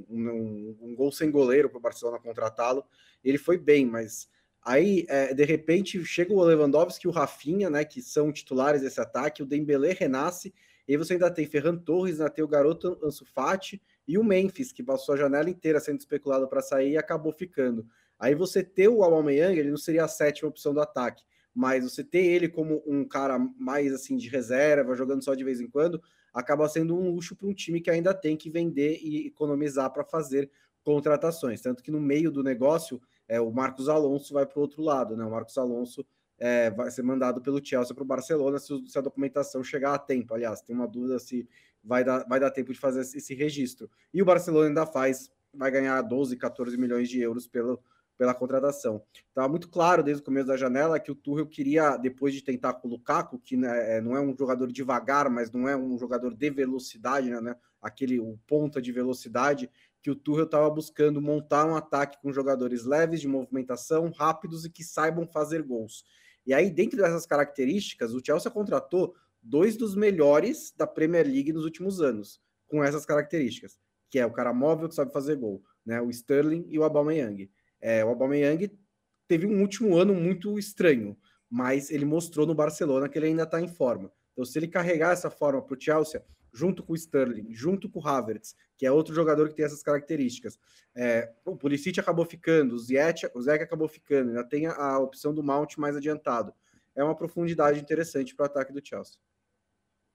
um, 0.09 0.77
um 0.81 0.95
gol 0.95 1.11
sem 1.11 1.31
goleiro 1.31 1.69
para 1.69 1.77
o 1.77 1.81
Barcelona 1.81 2.19
contratá-lo. 2.19 2.83
Ele 3.23 3.37
foi 3.37 3.57
bem, 3.57 3.85
mas 3.85 4.27
aí 4.61 5.05
é, 5.07 5.33
de 5.33 5.45
repente 5.45 6.03
chega 6.03 6.33
o 6.33 6.43
Lewandowski 6.43 7.05
e 7.05 7.09
o 7.09 7.11
Rafinha, 7.11 7.69
né, 7.69 7.85
que 7.85 8.01
são 8.01 8.31
titulares 8.31 8.81
desse 8.81 8.99
ataque, 8.99 9.43
o 9.43 9.45
Dembélé 9.45 9.93
renasce, 9.93 10.53
e 10.87 10.93
aí 10.93 10.97
você 10.97 11.13
ainda 11.13 11.31
tem 11.31 11.45
Ferran 11.45 11.77
Torres, 11.77 12.19
ainda 12.19 12.31
tem 12.31 12.43
o 12.43 12.47
garoto 12.47 12.99
Ansu 13.03 13.25
Fati 13.25 13.81
e 14.07 14.17
o 14.17 14.23
Memphis, 14.23 14.71
que 14.71 14.83
passou 14.83 15.15
a 15.15 15.17
janela 15.17 15.49
inteira 15.49 15.79
sendo 15.79 15.99
especulado 15.99 16.47
para 16.47 16.61
sair 16.61 16.91
e 16.91 16.97
acabou 16.97 17.31
ficando. 17.31 17.87
Aí 18.19 18.35
você 18.35 18.63
ter 18.63 18.87
o 18.87 19.03
Aubameyang, 19.03 19.57
ele 19.57 19.69
não 19.69 19.77
seria 19.77 20.05
a 20.05 20.07
sétima 20.07 20.49
opção 20.49 20.73
do 20.73 20.79
ataque, 20.79 21.23
mas 21.55 21.85
você 21.85 22.03
ter 22.03 22.25
ele 22.25 22.49
como 22.49 22.83
um 22.85 23.05
cara 23.05 23.39
mais 23.57 23.93
assim 23.93 24.17
de 24.17 24.27
reserva, 24.27 24.93
jogando 24.93 25.23
só 25.23 25.33
de 25.33 25.43
vez 25.43 25.61
em 25.61 25.67
quando, 25.67 26.01
acaba 26.33 26.67
sendo 26.67 26.97
um 26.97 27.09
luxo 27.09 27.33
para 27.33 27.47
um 27.47 27.53
time 27.53 27.79
que 27.79 27.89
ainda 27.89 28.13
tem 28.13 28.35
que 28.35 28.49
vender 28.49 28.99
e 29.01 29.27
economizar 29.27 29.89
para 29.93 30.03
fazer 30.03 30.51
contratações. 30.83 31.61
Tanto 31.61 31.81
que 31.81 31.89
no 31.89 31.99
meio 31.99 32.29
do 32.29 32.43
negócio, 32.43 33.01
é, 33.25 33.39
o 33.39 33.49
Marcos 33.49 33.87
Alonso 33.87 34.33
vai 34.33 34.45
para 34.45 34.59
o 34.59 34.61
outro 34.61 34.83
lado, 34.83 35.15
né? 35.15 35.23
O 35.23 35.31
Marcos 35.31 35.57
Alonso 35.57 36.05
é, 36.37 36.69
vai 36.69 36.91
ser 36.91 37.03
mandado 37.03 37.41
pelo 37.41 37.65
Chelsea 37.65 37.95
para 37.95 38.03
o 38.03 38.07
Barcelona 38.07 38.59
se, 38.59 38.85
se, 38.85 38.97
a 38.97 39.01
documentação 39.01 39.63
chegar 39.63 39.93
a 39.93 39.97
tempo. 39.97 40.33
Aliás, 40.33 40.61
tem 40.61 40.75
uma 40.75 40.87
dúvida 40.87 41.17
se 41.19 41.47
vai 41.81 42.03
dar, 42.03 42.25
vai 42.27 42.39
dar 42.39 42.51
tempo 42.51 42.73
de 42.73 42.79
fazer 42.79 42.99
esse 42.99 43.33
registro. 43.33 43.89
E 44.13 44.21
o 44.21 44.25
Barcelona 44.25 44.67
ainda 44.67 44.85
faz, 44.85 45.31
vai 45.53 45.71
ganhar 45.71 46.01
12, 46.01 46.35
14 46.35 46.77
milhões 46.77 47.07
de 47.07 47.21
euros 47.21 47.47
pelo, 47.47 47.81
pela 48.17 48.33
contratação. 48.33 49.03
Estava 49.27 49.47
muito 49.47 49.69
claro 49.69 50.01
desde 50.03 50.21
o 50.21 50.25
começo 50.25 50.47
da 50.47 50.57
janela 50.57 50.99
que 50.99 51.11
o 51.11 51.15
Tuchel 51.15 51.47
queria, 51.47 51.97
depois 51.97 52.33
de 52.33 52.41
tentar 52.41 52.75
com 52.75 52.87
o 52.87 52.91
Lukaku, 52.91 53.39
que 53.39 53.57
né, 53.57 53.97
é, 53.97 54.01
não 54.01 54.15
é 54.15 54.21
um 54.21 54.35
jogador 54.37 54.71
devagar, 54.71 55.29
mas 55.29 55.51
não 55.51 55.67
é 55.67 55.75
um 55.75 55.97
jogador 55.97 56.33
de 56.33 56.49
velocidade, 56.49 57.29
né, 57.29 57.41
né 57.41 57.55
aquele 57.81 58.19
o 58.19 58.39
ponta 58.47 58.81
de 58.81 58.91
velocidade, 58.91 59.69
que 60.01 60.09
o 60.09 60.15
Tuchel 60.15 60.45
estava 60.45 60.69
buscando 60.69 61.21
montar 61.21 61.65
um 61.65 61.75
ataque 61.75 62.21
com 62.21 62.31
jogadores 62.31 62.85
leves 62.85 63.21
de 63.21 63.27
movimentação, 63.27 64.11
rápidos 64.11 64.65
e 64.65 64.69
que 64.69 64.83
saibam 64.83 65.27
fazer 65.27 65.63
gols. 65.63 66.05
E 66.45 66.53
aí, 66.53 66.69
dentro 66.69 66.97
dessas 66.97 67.25
características, 67.25 68.13
o 68.13 68.23
Chelsea 68.23 68.51
contratou 68.51 69.15
dois 69.41 69.75
dos 69.75 69.95
melhores 69.95 70.73
da 70.77 70.85
Premier 70.85 71.25
League 71.25 71.51
nos 71.51 71.63
últimos 71.63 72.01
anos, 72.01 72.39
com 72.67 72.83
essas 72.83 73.05
características, 73.05 73.79
que 74.09 74.19
é 74.19 74.25
o 74.25 74.31
cara 74.31 74.53
móvel 74.53 74.87
que 74.87 74.95
sabe 74.95 75.11
fazer 75.11 75.35
gol, 75.37 75.63
né? 75.85 76.01
O 76.01 76.09
Sterling 76.09 76.65
e 76.69 76.77
o 76.77 76.83
Aubameyang. 76.83 77.49
É, 77.87 78.03
o 78.03 78.09
Aubameyang 78.09 78.75
teve 79.27 79.45
um 79.45 79.61
último 79.61 79.95
ano 79.95 80.15
muito 80.15 80.57
estranho, 80.57 81.15
mas 81.47 81.91
ele 81.91 82.03
mostrou 82.03 82.47
no 82.47 82.55
Barcelona 82.55 83.07
que 83.07 83.15
ele 83.15 83.27
ainda 83.27 83.43
está 83.43 83.61
em 83.61 83.67
forma. 83.67 84.11
Então, 84.33 84.43
se 84.43 84.57
ele 84.57 84.67
carregar 84.67 85.11
essa 85.13 85.29
forma 85.29 85.61
para 85.61 85.77
o 85.77 85.79
Chelsea, 85.79 86.25
junto 86.51 86.81
com 86.81 86.93
o 86.93 86.95
Sterling, 86.95 87.53
junto 87.53 87.87
com 87.87 87.99
o 87.99 88.07
Havertz, 88.07 88.55
que 88.75 88.87
é 88.87 88.91
outro 88.91 89.13
jogador 89.13 89.49
que 89.49 89.53
tem 89.53 89.65
essas 89.65 89.83
características. 89.83 90.57
É, 90.95 91.31
o 91.45 91.55
Pulisic 91.55 91.99
acabou 91.99 92.25
ficando, 92.25 92.71
o 92.71 92.75
o 92.75 92.79
Zeke 92.79 93.63
acabou 93.63 93.87
ficando, 93.87 94.29
ainda 94.29 94.43
tem 94.43 94.65
a, 94.65 94.73
a, 94.73 94.97
opção 94.97 95.31
do 95.31 95.43
Mount 95.43 95.77
mais 95.77 95.95
adiantado. 95.95 96.55
É 96.95 97.03
uma 97.03 97.15
profundidade 97.15 97.79
interessante 97.79 98.33
para 98.33 98.45
o 98.45 98.47
ataque 98.47 98.73
do 98.73 98.83
Chelsea. 98.83 99.19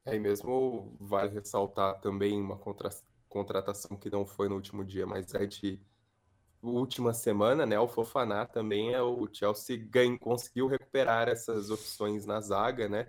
É, 0.05 0.19
mesmo 0.19 0.97
vale 0.99 1.31
ressaltar 1.31 2.01
também 2.01 2.41
uma 2.41 2.59
contra, 2.59 2.91
contratação 3.29 3.97
que 3.97 4.11
não 4.11 4.27
foi 4.27 4.49
no 4.49 4.57
último 4.57 4.85
dia, 4.85 5.07
mas 5.07 5.33
é 5.35 5.47
de 5.47 5.81
última 6.63 7.13
semana, 7.13 7.65
né? 7.65 7.79
O 7.79 7.89
Fofaná 7.89 8.47
também 8.47 8.93
é 8.93 9.03
o 9.03 9.29
Chelsea 9.33 9.77
ganho, 9.77 10.19
conseguiu 10.19 10.67
recuperar 10.67 11.29
essas 11.29 11.71
opções 11.71 12.27
na 12.27 12.41
zaga, 12.41 12.89
né? 12.89 13.09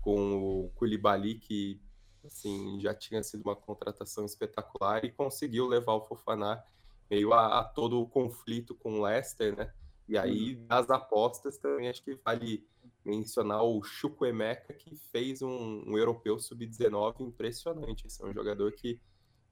Com 0.00 0.64
o 0.64 0.70
Koulibaly 0.74 1.36
que 1.36 1.80
assim, 2.24 2.78
já 2.80 2.94
tinha 2.94 3.22
sido 3.22 3.42
uma 3.42 3.56
contratação 3.56 4.24
espetacular 4.26 5.04
e 5.04 5.10
conseguiu 5.10 5.66
levar 5.66 5.94
o 5.94 6.02
Fofaná 6.02 6.62
meio 7.10 7.32
a, 7.32 7.60
a 7.60 7.64
todo 7.64 8.00
o 8.00 8.06
conflito 8.06 8.74
com 8.74 9.00
o 9.00 9.02
Leicester, 9.02 9.56
né? 9.56 9.72
E 10.08 10.18
aí, 10.18 10.56
uhum. 10.56 10.66
das 10.66 10.90
apostas, 10.90 11.56
também 11.56 11.88
acho 11.88 12.02
que 12.02 12.14
vale 12.14 12.66
mencionar 13.04 13.62
o 13.62 13.82
Chukwemeka, 13.82 14.74
que 14.74 14.96
fez 14.96 15.40
um, 15.40 15.84
um 15.86 15.96
europeu 15.96 16.38
sub-19 16.38 17.20
impressionante. 17.20 18.06
Esse 18.06 18.22
é 18.22 18.26
um 18.26 18.32
jogador 18.32 18.72
que 18.72 19.00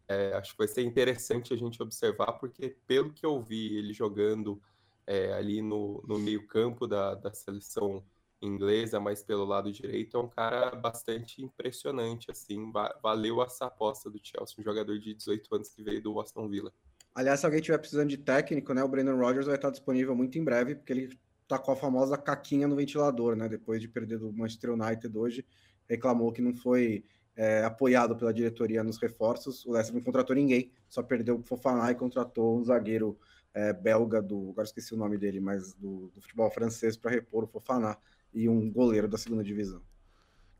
é, 0.09 0.33
acho 0.35 0.53
que 0.53 0.59
vai 0.59 0.69
ser 0.69 0.83
interessante 0.83 1.53
a 1.53 1.57
gente 1.57 1.83
observar, 1.83 2.33
porque 2.33 2.77
pelo 2.87 3.13
que 3.13 3.25
eu 3.25 3.41
vi 3.43 3.77
ele 3.77 3.93
jogando 3.93 4.61
é, 5.07 5.33
ali 5.35 5.61
no, 5.61 6.03
no 6.07 6.19
meio 6.19 6.47
campo 6.47 6.87
da, 6.87 7.15
da 7.15 7.33
seleção 7.33 8.03
inglesa, 8.41 8.99
mas 9.01 9.23
pelo 9.23 9.45
lado 9.45 9.71
direito, 9.73 10.17
é 10.17 10.21
um 10.21 10.29
cara 10.29 10.71
bastante 10.77 11.43
impressionante, 11.43 12.31
assim, 12.31 12.73
valeu 13.03 13.43
essa 13.43 13.67
aposta 13.67 14.09
do 14.09 14.21
Chelsea, 14.23 14.57
um 14.59 14.63
jogador 14.63 14.99
de 14.99 15.13
18 15.13 15.55
anos 15.55 15.69
que 15.69 15.83
veio 15.83 16.01
do 16.01 16.19
Aston 16.21 16.49
Villa. 16.49 16.73
Aliás, 17.15 17.41
se 17.41 17.47
alguém 17.47 17.61
tiver 17.61 17.79
precisando 17.79 18.09
de 18.09 18.17
técnico, 18.17 18.73
né, 18.73 18.83
o 18.83 18.89
Brandon 18.89 19.17
Rodgers 19.17 19.47
vai 19.47 19.57
estar 19.57 19.71
disponível 19.71 20.15
muito 20.15 20.39
em 20.39 20.45
breve, 20.45 20.77
porque 20.77 20.93
ele 20.93 21.19
com 21.49 21.73
a 21.73 21.77
famosa 21.77 22.19
caquinha 22.19 22.69
no 22.69 22.77
ventilador, 22.77 23.35
né, 23.35 23.49
depois 23.49 23.81
de 23.81 23.89
perder 23.89 24.19
do 24.19 24.31
Manchester 24.33 24.75
United 24.75 25.17
hoje, 25.17 25.47
reclamou 25.89 26.31
que 26.31 26.43
não 26.43 26.55
foi 26.55 27.05
é, 27.39 27.63
apoiado 27.63 28.17
pela 28.17 28.35
diretoria 28.35 28.83
nos 28.83 28.99
reforços, 28.99 29.65
o 29.65 29.71
Leicester 29.71 29.95
não 29.95 30.03
contratou 30.03 30.35
ninguém, 30.35 30.73
só 30.89 31.05
perdeu 31.05 31.37
o 31.37 31.43
Fofaná 31.43 31.89
e 31.93 31.95
contratou 31.95 32.59
um 32.59 32.65
zagueiro 32.65 33.17
é, 33.55 33.73
belga 33.73 34.21
do, 34.21 34.51
agora 34.51 34.67
esqueci 34.67 34.93
o 34.93 34.97
nome 34.97 35.17
dele, 35.17 35.39
mas 35.39 35.73
do, 35.73 36.11
do 36.13 36.21
futebol 36.21 36.51
francês 36.51 36.97
para 36.97 37.13
repor 37.13 37.45
o 37.45 37.47
Fofaná 37.47 37.97
e 38.35 38.49
um 38.49 38.69
goleiro 38.69 39.07
da 39.07 39.17
segunda 39.17 39.45
divisão. 39.45 39.81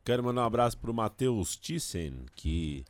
Quero 0.05 0.23
mandar 0.23 0.43
um 0.43 0.45
abraço 0.45 0.77
para 0.77 0.89
o 0.89 0.93
Matheus 0.93 1.57
Thyssen, 1.57 2.25
que 2.33 2.85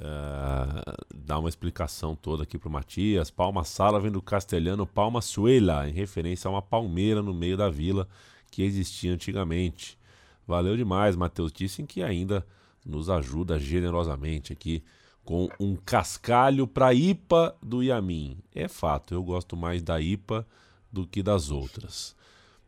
uh, 0.00 1.06
dá 1.14 1.38
uma 1.38 1.50
explicação 1.50 2.16
toda 2.16 2.44
aqui 2.44 2.58
para 2.58 2.70
o 2.70 2.72
Matias. 2.72 3.30
Palma 3.30 3.62
Sala 3.62 4.00
vem 4.00 4.10
do 4.10 4.22
castelhano 4.22 4.86
Palma 4.86 5.20
Suela, 5.20 5.86
em 5.86 5.92
referência 5.92 6.48
a 6.48 6.50
uma 6.50 6.62
palmeira 6.62 7.22
no 7.22 7.34
meio 7.34 7.58
da 7.58 7.68
vila 7.68 8.08
que 8.50 8.62
existia 8.62 9.12
antigamente. 9.12 9.98
Valeu 10.46 10.78
demais, 10.78 11.14
Matheus 11.14 11.52
Thyssen, 11.52 11.84
que 11.84 12.02
ainda 12.02 12.44
nos 12.88 13.10
ajuda 13.10 13.58
generosamente 13.58 14.52
aqui 14.52 14.82
com 15.24 15.48
um 15.60 15.76
cascalho 15.76 16.66
para 16.66 16.94
IPA 16.94 17.54
do 17.62 17.82
Yamin. 17.82 18.38
É 18.54 18.66
fato, 18.66 19.12
eu 19.12 19.22
gosto 19.22 19.56
mais 19.56 19.82
da 19.82 20.00
IPA 20.00 20.46
do 20.90 21.06
que 21.06 21.22
das 21.22 21.50
outras. 21.50 22.16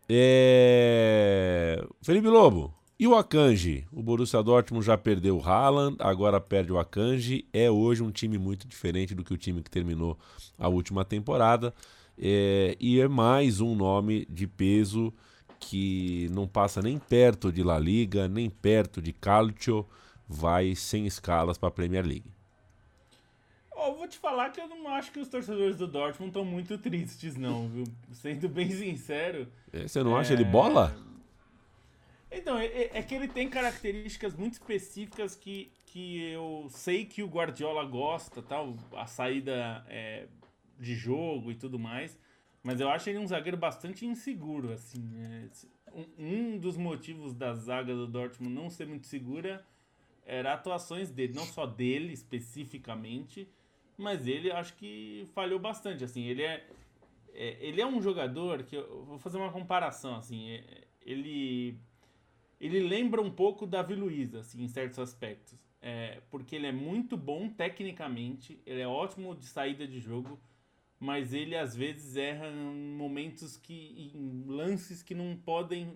É... 0.07 1.83
Felipe 2.03 2.29
Lobo, 2.29 2.75
e 2.99 3.07
o 3.07 3.14
Akanji? 3.14 3.87
O 3.91 4.03
Borussia 4.03 4.43
Dortmund 4.43 4.85
já 4.85 4.99
perdeu 4.99 5.39
o 5.39 5.43
Haaland, 5.43 5.97
agora 6.01 6.39
perde 6.39 6.71
o 6.71 6.79
Akanji. 6.79 7.47
É 7.51 7.71
hoje 7.71 8.03
um 8.03 8.11
time 8.11 8.37
muito 8.37 8.68
diferente 8.68 9.14
do 9.14 9.25
que 9.25 9.33
o 9.33 9.39
time 9.39 9.62
que 9.62 9.71
terminou 9.71 10.18
a 10.59 10.68
última 10.68 11.03
temporada. 11.03 11.73
É... 12.18 12.77
E 12.79 13.01
é 13.01 13.09
mais 13.09 13.62
um 13.62 13.75
nome 13.75 14.27
de 14.29 14.47
peso 14.47 15.14
que 15.59 16.29
não 16.31 16.47
passa 16.47 16.83
nem 16.83 16.99
perto 16.99 17.51
de 17.51 17.62
La 17.62 17.79
Liga, 17.79 18.29
nem 18.29 18.51
perto 18.51 19.01
de 19.01 19.14
Calcio, 19.14 19.87
vai 20.31 20.76
sem 20.76 21.07
escalas 21.07 21.59
para 21.59 21.68
a 21.68 21.72
Premier 21.72 22.07
League. 22.07 22.31
Oh, 23.72 23.95
vou 23.95 24.07
te 24.07 24.16
falar 24.18 24.51
que 24.51 24.61
eu 24.61 24.68
não 24.68 24.89
acho 24.89 25.11
que 25.11 25.18
os 25.18 25.28
torcedores 25.28 25.76
do 25.76 25.87
Dortmund 25.87 26.31
estão 26.31 26.45
muito 26.45 26.78
tristes, 26.78 27.37
não, 27.37 27.68
viu? 27.68 27.85
Sendo 28.12 28.49
bem 28.49 28.70
sincero. 28.70 29.49
É, 29.72 29.89
você 29.89 30.03
não 30.05 30.16
é... 30.16 30.20
acha 30.20 30.35
ele 30.35 30.45
bola? 30.45 30.95
Então, 32.31 32.57
é, 32.59 32.66
é, 32.66 32.91
é, 32.99 33.03
que 33.03 33.14
ele 33.14 33.26
tem 33.26 33.49
características 33.49 34.37
muito 34.37 34.53
específicas 34.53 35.35
que, 35.35 35.72
que 35.87 36.22
eu 36.31 36.68
sei 36.70 37.05
que 37.05 37.22
o 37.22 37.26
Guardiola 37.26 37.85
gosta, 37.85 38.41
tal, 38.41 38.76
a 38.95 39.07
saída 39.07 39.85
é, 39.89 40.28
de 40.78 40.95
jogo 40.95 41.51
e 41.51 41.57
tudo 41.57 41.78
mais. 41.78 42.16
Mas 42.62 42.78
eu 42.78 42.89
acho 42.89 43.09
ele 43.11 43.18
um 43.18 43.26
zagueiro 43.26 43.57
bastante 43.57 44.07
inseguro, 44.07 44.72
assim. 44.72 45.01
Né? 45.01 45.49
Um, 45.93 46.53
um 46.53 46.59
dos 46.59 46.76
motivos 46.76 47.35
da 47.35 47.55
zaga 47.55 47.95
do 47.95 48.07
Dortmund 48.07 48.55
não 48.55 48.70
ser 48.70 48.87
muito 48.87 49.07
segura 49.07 49.64
era 50.31 50.53
atuações 50.55 51.11
dele, 51.11 51.35
não 51.35 51.45
só 51.45 51.66
dele 51.66 52.12
especificamente, 52.12 53.49
mas 53.99 54.28
ele 54.28 54.51
acho 54.53 54.74
que 54.76 55.28
falhou 55.35 55.59
bastante, 55.59 56.05
assim, 56.05 56.24
ele 56.24 56.43
é, 56.43 56.64
é 57.35 57.59
ele 57.61 57.81
é 57.81 57.87
um 57.87 58.01
jogador 58.01 58.62
que 58.62 58.76
eu 58.76 59.05
vou 59.05 59.18
fazer 59.18 59.39
uma 59.39 59.51
comparação, 59.51 60.14
assim, 60.14 60.51
é, 60.51 60.85
ele 61.03 61.76
ele 62.61 62.78
lembra 62.78 63.20
um 63.20 63.31
pouco 63.31 63.66
Davi 63.66 63.95
Luiz, 63.95 64.35
assim, 64.35 64.62
em 64.62 64.68
certos 64.68 64.99
aspectos, 65.01 65.59
é, 65.83 66.20
porque 66.31 66.55
ele 66.55 66.66
é 66.66 66.72
muito 66.72 67.16
bom 67.16 67.49
tecnicamente, 67.49 68.61
ele 68.64 68.81
é 68.81 68.87
ótimo 68.87 69.35
de 69.35 69.47
saída 69.47 69.85
de 69.85 69.99
jogo, 69.99 70.39
mas 71.01 71.33
ele 71.33 71.57
às 71.57 71.74
vezes 71.74 72.14
erra 72.16 72.47
em 72.49 72.95
momentos 72.95 73.57
que 73.57 74.12
em 74.14 74.45
lances 74.47 75.03
que 75.03 75.14
não 75.14 75.35
podem 75.35 75.93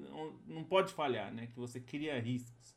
não 0.46 0.64
pode 0.64 0.94
falhar, 0.94 1.32
né? 1.32 1.46
Que 1.48 1.58
você 1.58 1.78
cria 1.78 2.18
riscos. 2.18 2.73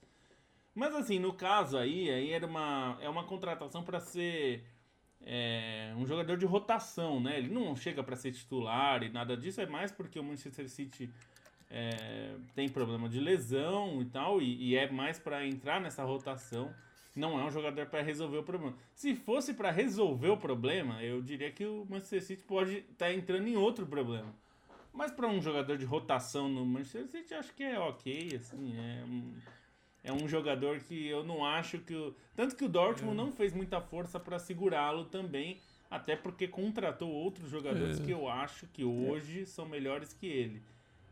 Mas 0.77 0.93
assim, 0.93 1.17
no 1.17 1.33
caso 1.33 1.75
aí, 1.75 2.07
aí 2.07 2.31
era 2.31 2.45
uma 2.45 2.99
é 3.01 3.09
uma 3.09 3.23
contratação 3.23 3.83
para 3.83 3.99
ser 3.99 4.63
é, 5.25 5.91
um 5.97 6.05
jogador 6.05 6.37
de 6.37 6.45
rotação, 6.45 7.19
né? 7.19 7.39
Ele 7.39 7.49
não 7.49 7.75
chega 7.75 8.03
para 8.03 8.15
ser 8.15 8.31
titular 8.31 9.01
e 9.01 9.09
nada 9.09 9.35
disso, 9.35 9.59
é 9.59 9.65
mais 9.65 9.91
porque 9.91 10.19
o 10.19 10.23
Manchester 10.23 10.69
City 10.69 11.09
é, 11.71 12.35
tem 12.53 12.69
problema 12.69 13.09
de 13.09 13.19
lesão 13.19 14.03
e 14.03 14.05
tal, 14.05 14.39
e, 14.39 14.69
e 14.69 14.75
é 14.75 14.87
mais 14.87 15.17
para 15.17 15.43
entrar 15.47 15.81
nessa 15.81 16.03
rotação. 16.03 16.71
Não 17.15 17.39
é 17.39 17.43
um 17.43 17.49
jogador 17.49 17.87
para 17.87 18.03
resolver 18.03 18.37
o 18.37 18.43
problema. 18.43 18.77
Se 18.93 19.15
fosse 19.15 19.55
para 19.55 19.71
resolver 19.71 20.29
o 20.29 20.37
problema, 20.37 21.01
eu 21.01 21.23
diria 21.23 21.51
que 21.51 21.65
o 21.65 21.87
Manchester 21.89 22.21
City 22.21 22.43
pode 22.43 22.77
estar 22.77 23.07
tá 23.07 23.11
entrando 23.11 23.47
em 23.47 23.57
outro 23.57 23.87
problema. 23.87 24.31
Mas 24.93 25.09
para 25.09 25.27
um 25.27 25.41
jogador 25.41 25.75
de 25.75 25.85
rotação 25.85 26.47
no 26.47 26.63
Manchester 26.63 27.07
City, 27.07 27.33
acho 27.33 27.51
que 27.55 27.63
é 27.63 27.79
ok, 27.79 28.35
assim, 28.35 28.77
é 28.77 29.03
é 30.07 30.13
um 30.13 30.25
jogador 30.25 30.79
que 30.79 31.05
eu 31.05 31.21
não 31.21 31.45
acho 31.45 31.79
que. 31.79 31.93
O... 31.93 32.15
Tanto 32.33 32.55
que 32.55 32.63
o 32.63 32.69
Dortmund 32.69 33.19
é. 33.19 33.23
não 33.23 33.31
fez 33.31 33.53
muita 33.53 33.81
força 33.81 34.17
para 34.17 34.39
segurá-lo 34.39 35.03
também, 35.03 35.59
até 35.91 36.15
porque 36.15 36.47
contratou 36.47 37.11
outros 37.11 37.51
jogadores 37.51 37.99
é. 37.99 38.03
que 38.05 38.11
eu 38.11 38.29
acho 38.29 38.67
que 38.67 38.85
hoje 38.85 39.45
são 39.45 39.67
melhores 39.67 40.13
que 40.13 40.25
ele. 40.25 40.61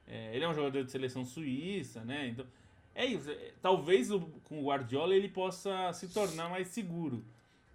É, 0.07 0.33
ele 0.33 0.45
é 0.45 0.47
um 0.47 0.53
jogador 0.53 0.81
de 0.81 0.91
seleção 0.91 1.25
suíça, 1.25 2.05
né? 2.05 2.29
Então, 2.29 2.45
é 2.93 3.05
isso. 3.05 3.29
É, 3.29 3.51
talvez 3.61 4.09
o, 4.11 4.21
com 4.45 4.61
o 4.61 4.67
Guardiola 4.67 5.13
ele 5.13 5.27
possa 5.27 5.91
se 5.91 6.07
tornar 6.07 6.49
mais 6.49 6.69
seguro. 6.69 7.21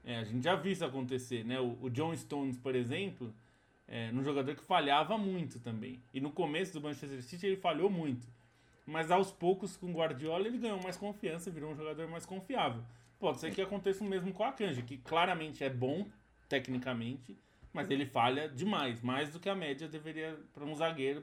É, 0.02 0.16
a 0.16 0.24
gente 0.24 0.42
já 0.42 0.54
viu 0.54 0.72
isso 0.72 0.84
acontecer, 0.86 1.44
né? 1.44 1.60
O, 1.60 1.76
o 1.82 1.90
John 1.90 2.16
Stones, 2.16 2.56
por 2.56 2.74
exemplo, 2.74 3.30
é 3.86 4.10
um 4.14 4.24
jogador 4.24 4.54
que 4.54 4.62
falhava 4.62 5.18
muito 5.18 5.60
também. 5.60 6.00
E 6.14 6.20
no 6.20 6.30
começo 6.30 6.72
do 6.72 6.80
Manchester 6.80 7.22
City 7.22 7.46
ele 7.46 7.56
falhou 7.56 7.90
muito. 7.90 8.26
Mas 8.90 9.10
aos 9.10 9.30
poucos, 9.30 9.76
com 9.76 9.86
o 9.86 9.94
Guardiola, 9.94 10.46
ele 10.46 10.58
ganhou 10.58 10.82
mais 10.82 10.96
confiança, 10.96 11.50
virou 11.50 11.72
um 11.72 11.76
jogador 11.76 12.08
mais 12.08 12.26
confiável. 12.26 12.82
Pode 13.18 13.38
ser 13.38 13.54
que 13.54 13.62
aconteça 13.62 14.02
o 14.02 14.06
mesmo 14.06 14.32
com 14.32 14.42
a 14.42 14.52
Kanji, 14.52 14.82
que 14.82 14.98
claramente 14.98 15.62
é 15.62 15.70
bom 15.70 16.06
tecnicamente, 16.48 17.38
Mas 17.72 17.88
ele 17.88 18.04
falha 18.04 18.48
demais, 18.48 19.00
mais 19.00 19.30
do 19.30 19.38
que 19.38 19.48
a 19.48 19.54
média 19.54 19.86
deveria 19.86 20.36
para 20.52 20.64
um 20.64 20.74
zagueiro 20.74 21.22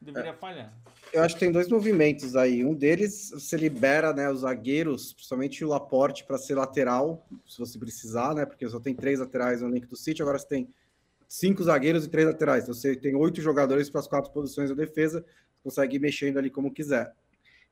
deveria 0.00 0.30
é. 0.30 0.34
falhar. 0.34 0.72
Eu 1.12 1.22
acho 1.22 1.34
que 1.34 1.40
tem 1.40 1.50
dois 1.50 1.68
movimentos 1.68 2.36
aí. 2.36 2.64
Um 2.64 2.74
deles, 2.74 3.30
você 3.30 3.56
libera 3.56 4.12
né, 4.12 4.30
os 4.30 4.40
zagueiros, 4.40 5.12
principalmente 5.12 5.64
o 5.64 5.68
Laporte, 5.68 6.24
para 6.24 6.38
ser 6.38 6.54
lateral, 6.54 7.26
se 7.46 7.58
você 7.58 7.78
precisar, 7.78 8.34
né? 8.34 8.46
Porque 8.46 8.68
só 8.68 8.78
tem 8.78 8.94
três 8.94 9.18
laterais 9.18 9.62
no 9.62 9.68
link 9.68 9.86
do 9.86 9.96
City, 9.96 10.22
agora 10.22 10.38
você 10.38 10.46
tem 10.46 10.68
cinco 11.28 11.62
zagueiros 11.62 12.04
e 12.04 12.08
três 12.08 12.26
laterais. 12.26 12.62
Então 12.62 12.74
você 12.74 12.94
tem 12.94 13.14
oito 13.14 13.40
jogadores 13.40 13.90
para 13.90 14.00
as 14.00 14.06
quatro 14.06 14.30
posições 14.30 14.70
da 14.70 14.76
defesa, 14.76 15.24
consegue 15.62 15.96
ir 15.96 16.00
mexendo 16.00 16.38
ali 16.38 16.50
como 16.50 16.72
quiser. 16.72 17.12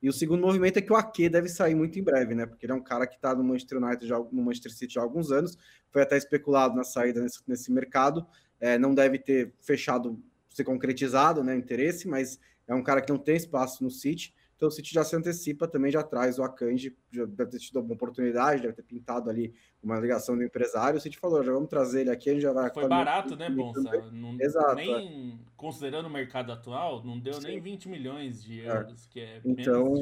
E 0.02 0.08
o 0.08 0.12
segundo 0.12 0.42
movimento 0.42 0.78
é 0.78 0.82
que 0.82 0.92
o 0.92 0.96
Ake 0.96 1.28
deve 1.28 1.48
sair 1.48 1.74
muito 1.74 1.98
em 1.98 2.02
breve, 2.02 2.34
né? 2.34 2.44
Porque 2.46 2.66
ele 2.66 2.72
é 2.72 2.76
um 2.76 2.82
cara 2.82 3.06
que 3.06 3.16
está 3.16 3.34
no 3.34 3.42
Manchester 3.42 3.82
United, 3.82 4.06
já, 4.06 4.18
no 4.18 4.42
Manchester 4.42 4.72
City 4.72 4.98
há 4.98 5.02
alguns 5.02 5.32
anos, 5.32 5.56
foi 5.90 6.02
até 6.02 6.16
especulado 6.16 6.76
na 6.76 6.84
saída 6.84 7.22
nesse, 7.22 7.40
nesse 7.46 7.72
mercado, 7.72 8.26
é, 8.60 8.78
não 8.78 8.94
deve 8.94 9.18
ter 9.18 9.52
fechado 9.60 10.22
ser 10.48 10.64
concretizado, 10.64 11.44
né, 11.44 11.54
interesse, 11.54 12.08
mas 12.08 12.38
é 12.66 12.74
um 12.74 12.82
cara 12.82 13.02
que 13.02 13.10
não 13.10 13.18
tem 13.18 13.36
espaço 13.36 13.84
no 13.84 13.90
City, 13.90 14.34
então 14.56 14.68
o 14.68 14.70
City 14.70 14.92
já 14.94 15.04
se 15.04 15.14
antecipa, 15.14 15.68
também 15.68 15.92
já 15.92 16.02
traz 16.02 16.38
o 16.38 16.42
Akanji, 16.42 16.96
já 17.12 17.26
deve 17.26 17.50
ter 17.50 17.58
tido 17.58 17.78
uma 17.80 17.92
oportunidade, 17.92 18.62
deve 18.62 18.72
ter 18.72 18.82
pintado 18.82 19.28
ali 19.28 19.54
uma 19.82 20.00
ligação 20.00 20.34
do 20.34 20.42
empresário, 20.42 20.98
o 20.98 21.00
City 21.00 21.18
falou, 21.18 21.44
já 21.44 21.52
vamos 21.52 21.68
trazer 21.68 22.00
ele 22.00 22.10
aqui, 22.10 22.30
a 22.30 22.32
gente 22.32 22.42
já 22.42 22.52
vai... 22.54 22.72
Foi 22.72 22.88
barato, 22.88 23.36
né, 23.36 23.50
Bonsa? 23.50 23.82
Não, 24.10 24.40
Exato. 24.40 24.74
Nem, 24.76 25.34
é. 25.34 25.50
considerando 25.54 26.06
o 26.06 26.10
mercado 26.10 26.50
atual, 26.50 27.04
não 27.04 27.20
deu 27.20 27.34
Sim. 27.34 27.48
nem 27.48 27.60
20 27.60 27.88
milhões 27.90 28.42
de 28.42 28.62
é. 28.62 28.68
euros, 28.68 29.04
é. 29.04 29.08
que 29.10 29.20
é 29.20 29.40
então, 29.44 29.94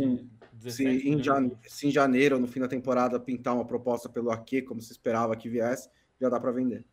se 0.68 0.86
em, 0.86 1.20
jane... 1.20 1.58
se 1.66 1.88
em 1.88 1.90
janeiro, 1.90 2.38
no 2.38 2.46
fim 2.46 2.60
da 2.60 2.68
temporada, 2.68 3.18
pintar 3.18 3.54
uma 3.54 3.66
proposta 3.66 4.08
pelo 4.08 4.30
Ake, 4.30 4.62
como 4.62 4.80
se 4.80 4.92
esperava 4.92 5.34
que 5.34 5.48
viesse, 5.48 5.90
já 6.20 6.28
dá 6.28 6.38
para 6.38 6.52
vender. 6.52 6.86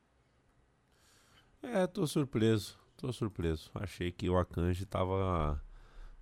É, 1.61 1.85
tô 1.85 2.07
surpreso. 2.07 2.79
Tô 2.97 3.13
surpreso. 3.13 3.69
Achei 3.75 4.11
que 4.11 4.29
o 4.29 4.37
Akanji 4.37 4.83
estava 4.83 5.61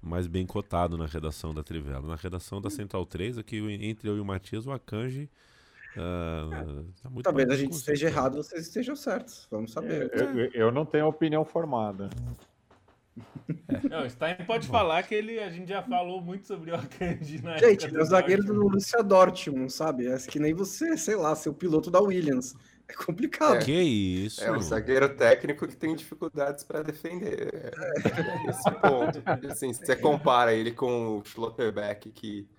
mais 0.01 0.27
bem 0.27 0.45
cotado 0.45 0.97
na 0.97 1.05
redação 1.05 1.53
da 1.53 1.63
Trivela. 1.63 2.07
Na 2.07 2.15
redação 2.15 2.61
da 2.61 2.69
Central 2.69 3.05
3, 3.05 3.37
aqui 3.37 3.57
entre 3.81 4.09
eu 4.09 4.17
e 4.17 4.19
o 4.19 4.25
Matias, 4.25 4.65
o 4.65 4.71
Akanji. 4.71 5.29
Uh, 5.95 6.85
tá 7.01 7.09
Talvez 7.23 7.49
a 7.49 7.55
gente 7.55 7.73
esteja 7.73 8.07
errado, 8.07 8.37
vocês 8.37 8.67
estejam 8.67 8.95
certos. 8.95 9.47
Vamos 9.49 9.71
saber. 9.71 10.09
Eu, 10.13 10.39
eu, 10.39 10.51
eu 10.53 10.71
não 10.71 10.85
tenho 10.85 11.07
opinião 11.07 11.43
formada. 11.43 12.09
É. 12.45 12.49
Não, 13.89 14.05
o 14.05 14.09
Stein 14.09 14.35
pode 14.45 14.67
falar 14.67 15.03
que 15.03 15.13
ele, 15.13 15.39
a 15.39 15.49
gente 15.49 15.69
já 15.69 15.81
falou 15.81 16.21
muito 16.21 16.47
sobre 16.47 16.71
o 16.71 16.75
Akanji 16.75 17.41
na 17.41 17.57
Gente, 17.57 17.93
é 17.93 18.01
o 18.01 18.05
zagueiro 18.05 18.43
do 18.43 18.53
Borussia 18.53 19.03
Dortmund, 19.03 19.71
sabe? 19.71 20.07
É 20.07 20.17
que 20.17 20.39
nem 20.39 20.53
você, 20.53 20.97
sei 20.97 21.15
lá, 21.15 21.35
ser 21.35 21.49
o 21.49 21.53
piloto 21.53 21.91
da 21.91 21.99
Williams. 21.99 22.55
É 22.89 22.93
complicado. 22.93 23.57
É, 23.57 23.63
que 23.63 23.71
isso? 23.71 24.43
É 24.43 24.51
um 24.51 24.59
zagueiro 24.59 25.15
técnico 25.15 25.67
que 25.67 25.75
tem 25.75 25.95
dificuldades 25.95 26.63
para 26.63 26.81
defender. 26.81 27.53
É, 27.53 28.49
esse 28.49 28.71
ponto. 28.71 29.51
Assim, 29.51 29.71
você 29.71 29.95
compara 29.95 30.53
ele 30.53 30.71
com 30.71 31.19
o 31.19 31.23
Schlotterbeck, 31.23 32.11
que 32.11 32.49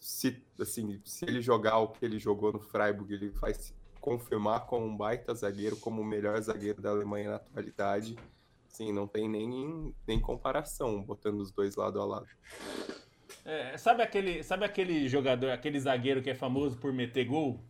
se, 0.00 0.42
assim, 0.58 1.00
se 1.04 1.26
ele 1.26 1.42
jogar 1.42 1.78
o 1.78 1.88
que 1.88 2.02
ele 2.02 2.18
jogou 2.18 2.50
no 2.50 2.60
Freiburg, 2.60 3.12
ele 3.12 3.28
vai 3.28 3.52
se 3.52 3.74
confirmar 4.00 4.64
como 4.66 4.86
um 4.86 4.96
baita 4.96 5.34
zagueiro, 5.34 5.76
como 5.76 6.00
o 6.00 6.04
melhor 6.04 6.40
zagueiro 6.40 6.80
da 6.80 6.88
Alemanha 6.88 7.30
na 7.30 7.36
atualidade. 7.36 8.16
Sim, 8.68 8.90
não 8.90 9.06
tem 9.06 9.28
nem, 9.28 9.94
nem 10.06 10.18
comparação 10.18 11.02
botando 11.02 11.40
os 11.40 11.52
dois 11.52 11.76
lado 11.76 12.00
a 12.00 12.04
lado. 12.06 12.26
É, 13.44 13.76
sabe, 13.76 14.02
aquele, 14.02 14.42
sabe 14.42 14.64
aquele 14.64 15.06
jogador, 15.08 15.50
aquele 15.50 15.78
zagueiro 15.78 16.22
que 16.22 16.30
é 16.30 16.34
famoso 16.34 16.78
por 16.78 16.90
meter 16.90 17.26
gol? 17.26 17.62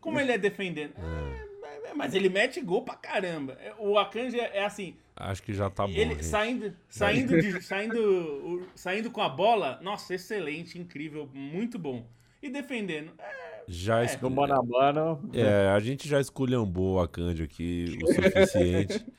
Como 0.00 0.18
ele 0.18 0.32
é 0.32 0.38
defendendo? 0.38 0.94
É. 0.96 1.90
é. 1.90 1.94
mas 1.94 2.14
ele 2.14 2.28
mete 2.28 2.60
gol 2.60 2.82
pra 2.82 2.94
caramba. 2.94 3.58
É, 3.60 3.74
o 3.78 3.98
Akanji 3.98 4.38
é, 4.38 4.64
assim. 4.64 4.96
Acho 5.16 5.42
que 5.42 5.52
já 5.52 5.68
tá 5.68 5.86
bom. 5.86 5.92
Ele 5.92 6.22
saindo, 6.22 6.72
saindo, 6.88 7.40
de, 7.40 7.60
saindo, 7.62 8.68
saindo 8.74 9.10
com 9.10 9.20
a 9.20 9.28
bola, 9.28 9.78
nossa, 9.82 10.14
excelente, 10.14 10.78
incrível, 10.78 11.28
muito 11.34 11.78
bom. 11.78 12.06
E 12.40 12.48
defendendo, 12.48 13.10
é, 13.18 13.64
já 13.66 14.02
é, 14.02 14.18
no 14.22 14.30
mano 14.30 14.54
a 14.54 14.62
mano. 14.62 15.30
É, 15.34 15.68
a 15.68 15.80
gente 15.80 16.08
já 16.08 16.20
esculhambou 16.20 16.94
o 16.94 17.00
Akanji 17.00 17.42
aqui 17.42 17.98
o 18.02 18.06
suficiente. 18.14 19.04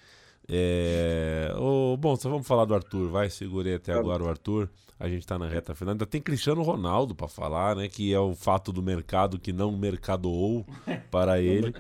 é, 0.52 1.54
oh, 1.58 1.96
bom, 1.96 2.16
só 2.16 2.28
vamos 2.28 2.48
falar 2.48 2.66
do 2.66 2.74
Arthur, 2.74 3.10
vai, 3.10 3.30
segurei 3.30 3.76
até 3.76 3.94
agora 3.94 4.24
o 4.24 4.28
Arthur. 4.28 4.68
A 5.00 5.08
gente 5.08 5.20
está 5.20 5.38
na 5.38 5.48
reta 5.48 5.74
final. 5.74 5.94
Ainda 5.94 6.06
tem 6.06 6.20
Cristiano 6.20 6.62
Ronaldo 6.62 7.16
para 7.16 7.28
falar, 7.28 7.76
né? 7.76 7.88
Que 7.88 8.14
é 8.14 8.20
o 8.20 8.36
fato 8.36 8.74
do 8.74 8.84
mercado 8.84 9.40
que 9.40 9.54
não 9.54 9.72
mercadoou 9.72 10.66
para 11.10 11.40
ele. 11.40 11.74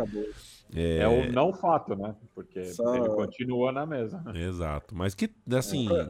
É... 0.74 1.00
é 1.00 1.08
o 1.08 1.32
não 1.32 1.52
fato, 1.52 1.96
né? 1.96 2.16
Porque 2.34 2.64
Só... 2.66 2.96
ele 2.96 3.10
continua 3.10 3.74
na 3.74 3.86
mesa. 3.86 4.22
Né? 4.22 4.44
Exato. 4.44 4.96
Mas 4.96 5.14
que, 5.16 5.30
assim, 5.52 5.90
é. 5.92 6.08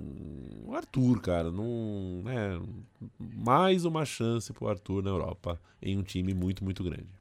o 0.66 0.76
Arthur, 0.76 1.20
cara, 1.22 1.50
não. 1.50 2.22
Né, 2.24 2.62
mais 3.18 3.86
uma 3.86 4.06
chance 4.06 4.54
pro 4.54 4.68
Arthur 4.68 5.02
na 5.02 5.10
Europa 5.10 5.60
em 5.82 5.98
um 5.98 6.04
time 6.04 6.34
muito, 6.36 6.64
muito 6.64 6.84
grande. 6.84 7.19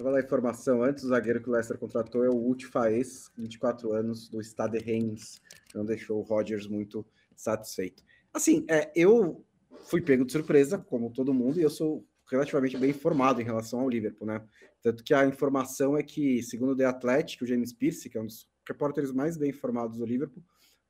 Só 0.00 0.04
vai 0.04 0.14
dar 0.14 0.26
informação: 0.26 0.82
antes, 0.82 1.04
o 1.04 1.08
zagueiro 1.08 1.42
que 1.42 1.50
o 1.50 1.52
Leicester 1.52 1.76
contratou 1.76 2.24
é 2.24 2.30
o 2.30 2.48
Uti 2.48 2.66
Faes, 2.66 3.30
24 3.36 3.92
anos, 3.92 4.30
do 4.30 4.42
Stade 4.42 4.78
Reims. 4.78 5.42
Não 5.74 5.84
deixou 5.84 6.20
o 6.20 6.22
Rodgers 6.22 6.66
muito 6.66 7.04
satisfeito. 7.36 8.02
Assim, 8.32 8.64
é, 8.66 8.90
eu 8.96 9.44
fui 9.90 10.00
pego 10.00 10.24
de 10.24 10.32
surpresa, 10.32 10.78
como 10.78 11.12
todo 11.12 11.34
mundo, 11.34 11.60
e 11.60 11.62
eu 11.62 11.68
sou 11.68 12.02
relativamente 12.30 12.78
bem 12.78 12.88
informado 12.88 13.42
em 13.42 13.44
relação 13.44 13.80
ao 13.80 13.90
Liverpool, 13.90 14.26
né? 14.26 14.42
Tanto 14.82 15.04
que 15.04 15.12
a 15.12 15.26
informação 15.26 15.98
é 15.98 16.02
que, 16.02 16.42
segundo 16.44 16.72
o 16.72 16.76
The 16.76 16.86
Athletic, 16.86 17.42
o 17.42 17.46
James 17.46 17.74
Pierce, 17.74 18.08
que 18.08 18.16
é 18.16 18.22
um 18.22 18.26
dos 18.26 18.48
repórteres 18.66 19.12
mais 19.12 19.36
bem 19.36 19.50
informados 19.50 19.98
do 19.98 20.06
Liverpool, 20.06 20.42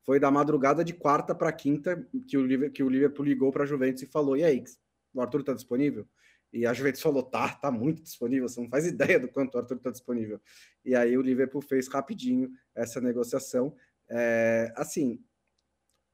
foi 0.05 0.21
da 0.21 0.31
madrugada 0.31 0.85
de 0.85 0.95
quarta 0.95 1.35
para 1.35 1.51
quinta 1.51 2.07
que 2.29 2.39
o, 2.39 2.47
Liverpool, 2.47 2.75
que 2.75 2.83
o 2.85 2.89
Liverpool 2.89 3.25
ligou 3.25 3.51
para 3.51 3.65
a 3.65 3.67
Juventus 3.67 4.05
e 4.05 4.07
falou: 4.07 4.37
e 4.37 4.45
aí, 4.45 4.63
o 5.13 5.21
Arthur 5.21 5.41
está 5.41 5.53
disponível? 5.53 6.07
E 6.53 6.67
a 6.67 6.73
Juventus 6.73 7.01
falou: 7.01 7.23
tá, 7.23 7.55
tá 7.55 7.71
muito 7.71 8.03
disponível, 8.03 8.49
você 8.49 8.61
não 8.61 8.69
faz 8.69 8.87
ideia 8.87 9.19
do 9.21 9.29
quanto 9.29 9.55
o 9.55 9.59
Arthur 9.59 9.77
está 9.77 9.91
disponível. 9.91 10.41
E 10.85 10.95
aí 10.95 11.17
o 11.17 11.23
Liverpool 11.23 11.63
fez 11.63 11.89
rapidinho 11.89 12.51
essa 12.75 13.01
negociação. 13.01 13.75
É, 14.09 14.73
assim, 14.77 15.23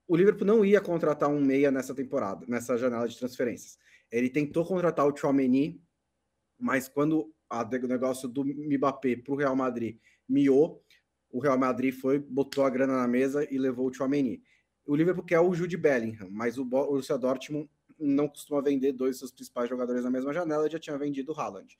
o 0.06 0.16
Liverpool 0.16 0.46
não 0.46 0.64
ia 0.64 0.80
contratar 0.80 1.28
um 1.28 1.40
meia 1.40 1.70
nessa 1.70 1.94
temporada, 1.94 2.44
nessa 2.46 2.76
janela 2.76 3.08
de 3.08 3.18
transferências. 3.18 3.78
Ele 4.10 4.30
tentou 4.30 4.64
contratar 4.64 5.06
o 5.06 5.16
Chouameni, 5.16 5.82
mas 6.58 6.88
quando 6.88 7.32
a, 7.50 7.62
o 7.62 7.88
negócio 7.88 8.28
do 8.28 8.44
Mbappé 8.44 9.16
para 9.16 9.32
o 9.32 9.36
Real 9.36 9.56
Madrid 9.56 9.98
miou, 10.28 10.84
o 11.30 11.40
Real 11.40 11.58
Madrid 11.58 11.92
foi, 11.92 12.18
botou 12.18 12.64
a 12.64 12.70
grana 12.70 12.96
na 12.96 13.08
mesa 13.08 13.46
e 13.52 13.58
levou 13.58 13.88
o 13.88 13.92
Chouameni. 13.92 14.42
O 14.86 14.94
Liverpool 14.94 15.24
quer 15.24 15.40
o 15.40 15.52
Jude 15.52 15.76
Bellingham, 15.76 16.28
mas 16.30 16.56
o 16.58 16.64
Borussia 16.64 17.18
Dortmund 17.18 17.68
não 17.98 18.28
costuma 18.28 18.60
vender 18.60 18.92
dois 18.92 19.12
dos 19.12 19.18
seus 19.20 19.32
principais 19.32 19.68
jogadores 19.68 20.04
na 20.04 20.10
mesma 20.10 20.32
janela, 20.32 20.68
já 20.68 20.78
tinha 20.78 20.96
vendido 20.98 21.32
o 21.32 21.40
Haaland. 21.40 21.76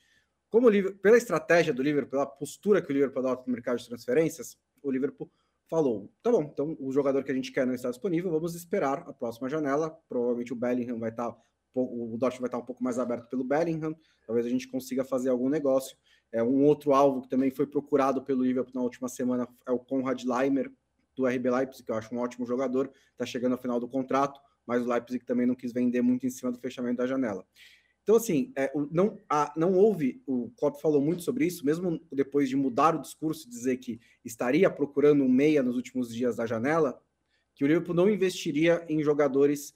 Como 0.48 0.68
o 0.68 0.94
pela 0.98 1.16
estratégia 1.16 1.74
do 1.74 1.82
Liverpool, 1.82 2.10
pela 2.10 2.26
postura 2.26 2.80
que 2.80 2.90
o 2.90 2.92
Liverpool 2.92 3.20
adota 3.20 3.44
no 3.46 3.52
mercado 3.52 3.78
de 3.78 3.88
transferências, 3.88 4.56
o 4.82 4.90
Liverpool 4.90 5.30
falou: 5.68 6.10
tá 6.22 6.30
bom, 6.30 6.42
então 6.52 6.76
o 6.78 6.92
jogador 6.92 7.22
que 7.24 7.32
a 7.32 7.34
gente 7.34 7.52
quer 7.52 7.66
não 7.66 7.74
está 7.74 7.90
disponível, 7.90 8.30
vamos 8.30 8.54
esperar 8.54 9.04
a 9.08 9.12
próxima 9.12 9.48
janela. 9.48 9.90
Provavelmente 10.08 10.52
o 10.52 10.56
Bellingham 10.56 10.98
vai 10.98 11.10
estar, 11.10 11.36
o 11.74 12.16
Dortmund 12.18 12.40
vai 12.40 12.48
estar 12.48 12.58
um 12.58 12.64
pouco 12.64 12.82
mais 12.82 12.98
aberto 12.98 13.28
pelo 13.28 13.44
Bellingham, 13.44 13.94
talvez 14.26 14.46
a 14.46 14.50
gente 14.50 14.68
consiga 14.68 15.04
fazer 15.04 15.30
algum 15.30 15.48
negócio. 15.48 15.96
É 16.32 16.42
um 16.42 16.64
outro 16.64 16.92
alvo 16.92 17.22
que 17.22 17.28
também 17.28 17.50
foi 17.50 17.66
procurado 17.66 18.22
pelo 18.22 18.44
Liverpool 18.44 18.72
na 18.74 18.82
última 18.82 19.08
semana 19.08 19.48
é 19.64 19.70
o 19.70 19.78
Konrad 19.78 20.22
Leimer 20.24 20.72
do 21.14 21.26
RB 21.26 21.50
Leipzig, 21.50 21.84
que 21.84 21.90
eu 21.90 21.96
acho 21.96 22.14
um 22.14 22.18
ótimo 22.18 22.46
jogador, 22.46 22.90
está 23.12 23.24
chegando 23.24 23.52
ao 23.52 23.58
final 23.58 23.80
do 23.80 23.88
contrato, 23.88 24.38
mas 24.66 24.84
o 24.84 24.88
Leipzig 24.88 25.24
também 25.24 25.46
não 25.46 25.54
quis 25.54 25.72
vender 25.72 26.02
muito 26.02 26.26
em 26.26 26.30
cima 26.30 26.50
do 26.50 26.58
fechamento 26.58 26.98
da 26.98 27.06
janela. 27.06 27.46
Então, 28.02 28.16
assim, 28.16 28.52
é, 28.56 28.70
não, 28.90 29.18
a, 29.28 29.52
não 29.56 29.74
houve, 29.74 30.22
o 30.26 30.50
Klopp 30.56 30.80
falou 30.80 31.00
muito 31.00 31.22
sobre 31.22 31.44
isso, 31.44 31.66
mesmo 31.66 32.00
depois 32.12 32.48
de 32.48 32.54
mudar 32.54 32.94
o 32.94 33.00
discurso, 33.00 33.48
dizer 33.48 33.78
que 33.78 34.00
estaria 34.24 34.70
procurando 34.70 35.24
um 35.24 35.28
meia 35.28 35.62
nos 35.62 35.74
últimos 35.74 36.14
dias 36.14 36.36
da 36.36 36.46
janela, 36.46 37.02
que 37.54 37.64
o 37.64 37.66
Liverpool 37.66 37.94
não 37.94 38.08
investiria 38.08 38.84
em 38.88 39.02
jogadores 39.02 39.74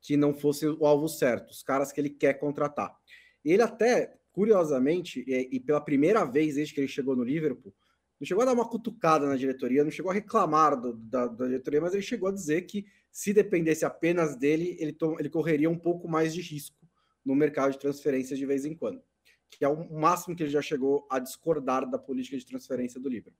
que 0.00 0.16
não 0.16 0.32
fossem 0.32 0.68
o 0.68 0.86
alvo 0.86 1.08
certo, 1.08 1.50
os 1.50 1.62
caras 1.62 1.90
que 1.90 2.00
ele 2.00 2.10
quer 2.10 2.34
contratar. 2.34 2.96
E 3.44 3.52
ele 3.52 3.62
até, 3.62 4.16
curiosamente, 4.30 5.24
e, 5.26 5.48
e 5.56 5.58
pela 5.58 5.80
primeira 5.80 6.24
vez 6.24 6.54
desde 6.54 6.74
que 6.74 6.80
ele 6.80 6.88
chegou 6.88 7.16
no 7.16 7.24
Liverpool, 7.24 7.74
não 8.22 8.26
chegou 8.26 8.42
a 8.42 8.46
dar 8.46 8.52
uma 8.52 8.68
cutucada 8.68 9.26
na 9.26 9.34
diretoria, 9.34 9.82
não 9.82 9.90
chegou 9.90 10.12
a 10.12 10.14
reclamar 10.14 10.80
do, 10.80 10.92
da, 10.92 11.26
da, 11.26 11.44
diretoria, 11.44 11.80
mas 11.80 11.92
ele 11.92 12.04
chegou 12.04 12.28
a 12.28 12.32
dizer 12.32 12.62
que 12.62 12.86
se 13.10 13.34
dependesse 13.34 13.84
apenas 13.84 14.36
dele, 14.36 14.76
ele, 14.78 14.92
to, 14.92 15.16
ele 15.18 15.28
correria 15.28 15.68
um 15.68 15.76
pouco 15.76 16.08
mais 16.08 16.32
de 16.32 16.40
risco 16.40 16.76
no 17.24 17.34
mercado 17.34 17.72
de 17.72 17.80
transferências 17.80 18.38
de 18.38 18.46
vez 18.46 18.64
em 18.64 18.76
quando, 18.76 19.02
que 19.50 19.64
é 19.64 19.68
o 19.68 19.92
máximo 19.92 20.36
que 20.36 20.44
ele 20.44 20.50
já 20.50 20.62
chegou 20.62 21.04
a 21.10 21.18
discordar 21.18 21.90
da 21.90 21.98
política 21.98 22.38
de 22.38 22.46
transferência 22.46 23.00
do 23.00 23.08
Liverpool. 23.08 23.34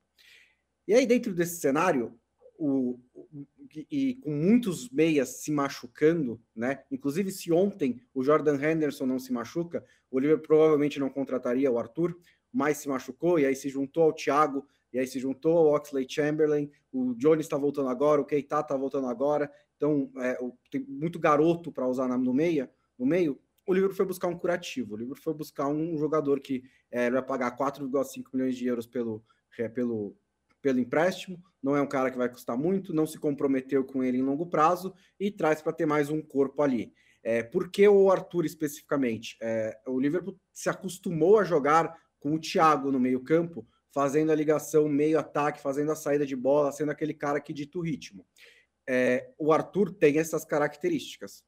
E 0.89 0.95
aí, 0.95 1.07
dentro 1.07 1.33
desse 1.33 1.61
cenário, 1.61 2.19
o, 2.59 2.99
o, 3.15 3.47
e 3.89 4.17
com 4.17 4.33
muitos 4.33 4.91
meias 4.91 5.43
se 5.45 5.53
machucando, 5.53 6.43
né? 6.57 6.83
Inclusive, 6.91 7.31
se 7.31 7.53
ontem 7.53 8.03
o 8.13 8.25
Jordan 8.25 8.57
Henderson 8.61 9.07
não 9.07 9.21
se 9.21 9.33
machuca, 9.33 9.85
o 10.11 10.19
Liverpool 10.19 10.49
provavelmente 10.49 10.99
não 10.99 11.09
contrataria 11.09 11.71
o 11.71 11.79
Arthur, 11.79 12.19
mas 12.53 12.79
se 12.79 12.89
machucou 12.89 13.39
e 13.39 13.47
aí 13.47 13.57
se 13.57 13.69
juntou 13.69 14.05
ao 14.05 14.13
Thiago 14.13 14.67
e 14.93 14.99
aí 14.99 15.07
se 15.07 15.19
juntou 15.19 15.55
o 15.55 15.75
Oxley 15.75 16.07
Chamberlain, 16.09 16.71
o 16.93 17.15
Jones 17.15 17.47
está 17.47 17.57
voltando 17.57 17.89
agora, 17.89 18.21
o 18.21 18.25
Keita 18.25 18.61
está 18.61 18.77
voltando 18.77 19.07
agora, 19.07 19.51
então 19.77 20.11
é, 20.19 20.39
tem 20.71 20.85
muito 20.87 21.19
garoto 21.19 21.73
para 21.73 21.89
usar 21.89 22.07
no, 22.07 22.35
meia, 22.35 22.71
no 22.99 23.07
meio. 23.07 23.41
O 23.67 23.73
Liverpool 23.73 23.97
foi 23.97 24.07
buscar 24.07 24.29
um 24.29 24.37
curativo, 24.37 24.95
o 24.95 24.97
Liverpool 24.99 25.23
foi 25.23 25.35
buscar 25.35 25.69
um 25.69 25.97
jogador 25.97 26.41
que 26.41 26.63
é, 26.91 27.11
vai 27.11 27.23
pagar 27.23 27.57
4,5 27.57 28.27
milhões 28.35 28.57
de 28.57 28.67
euros 28.67 28.87
pelo, 28.87 29.25
é, 29.59 29.69
pelo, 29.69 30.15
pelo 30.61 30.79
empréstimo, 30.79 31.43
não 31.63 31.75
é 31.75 31.81
um 31.81 31.87
cara 31.87 32.11
que 32.11 32.19
vai 32.19 32.29
custar 32.29 32.57
muito, 32.59 32.93
não 32.93 33.07
se 33.07 33.19
comprometeu 33.19 33.85
com 33.85 34.03
ele 34.05 34.19
em 34.19 34.23
longo 34.23 34.47
prazo 34.47 34.93
e 35.19 35.31
traz 35.31 35.63
para 35.63 35.73
ter 35.73 35.87
mais 35.87 36.11
um 36.11 36.21
corpo 36.21 36.61
ali. 36.61 36.93
É, 37.23 37.43
por 37.43 37.71
que 37.71 37.87
o 37.87 38.11
Arthur 38.11 38.45
especificamente? 38.45 39.37
É, 39.41 39.79
o 39.87 39.99
Liverpool 39.99 40.37
se 40.53 40.69
acostumou 40.69 41.39
a 41.39 41.45
jogar 41.45 41.97
com 42.23 42.35
o 42.35 42.39
Thiago 42.39 42.93
no 42.93 43.01
meio-campo, 43.01 43.67
fazendo 43.93 44.31
a 44.31 44.35
ligação 44.35 44.89
meio-ataque, 44.89 45.61
fazendo 45.61 45.91
a 45.91 45.97
saída 45.97 46.25
de 46.25 46.37
bola, 46.37 46.71
sendo 46.71 46.93
aquele 46.93 47.13
cara 47.13 47.41
que 47.41 47.53
dita 47.53 47.79
o 47.79 47.83
ritmo. 47.83 48.25
É, 48.89 49.33
o 49.39 49.53
Arthur 49.53 49.93
tem 49.93 50.19
essas 50.19 50.45
características 50.45 51.45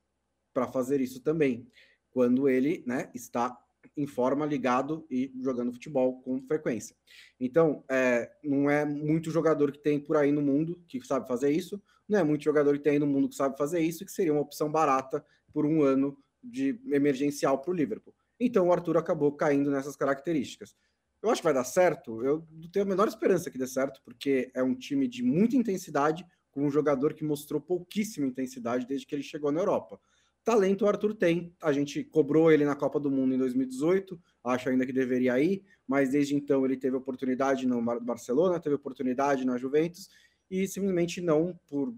para 0.53 0.66
fazer 0.66 1.01
isso 1.01 1.20
também, 1.20 1.66
quando 2.11 2.49
ele 2.49 2.83
né, 2.87 3.11
está 3.14 3.57
em 3.97 4.07
forma, 4.07 4.45
ligado 4.45 5.07
e 5.11 5.33
jogando 5.41 5.72
futebol 5.72 6.20
com 6.22 6.43
frequência. 6.43 6.97
Então, 7.39 7.85
é, 7.89 8.31
não 8.43 8.68
é 8.68 8.85
muito 8.85 9.31
jogador 9.31 9.70
que 9.70 9.79
tem 9.79 10.01
por 10.01 10.16
aí 10.16 10.33
no 10.33 10.43
mundo 10.43 10.83
que 10.89 11.01
sabe 11.07 11.29
fazer 11.29 11.51
isso, 11.51 11.81
não 12.09 12.18
é 12.18 12.25
muito 12.25 12.43
jogador 12.43 12.77
que 12.77 12.83
tem 12.83 12.95
aí 12.95 12.99
no 12.99 13.07
mundo 13.07 13.29
que 13.29 13.37
sabe 13.37 13.57
fazer 13.57 13.81
isso, 13.81 14.05
que 14.05 14.12
seria 14.12 14.33
uma 14.33 14.43
opção 14.43 14.70
barata 14.70 15.25
por 15.53 15.64
um 15.64 15.83
ano 15.83 16.18
de 16.43 16.81
emergencial 16.91 17.59
para 17.59 17.70
o 17.70 17.75
Liverpool. 17.75 18.14
Então, 18.39 18.68
o 18.68 18.72
Arthur 18.72 18.97
acabou 18.97 19.32
caindo 19.32 19.70
nessas 19.70 19.97
características. 19.97 20.74
Eu 21.22 21.30
acho 21.30 21.41
que 21.41 21.47
vai 21.47 21.55
dar 21.55 21.64
certo, 21.64 22.22
eu 22.22 22.47
tenho 22.70 22.85
a 22.85 22.89
menor 22.89 23.09
esperança 23.09 23.51
que 23.51 23.57
dê 23.57 23.66
certo, 23.66 24.01
porque 24.05 24.51
é 24.55 24.62
um 24.62 24.74
time 24.74 25.09
de 25.09 25.22
muita 25.22 25.57
intensidade, 25.57 26.26
com 26.51 26.66
um 26.66 26.70
jogador 26.70 27.14
que 27.14 27.24
mostrou 27.24 27.61
pouquíssima 27.61 28.26
intensidade 28.26 28.87
desde 28.87 29.07
que 29.07 29.14
ele 29.14 29.22
chegou 29.22 29.51
na 29.51 29.61
Europa. 29.61 29.99
Talento 30.45 30.85
o 30.85 30.89
Arthur 30.89 31.14
tem. 31.14 31.57
A 31.61 31.72
gente 31.72 32.05
cobrou 32.05 32.53
ele 32.53 32.66
na 32.66 32.76
Copa 32.76 33.01
do 33.01 33.11
Mundo 33.11 33.35
em 33.35 33.39
2018, 33.39 34.20
acho 34.45 34.68
ainda 34.68 34.85
que 34.85 34.93
deveria 34.93 35.41
ir, 35.41 35.64
mas 35.89 36.11
desde 36.11 36.35
então 36.35 36.64
ele 36.64 36.76
teve 36.76 36.95
oportunidade 36.95 37.66
no 37.66 37.82
Barcelona, 38.01 38.61
teve 38.61 38.74
oportunidade 38.74 39.47
na 39.47 39.57
Juventus 39.57 40.11
e 40.51 40.68
simplesmente 40.68 41.22
não, 41.22 41.59
por 41.66 41.93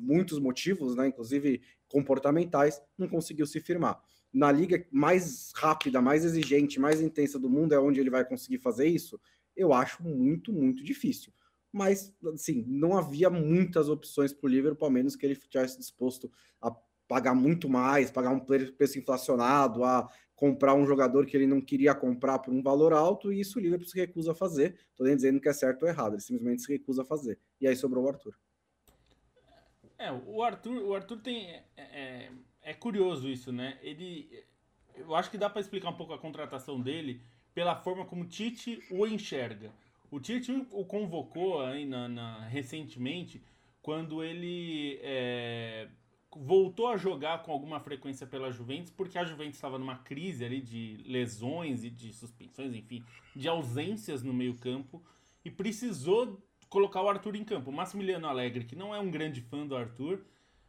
muitos 0.00 0.40
motivos, 0.40 0.96
né, 0.96 1.06
inclusive 1.06 1.62
comportamentais, 1.88 2.82
não 2.98 3.08
conseguiu 3.08 3.46
se 3.46 3.60
firmar. 3.60 4.02
Na 4.32 4.52
liga 4.52 4.86
mais 4.90 5.52
rápida, 5.54 6.00
mais 6.00 6.24
exigente, 6.24 6.78
mais 6.78 7.00
intensa 7.00 7.38
do 7.38 7.48
mundo 7.48 7.74
é 7.74 7.80
onde 7.80 8.00
ele 8.00 8.10
vai 8.10 8.24
conseguir 8.24 8.58
fazer 8.58 8.86
isso? 8.86 9.20
Eu 9.56 9.72
acho 9.72 10.02
muito, 10.02 10.52
muito 10.52 10.84
difícil. 10.84 11.32
Mas, 11.72 12.14
assim, 12.32 12.64
não 12.66 12.96
havia 12.96 13.28
muitas 13.28 13.88
opções 13.88 14.32
para 14.32 14.46
o 14.46 14.50
Liverpool, 14.50 14.86
ao 14.86 14.92
menos 14.92 15.16
que 15.16 15.26
ele 15.26 15.34
estivesse 15.34 15.78
disposto 15.78 16.30
a 16.60 16.70
pagar 17.06 17.34
muito 17.34 17.68
mais, 17.68 18.10
pagar 18.10 18.30
um 18.30 18.40
preço 18.40 18.98
inflacionado, 18.98 19.82
a 19.82 20.08
comprar 20.36 20.74
um 20.74 20.86
jogador 20.86 21.26
que 21.26 21.36
ele 21.36 21.46
não 21.46 21.60
queria 21.60 21.94
comprar 21.94 22.38
por 22.38 22.54
um 22.54 22.62
valor 22.62 22.92
alto, 22.92 23.32
e 23.32 23.40
isso 23.40 23.58
o 23.58 23.62
Liverpool 23.62 23.88
se 23.88 23.98
recusa 23.98 24.32
a 24.32 24.34
fazer. 24.34 24.78
Estou 24.90 25.06
nem 25.06 25.16
dizendo 25.16 25.40
que 25.40 25.48
é 25.48 25.52
certo 25.52 25.82
ou 25.82 25.88
errado, 25.88 26.12
ele 26.14 26.20
simplesmente 26.20 26.62
se 26.62 26.72
recusa 26.72 27.02
a 27.02 27.04
fazer. 27.04 27.38
E 27.60 27.66
aí 27.66 27.74
sobrou 27.74 28.04
o 28.04 28.08
Arthur. 28.08 28.34
É, 29.98 30.12
o 30.12 30.42
Arthur, 30.42 30.80
o 30.84 30.94
Arthur 30.94 31.20
tem. 31.20 31.50
É, 31.50 31.64
é, 31.76 32.30
é 32.68 32.74
curioso 32.74 33.28
isso, 33.28 33.50
né? 33.50 33.78
Ele. 33.82 34.28
Eu 34.94 35.14
acho 35.14 35.30
que 35.30 35.38
dá 35.38 35.48
para 35.48 35.60
explicar 35.60 35.88
um 35.88 35.96
pouco 35.96 36.12
a 36.12 36.18
contratação 36.18 36.80
dele 36.80 37.22
pela 37.54 37.74
forma 37.74 38.04
como 38.04 38.24
o 38.24 38.28
Tite 38.28 38.82
o 38.90 39.06
enxerga. 39.06 39.72
O 40.10 40.20
Tite 40.20 40.66
o 40.70 40.84
convocou 40.84 41.64
aí 41.64 41.86
na, 41.86 42.08
na 42.08 42.40
recentemente 42.46 43.42
quando 43.80 44.22
ele 44.22 44.98
é, 45.02 45.88
voltou 46.36 46.88
a 46.88 46.96
jogar 46.96 47.42
com 47.42 47.52
alguma 47.52 47.80
frequência 47.80 48.26
pela 48.26 48.50
Juventus, 48.50 48.92
porque 48.92 49.16
a 49.16 49.24
Juventus 49.24 49.54
estava 49.54 49.78
numa 49.78 49.96
crise 49.96 50.44
ali 50.44 50.60
de 50.60 51.02
lesões 51.06 51.84
e 51.84 51.90
de 51.90 52.12
suspensões, 52.12 52.74
enfim, 52.74 53.02
de 53.34 53.48
ausências 53.48 54.22
no 54.22 54.34
meio-campo 54.34 55.02
e 55.44 55.50
precisou 55.50 56.38
colocar 56.68 57.02
o 57.02 57.08
Arthur 57.08 57.36
em 57.36 57.44
campo. 57.44 57.70
O 57.70 57.72
Massimiliano 57.72 58.26
Alegre, 58.26 58.64
que 58.64 58.76
não 58.76 58.94
é 58.94 59.00
um 59.00 59.10
grande 59.10 59.40
fã 59.40 59.66
do 59.66 59.76
Arthur, 59.76 60.20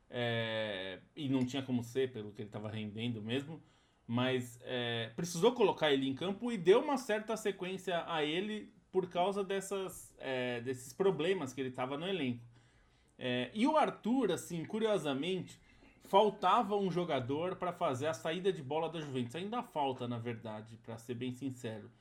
é, 0.10 1.00
e 1.16 1.30
não 1.30 1.46
tinha 1.46 1.62
como 1.62 1.84
ser, 1.84 2.12
pelo 2.12 2.32
que 2.32 2.42
ele 2.42 2.50
estava 2.50 2.70
rendendo 2.70 3.22
mesmo, 3.22 3.62
mas 4.08 4.60
é, 4.64 5.12
precisou 5.16 5.52
colocar 5.52 5.92
ele 5.92 6.08
em 6.08 6.16
campo 6.16 6.52
e 6.52 6.58
deu 6.58 6.82
uma 6.82 6.98
certa 6.98 7.38
sequência 7.38 8.04
a 8.08 8.24
ele 8.24 8.74
por 8.92 9.08
causa 9.08 9.44
dessas, 9.44 10.14
é, 10.18 10.62
desses 10.62 10.94
problemas 10.94 11.54
que 11.54 11.62
ele 11.62 11.70
estava 11.70 11.98
no 11.98 12.08
elenco. 12.08 12.44
É, 13.18 13.52
e 13.54 13.68
o 13.68 13.78
Arthur, 13.78 14.32
assim, 14.32 14.66
curiosamente, 14.66 15.60
faltava 16.06 16.76
um 16.76 16.90
jogador 16.90 17.56
para 17.56 17.72
fazer 17.72 18.08
a 18.08 18.14
saída 18.14 18.52
de 18.52 18.64
bola 18.64 18.90
da 18.90 19.00
Juventus. 19.00 19.36
Ainda 19.36 19.62
falta, 19.62 20.08
na 20.08 20.18
verdade, 20.18 20.76
para 20.78 20.98
ser 20.98 21.14
bem 21.14 21.32
sincero. 21.32 21.92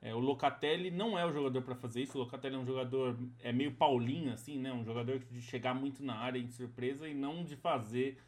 É, 0.00 0.14
o 0.14 0.18
Locatelli 0.18 0.90
não 0.90 1.18
é 1.18 1.26
o 1.26 1.32
jogador 1.32 1.62
para 1.62 1.74
fazer 1.74 2.02
isso. 2.02 2.16
O 2.16 2.22
Locatelli 2.22 2.54
é 2.54 2.58
um 2.58 2.64
jogador 2.64 3.18
é 3.40 3.52
meio 3.52 3.72
Paulinho, 3.72 4.32
assim, 4.32 4.58
né? 4.58 4.72
Um 4.72 4.84
jogador 4.84 5.18
de 5.18 5.42
chegar 5.42 5.74
muito 5.74 6.04
na 6.04 6.14
área 6.14 6.38
em 6.38 6.48
surpresa 6.48 7.08
e 7.08 7.14
não 7.14 7.44
de 7.44 7.56
fazer 7.56 8.18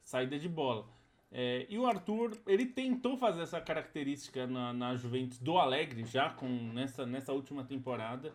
saída 0.00 0.38
de 0.38 0.48
bola. 0.48 0.88
É, 1.30 1.66
e 1.68 1.78
o 1.78 1.86
Arthur, 1.86 2.38
ele 2.46 2.64
tentou 2.64 3.18
fazer 3.18 3.42
essa 3.42 3.60
característica 3.60 4.46
na, 4.46 4.72
na 4.72 4.96
Juventus 4.96 5.38
do 5.38 5.58
Alegre 5.58 6.04
já 6.04 6.30
com 6.30 6.46
nessa, 6.46 7.04
nessa 7.04 7.32
última 7.32 7.64
temporada. 7.64 8.34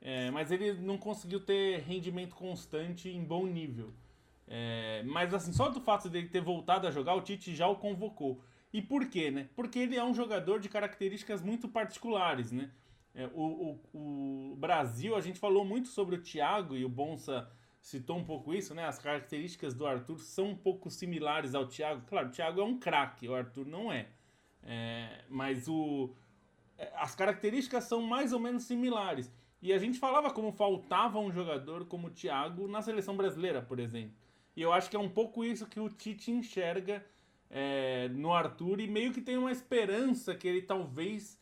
É, 0.00 0.30
mas 0.30 0.52
ele 0.52 0.74
não 0.74 0.98
conseguiu 0.98 1.40
ter 1.40 1.80
rendimento 1.80 2.34
constante 2.34 3.08
em 3.08 3.24
bom 3.24 3.46
nível. 3.46 3.92
É, 4.46 5.02
mas 5.04 5.34
assim, 5.34 5.52
só 5.52 5.68
do 5.68 5.80
fato 5.80 6.08
dele 6.08 6.28
ter 6.28 6.40
voltado 6.40 6.86
a 6.86 6.90
jogar, 6.90 7.14
o 7.14 7.22
Tite 7.22 7.54
já 7.54 7.66
o 7.66 7.76
convocou. 7.76 8.40
E 8.72 8.82
por 8.82 9.06
quê, 9.06 9.30
né? 9.30 9.48
Porque 9.56 9.78
ele 9.78 9.96
é 9.96 10.04
um 10.04 10.12
jogador 10.12 10.60
de 10.60 10.68
características 10.68 11.40
muito 11.40 11.68
particulares, 11.68 12.52
né? 12.52 12.70
É, 13.14 13.26
o, 13.34 13.80
o, 13.92 14.52
o, 14.52 14.56
Brasil, 14.56 15.16
a 15.16 15.20
gente 15.20 15.38
falou 15.38 15.64
muito 15.64 15.88
sobre 15.88 16.16
o 16.16 16.22
Thiago 16.22 16.76
e 16.76 16.84
o 16.84 16.88
Bonsa 16.88 17.50
citou 17.80 18.16
um 18.16 18.24
pouco 18.24 18.54
isso, 18.54 18.74
né? 18.74 18.86
As 18.86 18.98
características 18.98 19.74
do 19.74 19.86
Arthur 19.86 20.20
são 20.20 20.50
um 20.50 20.56
pouco 20.56 20.90
similares 20.90 21.54
ao 21.54 21.66
Thiago. 21.66 22.02
Claro, 22.06 22.28
o 22.28 22.30
Thiago 22.30 22.60
é 22.60 22.64
um 22.64 22.78
craque, 22.78 23.28
o 23.28 23.34
Arthur 23.34 23.66
não 23.66 23.90
é. 23.90 24.08
é 24.62 25.24
mas 25.28 25.66
o, 25.66 26.14
é, 26.76 26.92
as 26.96 27.14
características 27.14 27.84
são 27.84 28.02
mais 28.02 28.32
ou 28.32 28.38
menos 28.38 28.64
similares. 28.64 29.32
E 29.60 29.72
a 29.72 29.78
gente 29.78 29.98
falava 29.98 30.30
como 30.30 30.52
faltava 30.52 31.18
um 31.18 31.32
jogador 31.32 31.86
como 31.86 32.08
o 32.08 32.10
Thiago 32.10 32.68
na 32.68 32.82
seleção 32.82 33.16
brasileira, 33.16 33.60
por 33.60 33.80
exemplo. 33.80 34.14
E 34.54 34.62
eu 34.62 34.72
acho 34.72 34.88
que 34.88 34.96
é 34.96 35.00
um 35.00 35.08
pouco 35.08 35.44
isso 35.44 35.66
que 35.66 35.80
o 35.80 35.88
Tite 35.88 36.30
enxerga 36.30 37.04
é, 37.50 38.08
no 38.08 38.32
Arthur 38.32 38.80
e 38.80 38.86
meio 38.86 39.12
que 39.12 39.20
tem 39.20 39.36
uma 39.36 39.52
esperança 39.52 40.34
que 40.34 40.46
ele 40.46 40.62
talvez 40.62 41.38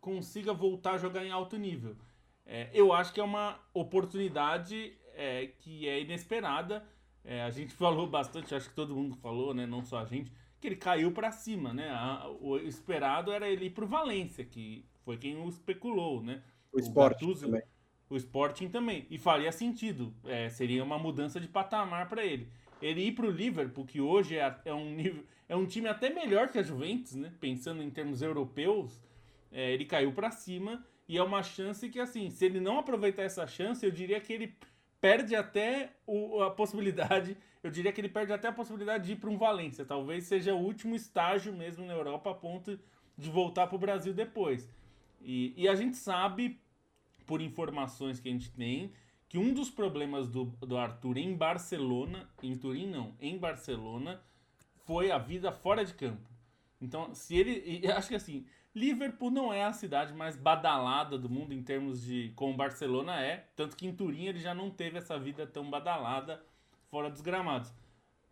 consiga 0.00 0.52
voltar 0.52 0.94
a 0.94 0.98
jogar 0.98 1.24
em 1.24 1.30
alto 1.30 1.56
nível. 1.56 1.96
É, 2.46 2.70
eu 2.72 2.92
acho 2.92 3.12
que 3.12 3.20
é 3.20 3.24
uma 3.24 3.60
oportunidade 3.74 4.96
é, 5.14 5.48
que 5.58 5.88
é 5.88 6.00
inesperada. 6.00 6.84
É, 7.24 7.42
a 7.42 7.50
gente 7.50 7.72
falou 7.74 8.06
bastante, 8.06 8.54
acho 8.54 8.68
que 8.68 8.74
todo 8.74 8.94
mundo 8.94 9.16
falou, 9.16 9.52
né, 9.52 9.66
não 9.66 9.84
só 9.84 9.98
a 9.98 10.04
gente, 10.04 10.32
que 10.60 10.68
ele 10.68 10.76
caiu 10.76 11.12
para 11.12 11.30
cima, 11.30 11.72
né? 11.72 11.90
A, 11.90 12.28
o 12.40 12.56
esperado 12.56 13.30
era 13.30 13.48
ele 13.48 13.66
ir 13.66 13.70
para 13.70 13.84
o 13.84 13.88
Valência, 13.88 14.44
que 14.44 14.84
foi 15.04 15.16
quem 15.16 15.36
o 15.36 15.48
especulou, 15.48 16.22
né? 16.22 16.42
O, 16.72 16.80
Sporting 16.80 17.34
também. 17.34 17.62
O 18.10 18.16
Sporting 18.16 18.68
também. 18.68 19.06
E 19.08 19.18
faria 19.18 19.52
sentido. 19.52 20.12
É, 20.24 20.48
seria 20.48 20.82
uma 20.82 20.98
mudança 20.98 21.38
de 21.38 21.46
patamar 21.46 22.08
para 22.08 22.24
ele. 22.24 22.48
Ele 22.80 23.02
ir 23.02 23.12
para 23.12 23.26
o 23.26 23.30
Liverpool, 23.30 23.84
que 23.84 24.00
hoje 24.00 24.36
é, 24.36 24.54
é, 24.64 24.74
um 24.74 24.94
nível, 24.94 25.24
é 25.48 25.56
um 25.56 25.66
time 25.66 25.88
até 25.88 26.10
melhor 26.10 26.48
que 26.48 26.58
a 26.58 26.62
Juventus, 26.62 27.14
né? 27.14 27.32
Pensando 27.40 27.82
em 27.82 27.90
termos 27.90 28.20
europeus, 28.20 29.00
é, 29.50 29.72
ele 29.72 29.84
caiu 29.84 30.12
para 30.12 30.30
cima 30.30 30.84
e 31.08 31.16
é 31.16 31.22
uma 31.22 31.42
chance 31.42 31.88
que, 31.88 31.98
assim, 31.98 32.30
se 32.30 32.44
ele 32.44 32.60
não 32.60 32.78
aproveitar 32.78 33.22
essa 33.22 33.46
chance, 33.46 33.84
eu 33.84 33.90
diria 33.90 34.20
que 34.20 34.32
ele 34.32 34.54
perde 35.00 35.34
até 35.34 35.92
o, 36.06 36.42
a 36.42 36.50
possibilidade, 36.50 37.36
eu 37.62 37.70
diria 37.70 37.92
que 37.92 38.00
ele 38.00 38.08
perde 38.08 38.32
até 38.32 38.48
a 38.48 38.52
possibilidade 38.52 39.06
de 39.06 39.12
ir 39.12 39.16
para 39.16 39.30
um 39.30 39.38
Valência. 39.38 39.84
Talvez 39.84 40.24
seja 40.24 40.54
o 40.54 40.58
último 40.58 40.94
estágio 40.94 41.52
mesmo 41.52 41.86
na 41.86 41.94
Europa 41.94 42.30
a 42.30 42.34
ponto 42.34 42.78
de 43.16 43.30
voltar 43.30 43.66
para 43.66 43.76
o 43.76 43.78
Brasil 43.78 44.12
depois. 44.12 44.68
E, 45.20 45.54
e 45.56 45.66
a 45.66 45.74
gente 45.74 45.96
sabe, 45.96 46.60
por 47.26 47.40
informações 47.40 48.20
que 48.20 48.28
a 48.28 48.32
gente 48.32 48.50
tem, 48.50 48.92
que 49.28 49.38
um 49.38 49.52
dos 49.52 49.70
problemas 49.70 50.28
do, 50.28 50.44
do 50.44 50.76
Arthur 50.76 51.16
em 51.16 51.34
Barcelona, 51.34 52.28
em 52.42 52.56
Turim 52.56 52.86
não, 52.86 53.14
em 53.20 53.36
Barcelona, 53.36 54.22
foi 54.88 55.10
a 55.10 55.18
vida 55.18 55.52
fora 55.52 55.84
de 55.84 55.92
campo. 55.92 56.28
Então, 56.80 57.14
se 57.14 57.36
ele. 57.36 57.86
acho 57.92 58.08
que 58.08 58.14
assim, 58.14 58.46
Liverpool 58.74 59.30
não 59.30 59.52
é 59.52 59.64
a 59.64 59.72
cidade 59.72 60.14
mais 60.14 60.34
badalada 60.34 61.18
do 61.18 61.28
mundo 61.28 61.52
em 61.52 61.62
termos 61.62 62.02
de. 62.02 62.32
como 62.34 62.56
Barcelona 62.56 63.20
é. 63.20 63.46
Tanto 63.54 63.76
que 63.76 63.86
em 63.86 63.94
Turim 63.94 64.24
ele 64.24 64.40
já 64.40 64.54
não 64.54 64.70
teve 64.70 64.96
essa 64.96 65.18
vida 65.18 65.46
tão 65.46 65.68
badalada 65.68 66.42
fora 66.90 67.10
dos 67.10 67.20
gramados. 67.20 67.70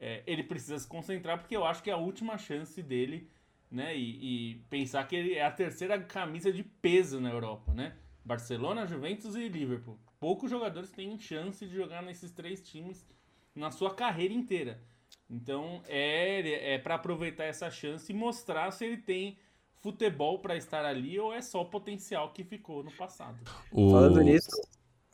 É, 0.01 0.23
ele 0.27 0.43
precisa 0.43 0.79
se 0.79 0.89
concentrar 0.89 1.39
porque 1.39 1.55
eu 1.55 1.67
acho 1.67 1.83
que 1.83 1.91
é 1.91 1.93
a 1.93 1.99
última 1.99 2.39
chance 2.39 2.83
dele 2.83 3.31
né? 3.71 3.97
E, 3.97 4.53
e, 4.53 4.55
pensar 4.71 5.07
que 5.07 5.17
ele 5.17 5.35
é 5.35 5.45
a 5.45 5.51
terceira 5.51 6.01
camisa 6.01 6.53
de 6.53 6.63
peso 6.63 7.21
na 7.21 7.31
Europa, 7.31 7.73
né? 7.73 7.97
Barcelona, 8.25 8.87
Juventus 8.87 9.35
e 9.35 9.49
Liverpool. 9.49 9.99
Poucos 10.19 10.51
jogadores 10.51 10.91
têm 10.91 11.19
chance 11.19 11.67
de 11.67 11.75
jogar 11.75 12.03
nesses 12.03 12.31
três 12.31 12.63
times 12.63 13.07
na 13.55 13.71
sua 13.71 13.95
carreira 13.95 14.35
inteira. 14.35 14.81
Então 15.29 15.83
é, 15.89 16.75
é 16.75 16.79
para 16.79 16.95
aproveitar 16.95 17.45
essa 17.45 17.71
chance 17.71 18.11
e 18.13 18.15
mostrar 18.15 18.71
se 18.71 18.85
ele 18.85 18.97
tem 18.97 19.39
futebol 19.81 20.39
para 20.39 20.57
estar 20.57 20.85
ali 20.85 21.19
ou 21.19 21.33
é 21.33 21.43
só 21.43 21.63
o 21.63 21.67
potencial 21.67 22.33
que 22.33 22.45
ficou 22.45 22.83
no 22.83 22.91
passado. 22.93 23.39
O... 23.71 23.91
Falando 23.91 24.21
nisso, 24.21 24.51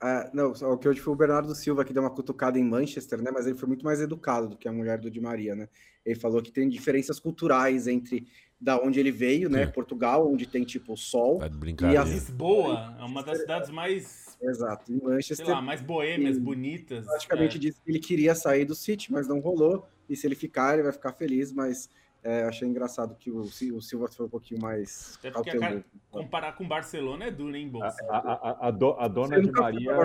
uh, 0.02 0.30
não, 0.32 0.52
o 0.52 0.78
que 0.78 0.88
hoje 0.88 1.00
foi 1.00 1.12
o 1.12 1.16
Bernardo 1.16 1.54
Silva 1.54 1.84
que 1.84 1.92
deu 1.92 2.02
uma 2.02 2.10
cutucada 2.10 2.58
em 2.58 2.64
Manchester, 2.64 3.22
né? 3.22 3.30
Mas 3.30 3.46
ele 3.46 3.58
foi 3.58 3.68
muito 3.68 3.84
mais 3.84 4.00
educado 4.00 4.48
do 4.48 4.56
que 4.56 4.68
a 4.68 4.72
mulher 4.72 4.98
do 4.98 5.10
Di 5.10 5.20
Maria, 5.20 5.54
né? 5.54 5.68
Ele 6.04 6.18
falou 6.18 6.42
que 6.42 6.50
tem 6.50 6.68
diferenças 6.68 7.18
culturais 7.18 7.86
entre 7.86 8.26
da 8.60 8.80
onde 8.80 9.00
ele 9.00 9.10
veio, 9.10 9.50
né? 9.50 9.66
Portugal, 9.66 10.30
onde 10.30 10.46
tem 10.46 10.64
tipo 10.64 10.96
sol. 10.96 11.38
Tá 11.38 11.50
e 11.92 11.96
a 11.96 12.04
Lisboa 12.04 12.96
é 12.98 13.02
uma 13.02 13.22
das 13.22 13.38
cidades 13.40 13.70
mais 13.70 14.22
Exato, 14.42 14.92
em 14.92 15.00
Manchester. 15.00 15.46
Sei 15.46 15.54
lá, 15.54 15.62
mais 15.62 15.80
boêmias, 15.80 16.36
bonitas. 16.36 17.06
Praticamente 17.06 17.56
é. 17.56 17.60
disse 17.60 17.80
que 17.80 17.90
ele 17.90 18.00
queria 18.00 18.34
sair 18.34 18.64
do 18.64 18.74
City, 18.74 19.12
mas 19.12 19.28
não 19.28 19.38
rolou. 19.38 19.86
E 20.09 20.16
se 20.16 20.26
ele 20.26 20.34
ficar, 20.34 20.74
ele 20.74 20.82
vai 20.82 20.92
ficar 20.92 21.12
feliz, 21.12 21.53
mas 21.53 21.88
é, 22.22 22.44
achei 22.44 22.68
engraçado 22.68 23.16
que 23.16 23.30
o, 23.30 23.40
o 23.40 23.82
Silva 23.82 24.09
foi 24.09 24.26
um 24.26 24.28
pouquinho 24.28 24.61
mais. 24.61 25.16
Até 25.18 25.30
porque 25.30 25.50
a, 25.50 25.82
comparar 26.11 26.53
com 26.53 26.64
o 26.64 26.68
Barcelona 26.68 27.24
é 27.24 27.30
duro, 27.30 27.57
hein, 27.57 27.68
Bolsa? 27.68 27.96
A, 28.09 28.16
a, 28.16 28.68
a, 28.68 28.70
do, 28.70 28.92
a 28.92 29.09
dona 29.09 29.40
de 29.40 29.50
Maria. 29.50 29.96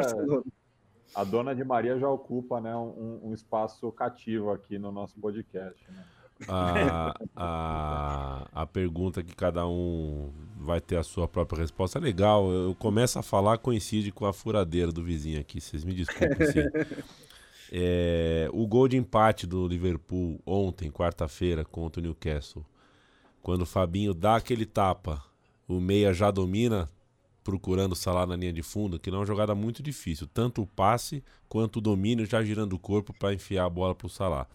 A 1.16 1.24
dona 1.24 1.56
de 1.56 1.64
Maria 1.64 1.98
já 1.98 2.10
ocupa 2.10 2.60
né, 2.60 2.76
um, 2.76 3.22
um 3.24 3.34
espaço 3.34 3.90
cativo 3.92 4.52
aqui 4.52 4.78
no 4.78 4.92
nosso 4.92 5.20
podcast. 5.20 5.82
Né? 5.90 6.04
A, 6.48 7.16
a, 7.36 8.48
a 8.54 8.66
pergunta 8.66 9.24
que 9.24 9.36
cada 9.36 9.68
um 9.68 10.32
vai 10.58 10.82
ter 10.82 10.98
a 10.98 11.04
sua 11.04 11.28
própria 11.28 11.62
resposta 11.62 11.98
é 11.98 12.02
legal. 12.02 12.52
Eu 12.52 12.76
começo 12.76 13.18
a 13.18 13.24
falar, 13.24 13.58
coincide 13.58 14.12
com 14.12 14.26
a 14.26 14.34
furadeira 14.34 14.92
do 14.92 15.04
vizinho 15.04 15.40
aqui. 15.40 15.62
Vocês 15.62 15.84
me 15.84 15.94
desculpem. 15.94 16.46
Sim. 16.48 16.64
É, 17.72 18.50
o 18.54 18.66
gol 18.66 18.88
de 18.88 18.98
empate 18.98 19.46
do 19.46 19.68
Liverpool 19.68 20.42
ontem, 20.46 20.90
quarta-feira, 20.90 21.66
contra 21.66 22.00
o 22.00 22.04
Newcastle. 22.04 22.66
Quando 23.42 23.62
o 23.62 23.66
Fabinho 23.66 24.14
dá 24.14 24.36
aquele 24.36 24.66
tapa, 24.66 25.24
o 25.68 25.80
meia 25.80 26.14
já 26.14 26.32
domina, 26.32 26.90
procurando 27.44 27.94
o 27.94 27.96
Salah 27.96 28.26
na 28.26 28.36
linha 28.36 28.52
de 28.52 28.62
fundo, 28.62 29.00
que 29.00 29.10
não 29.10 29.18
é 29.18 29.20
uma 29.22 29.26
jogada 29.26 29.56
muito 29.56 29.82
difícil. 29.82 30.28
Tanto 30.28 30.62
o 30.62 30.68
passe 30.68 31.24
quanto 31.48 31.78
o 31.78 31.82
domínio 31.82 32.26
já 32.26 32.44
girando 32.44 32.74
o 32.74 32.80
corpo 32.80 33.14
para 33.14 33.34
enfiar 33.34 33.66
a 33.66 33.70
bola 33.70 33.96
para 33.96 34.08
o 34.08 34.10
Salah. 34.10 34.48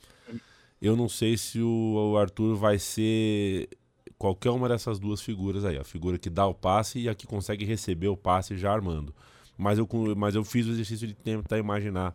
Eu 0.80 0.96
não 0.96 1.08
sei 1.08 1.36
se 1.36 1.60
o 1.62 2.16
Arthur 2.18 2.56
vai 2.56 2.78
ser 2.78 3.68
qualquer 4.18 4.50
uma 4.50 4.68
dessas 4.68 4.98
duas 4.98 5.22
figuras 5.22 5.64
aí. 5.64 5.78
A 5.78 5.84
figura 5.84 6.18
que 6.18 6.28
dá 6.28 6.46
o 6.46 6.52
passe 6.52 6.98
e 6.98 7.08
a 7.08 7.14
que 7.14 7.26
consegue 7.26 7.64
receber 7.64 8.08
o 8.08 8.16
passe 8.16 8.56
já 8.56 8.72
armando. 8.72 9.14
Mas 9.56 9.78
eu, 9.78 9.88
mas 10.16 10.34
eu 10.34 10.44
fiz 10.44 10.66
o 10.66 10.70
exercício 10.70 11.06
de 11.06 11.14
tentar 11.14 11.58
imaginar 11.58 12.14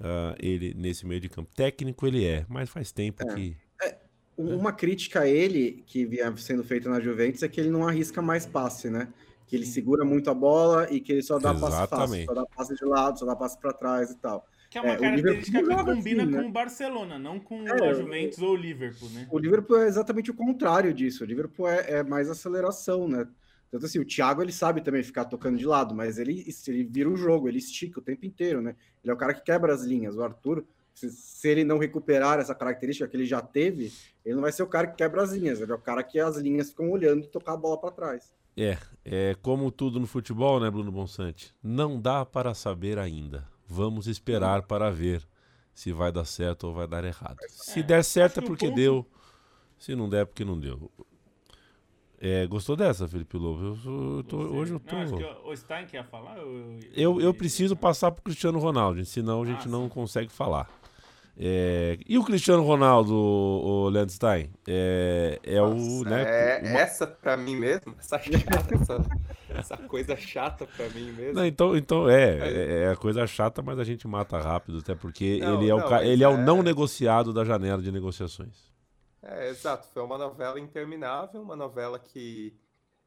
uh, 0.00 0.34
ele 0.38 0.74
nesse 0.74 1.06
meio 1.06 1.20
de 1.20 1.28
campo. 1.28 1.50
Técnico 1.54 2.06
ele 2.06 2.24
é, 2.24 2.44
mas 2.48 2.68
faz 2.68 2.90
tempo 2.90 3.22
é. 3.22 3.34
que. 3.34 3.56
É, 3.82 3.96
uma 4.36 4.72
crítica 4.72 5.20
a 5.20 5.28
ele, 5.28 5.84
que 5.86 6.04
vinha 6.06 6.34
sendo 6.36 6.64
feita 6.64 6.88
na 6.88 7.00
Juventus, 7.00 7.42
é 7.42 7.48
que 7.48 7.60
ele 7.60 7.70
não 7.70 7.86
arrisca 7.86 8.22
mais 8.22 8.46
passe, 8.46 8.88
né? 8.88 9.08
Que 9.46 9.56
ele 9.56 9.66
segura 9.66 10.04
muito 10.04 10.30
a 10.30 10.34
bola 10.34 10.90
e 10.90 11.00
que 11.00 11.12
ele 11.12 11.22
só 11.22 11.38
dá 11.38 11.50
Exatamente. 11.52 11.70
passe 11.70 11.90
fácil, 11.90 12.24
só 12.26 12.34
dá 12.34 12.46
passe 12.46 12.74
de 12.74 12.84
lado, 12.84 13.18
só 13.18 13.26
dá 13.26 13.36
passe 13.36 13.58
para 13.58 13.72
trás 13.72 14.10
e 14.10 14.16
tal. 14.16 14.46
Que 14.70 14.78
é 14.78 14.80
uma 14.80 14.92
é, 14.92 14.96
característica 14.96 15.58
que 15.58 15.84
combina 15.84 16.22
assim, 16.22 16.32
com 16.32 16.38
né? 16.42 16.46
o 16.46 16.52
Barcelona, 16.52 17.18
não 17.18 17.40
com 17.40 17.66
é, 17.66 17.90
o 17.90 17.94
Juventus 17.94 18.38
ou 18.38 18.52
o 18.52 18.56
Liverpool, 18.56 19.08
né? 19.10 19.26
O 19.28 19.38
Liverpool 19.38 19.78
é 19.78 19.88
exatamente 19.88 20.30
o 20.30 20.34
contrário 20.34 20.94
disso. 20.94 21.24
O 21.24 21.26
Liverpool 21.26 21.68
é, 21.68 21.98
é 21.98 22.02
mais 22.04 22.30
aceleração, 22.30 23.08
né? 23.08 23.26
Tanto 23.70 23.86
assim, 23.86 24.00
o 24.00 24.04
Thiago 24.04 24.42
ele 24.42 24.52
sabe 24.52 24.80
também 24.80 25.02
ficar 25.02 25.26
tocando 25.26 25.56
de 25.56 25.64
lado, 25.64 25.94
mas 25.94 26.18
ele, 26.18 26.44
ele 26.66 26.84
vira 26.84 27.08
o 27.08 27.16
jogo, 27.16 27.48
ele 27.48 27.58
estica 27.58 28.00
o 28.00 28.02
tempo 28.02 28.26
inteiro, 28.26 28.60
né? 28.60 28.74
Ele 29.02 29.10
é 29.10 29.14
o 29.14 29.16
cara 29.16 29.32
que 29.32 29.42
quebra 29.42 29.72
as 29.72 29.84
linhas. 29.84 30.16
O 30.16 30.22
Arthur, 30.22 30.64
se, 30.92 31.08
se, 31.10 31.48
ele 31.48 31.62
não 31.62 31.78
recuperar 31.78 32.40
essa 32.40 32.54
característica 32.54 33.06
que 33.06 33.16
ele 33.16 33.24
já 33.24 33.40
teve, 33.40 33.92
ele 34.24 34.34
não 34.34 34.42
vai 34.42 34.50
ser 34.50 34.64
o 34.64 34.66
cara 34.66 34.88
que 34.88 34.96
quebra 34.96 35.22
as 35.22 35.32
linhas, 35.32 35.60
ele 35.60 35.70
é 35.70 35.74
o 35.74 35.78
cara 35.78 36.02
que 36.02 36.18
as 36.18 36.36
linhas 36.36 36.70
ficam 36.70 36.90
olhando 36.90 37.24
e 37.24 37.28
tocar 37.28 37.52
a 37.52 37.56
bola 37.56 37.78
para 37.78 37.92
trás. 37.92 38.32
É, 38.56 38.76
é 39.04 39.36
como 39.40 39.70
tudo 39.70 40.00
no 40.00 40.06
futebol, 40.06 40.58
né, 40.58 40.68
Bruno 40.68 40.90
Bonsante? 40.90 41.54
Não 41.62 42.00
dá 42.00 42.26
para 42.26 42.52
saber 42.54 42.98
ainda. 42.98 43.48
Vamos 43.66 44.08
esperar 44.08 44.62
para 44.62 44.90
ver 44.90 45.26
se 45.72 45.92
vai 45.92 46.10
dar 46.10 46.24
certo 46.24 46.64
ou 46.64 46.74
vai 46.74 46.88
dar 46.88 47.04
errado. 47.04 47.38
Se 47.48 47.80
é, 47.80 47.82
der 47.84 48.04
certo 48.04 48.40
é 48.40 48.42
porque 48.42 48.68
deu, 48.68 49.06
se 49.78 49.94
não 49.94 50.08
der 50.08 50.22
é 50.22 50.24
porque 50.24 50.44
não 50.44 50.58
deu. 50.58 50.90
É, 52.22 52.46
gostou 52.46 52.76
dessa, 52.76 53.08
Felipe 53.08 53.38
Lobo? 53.38 53.78
Eu, 53.82 54.16
eu 54.18 54.24
tô, 54.24 54.36
hoje 54.36 54.74
eu 54.74 54.80
tô. 54.80 54.94
Não, 54.94 55.46
o 55.46 55.56
Stein 55.56 55.86
quer 55.86 56.04
falar? 56.04 56.36
Eu, 56.36 56.78
eu, 56.94 57.20
eu 57.20 57.32
preciso 57.32 57.74
passar 57.74 58.10
pro 58.10 58.22
Cristiano 58.22 58.58
Ronaldo, 58.58 59.02
senão 59.06 59.42
a 59.42 59.46
gente 59.46 59.66
ah, 59.66 59.70
não 59.70 59.84
sim. 59.84 59.88
consegue 59.88 60.30
falar. 60.30 60.68
É, 61.42 61.96
e 62.06 62.18
o 62.18 62.24
Cristiano 62.24 62.62
Ronaldo, 62.62 63.14
o 63.14 63.88
Leandro 63.88 64.12
Stein? 64.12 64.50
É, 64.68 65.38
é 65.42 65.58
Nossa, 65.58 65.74
o. 65.74 66.04
Né, 66.04 66.22
é 66.22 66.60
uma... 66.62 66.80
essa 66.80 67.06
pra 67.06 67.38
mim 67.38 67.56
mesmo? 67.56 67.94
Essa, 67.98 68.18
chata, 68.20 68.74
essa, 68.74 69.06
essa, 69.48 69.76
coisa 69.78 70.14
chata 70.14 70.66
pra 70.66 70.90
mim 70.90 71.12
mesmo. 71.12 71.32
Não, 71.32 71.46
então, 71.46 71.74
então 71.74 72.10
é, 72.10 72.38
é, 72.38 72.82
é, 72.82 72.88
a 72.90 72.96
coisa 72.96 73.26
chata, 73.26 73.62
mas 73.62 73.78
a 73.78 73.84
gente 73.84 74.06
mata 74.06 74.38
rápido, 74.38 74.80
até 74.80 74.94
porque 74.94 75.38
não, 75.38 75.54
ele, 75.54 75.70
é, 75.70 75.74
não, 75.74 75.88
o, 75.88 75.96
ele 76.02 76.22
é 76.22 76.28
o 76.28 76.36
não 76.36 76.58
é 76.58 76.62
negociado 76.64 77.32
da 77.32 77.42
janela 77.46 77.80
de 77.80 77.90
negociações. 77.90 78.69
É, 79.22 79.48
exato. 79.48 79.88
Foi 79.88 80.02
uma 80.02 80.16
novela 80.18 80.58
interminável, 80.58 81.42
uma 81.42 81.56
novela 81.56 81.98
que, 81.98 82.58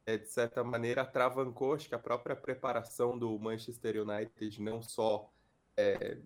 é, 0.06 0.18
de 0.18 0.28
certa 0.28 0.64
maneira, 0.64 1.02
atravancou 1.04 1.74
acho 1.74 1.90
que 1.90 1.96
a 1.96 2.00
própria 2.00 2.36
preparação 2.36 3.18
do 3.18 3.38
Manchester 3.40 4.02
United, 4.08 4.62
não 4.62 4.82
só 4.82 5.32
é, 5.78 6.22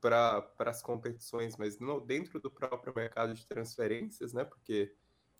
para 0.00 0.52
as 0.60 0.82
competições, 0.82 1.56
mas 1.56 1.78
no, 1.80 2.00
dentro 2.00 2.40
do 2.40 2.50
próprio 2.50 2.94
mercado 2.94 3.34
de 3.34 3.46
transferências, 3.46 4.32
né? 4.32 4.44
Porque, 4.44 4.94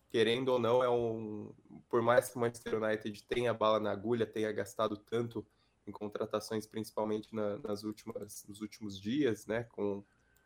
querendo 0.09 0.49
ou 0.49 0.59
não, 0.59 0.83
é 0.83 0.89
um. 0.89 1.53
Por 1.89 2.01
mais 2.01 2.29
que 2.29 2.37
o 2.37 2.39
Manchester 2.41 2.81
United 2.83 3.25
tenha 3.27 3.53
bala 3.53 3.79
na 3.79 3.91
agulha, 3.91 4.25
tenha 4.25 4.51
gastado 4.51 4.97
tanto 4.97 5.45
em 5.87 5.91
contratações, 5.91 6.65
principalmente 6.67 7.33
na, 7.35 7.59
nas 7.59 7.83
últimas, 7.83 8.45
nos 8.47 8.61
últimos 8.61 8.99
dias, 8.99 9.45
né? 9.47 9.63
Com 9.65 10.03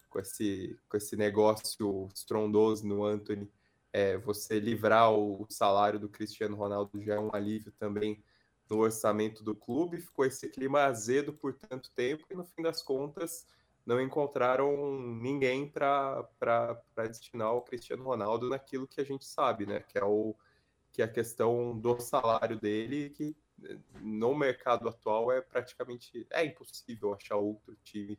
com 0.10 0.20
esse, 0.20 0.78
com 0.88 0.98
esse 0.98 1.16
negócio 1.16 2.10
estrondoso 2.14 2.86
no 2.88 3.06
Anthony, 3.06 3.50
é, 3.92 4.18
você 4.18 4.60
livrar 4.60 5.12
o 5.12 5.46
salário 5.50 6.00
do 6.00 6.10
Cristiano 6.10 6.56
Ronaldo 6.56 7.02
já 7.02 7.16
é 7.16 7.20
um 7.20 7.34
alívio 7.34 7.72
também 7.72 8.24
no 8.70 8.78
orçamento 8.80 9.44
do 9.44 9.56
clube. 9.56 10.02
Ficou 10.02 10.26
esse 10.26 10.48
clima 10.50 10.84
azedo 10.84 11.34
por 11.34 11.54
tanto 11.54 11.90
tempo 11.92 12.26
e, 12.30 12.36
no 12.36 12.44
fim 12.44 12.62
das 12.62 12.84
contas, 12.84 13.48
não 13.86 14.00
encontraram 14.00 15.00
ninguém 15.00 15.68
para 15.68 16.28
destinar 16.98 17.54
o 17.54 17.62
Cristiano 17.62 18.04
Ronaldo 18.04 18.50
naquilo 18.50 18.88
que 18.88 19.02
a 19.02 19.04
gente 19.04 19.26
sabe, 19.26 19.66
né? 19.66 19.80
Que 19.80 19.98
é, 19.98 20.04
o, 20.04 20.36
que 20.92 21.02
é 21.02 21.06
a 21.06 21.12
questão 21.12 21.78
do 21.78 22.00
salário 22.00 22.60
dele, 22.60 23.10
que 23.10 23.36
no 24.00 24.36
mercado 24.36 24.88
atual 24.88 25.32
é 25.32 25.42
praticamente 25.42 26.26
é 26.30 26.46
impossível 26.46 27.14
achar 27.14 27.36
outro 27.36 27.76
time 27.84 28.18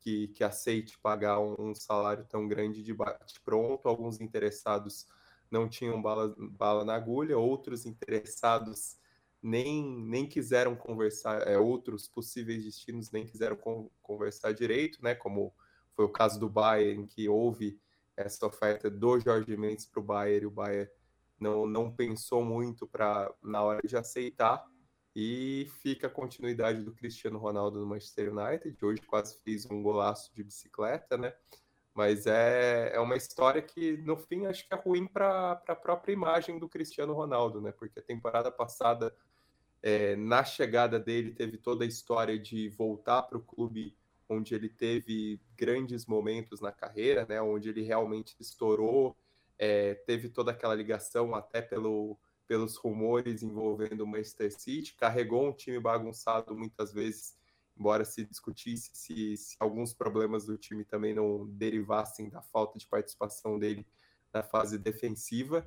que, 0.00 0.28
que 0.28 0.42
aceite 0.42 0.98
pagar 0.98 1.38
um, 1.40 1.54
um 1.58 1.74
salário 1.74 2.24
tão 2.24 2.48
grande 2.48 2.82
de 2.82 2.92
bate-pronto. 2.92 3.88
Alguns 3.88 4.20
interessados 4.20 5.06
não 5.50 5.68
tinham 5.68 6.00
bala, 6.00 6.34
bala 6.38 6.84
na 6.84 6.94
agulha, 6.94 7.38
outros 7.38 7.86
interessados 7.86 8.96
nem, 9.42 9.82
nem 9.84 10.26
quiseram 10.26 10.76
conversar, 10.76 11.46
é, 11.46 11.58
outros 11.58 12.06
possíveis 12.08 12.64
destinos 12.64 13.10
nem 13.10 13.26
quiseram 13.26 13.56
con 13.56 13.90
conversar 14.02 14.52
direito, 14.52 15.02
né? 15.02 15.14
Como 15.14 15.54
foi 15.94 16.04
o 16.04 16.12
caso 16.12 16.38
do 16.38 16.48
Bayern, 16.48 17.06
que 17.06 17.28
houve 17.28 17.80
essa 18.16 18.46
oferta 18.46 18.90
do 18.90 19.18
Jorge 19.18 19.56
Mendes 19.56 19.86
para 19.86 20.00
o 20.00 20.04
Bayern, 20.04 20.44
e 20.44 20.46
o 20.46 20.50
Bayern 20.50 20.90
não, 21.38 21.66
não 21.66 21.90
pensou 21.90 22.44
muito 22.44 22.86
para 22.86 23.32
na 23.42 23.62
hora 23.62 23.80
de 23.82 23.96
aceitar. 23.96 24.64
E 25.14 25.68
fica 25.82 26.06
a 26.06 26.10
continuidade 26.10 26.82
do 26.82 26.92
Cristiano 26.92 27.38
Ronaldo 27.38 27.80
no 27.80 27.86
Manchester 27.86 28.32
United. 28.32 28.84
Hoje 28.84 29.02
quase 29.02 29.38
fez 29.42 29.66
um 29.66 29.82
golaço 29.82 30.32
de 30.34 30.44
bicicleta, 30.44 31.16
né? 31.16 31.34
Mas 31.92 32.26
é, 32.26 32.92
é 32.94 33.00
uma 33.00 33.16
história 33.16 33.60
que, 33.60 33.96
no 33.98 34.16
fim, 34.16 34.46
acho 34.46 34.66
que 34.66 34.72
é 34.72 34.76
ruim 34.76 35.06
para 35.06 35.60
a 35.66 35.74
própria 35.74 36.12
imagem 36.12 36.58
do 36.58 36.68
Cristiano 36.68 37.12
Ronaldo, 37.12 37.60
né? 37.60 37.72
Porque 37.72 37.98
a 37.98 38.02
temporada 38.02 38.50
passada, 38.52 39.14
é, 39.82 40.14
na 40.14 40.44
chegada 40.44 41.00
dele, 41.00 41.32
teve 41.32 41.58
toda 41.58 41.84
a 41.84 41.88
história 41.88 42.38
de 42.38 42.68
voltar 42.68 43.22
para 43.22 43.36
o 43.36 43.42
clube 43.42 43.96
onde 44.28 44.54
ele 44.54 44.68
teve 44.68 45.40
grandes 45.56 46.06
momentos 46.06 46.60
na 46.60 46.70
carreira, 46.70 47.26
né? 47.28 47.42
Onde 47.42 47.68
ele 47.68 47.82
realmente 47.82 48.36
estourou, 48.38 49.16
é, 49.58 49.94
teve 49.94 50.28
toda 50.28 50.52
aquela 50.52 50.74
ligação 50.74 51.34
até 51.34 51.60
pelo 51.60 52.16
pelos 52.50 52.74
rumores 52.74 53.44
envolvendo 53.44 54.00
o 54.00 54.06
Manchester 54.08 54.50
City, 54.52 54.96
carregou 54.96 55.46
um 55.46 55.52
time 55.52 55.78
bagunçado 55.78 56.52
muitas 56.52 56.92
vezes, 56.92 57.36
embora 57.78 58.04
se 58.04 58.24
discutisse 58.24 58.90
se, 58.92 59.36
se, 59.36 59.56
alguns 59.60 59.94
problemas 59.94 60.46
do 60.46 60.58
time 60.58 60.84
também 60.84 61.14
não 61.14 61.46
derivassem 61.46 62.28
da 62.28 62.42
falta 62.42 62.76
de 62.76 62.88
participação 62.88 63.56
dele 63.56 63.86
na 64.34 64.42
fase 64.42 64.76
defensiva. 64.78 65.64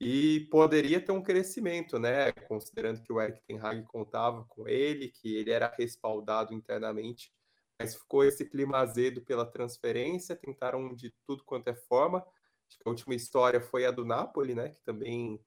e 0.00 0.40
poderia 0.50 1.00
ter 1.00 1.12
um 1.12 1.22
crescimento, 1.22 2.00
né? 2.00 2.32
Considerando 2.32 3.00
que 3.00 3.12
o 3.12 3.20
Eric 3.20 3.40
Ten 3.46 3.60
Hag 3.60 3.84
contava 3.84 4.44
com 4.48 4.66
ele, 4.66 5.10
que 5.10 5.36
ele 5.36 5.52
era 5.52 5.72
respaldado 5.78 6.52
internamente, 6.52 7.32
mas 7.78 7.94
ficou 7.94 8.24
esse 8.24 8.44
clima 8.44 8.78
azedo 8.78 9.22
pela 9.22 9.46
transferência, 9.46 10.34
tentaram 10.34 10.92
de 10.96 11.14
tudo 11.24 11.44
quanto 11.44 11.68
é 11.68 11.76
forma. 11.76 12.26
Acho 12.66 12.76
que 12.76 12.82
a 12.84 12.90
última 12.90 13.14
história 13.14 13.60
foi 13.60 13.86
a 13.86 13.92
do 13.92 14.04
Napoli, 14.04 14.52
né? 14.52 14.70
Que 14.70 14.82
também 14.82 15.40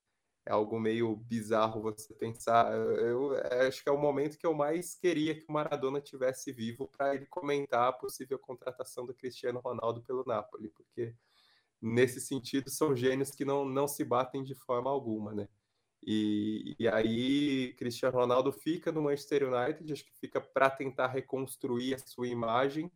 é 0.47 0.51
algo 0.51 0.79
meio 0.79 1.15
bizarro 1.15 1.81
você 1.81 2.13
pensar. 2.13 2.71
Eu, 2.71 3.33
eu 3.33 3.67
acho 3.67 3.83
que 3.83 3.89
é 3.89 3.91
o 3.91 3.97
momento 3.97 4.37
que 4.37 4.47
eu 4.47 4.53
mais 4.53 4.95
queria 4.95 5.35
que 5.35 5.45
o 5.47 5.51
Maradona 5.51 5.99
tivesse 5.99 6.51
vivo 6.53 6.87
para 6.87 7.13
ele 7.13 7.25
comentar 7.25 7.89
a 7.89 7.93
possível 7.93 8.39
contratação 8.39 9.05
do 9.05 9.13
Cristiano 9.13 9.59
Ronaldo 9.59 10.01
pelo 10.01 10.23
Napoli, 10.25 10.69
porque 10.69 11.13
nesse 11.81 12.21
sentido, 12.21 12.69
são 12.69 12.95
gênios 12.95 13.31
que 13.31 13.45
não, 13.45 13.65
não 13.65 13.87
se 13.87 14.03
batem 14.03 14.43
de 14.43 14.55
forma 14.55 14.89
alguma, 14.89 15.33
né? 15.33 15.47
E, 16.01 16.75
e 16.79 16.87
aí, 16.87 17.73
Cristiano 17.73 18.17
Ronaldo 18.17 18.51
fica 18.51 18.91
no 18.91 19.01
Manchester 19.01 19.51
United, 19.51 19.91
acho 19.91 20.05
que 20.05 20.17
fica 20.19 20.39
para 20.39 20.69
tentar 20.69 21.07
reconstruir 21.07 21.95
a 21.95 21.99
sua 21.99 22.27
imagem 22.27 22.89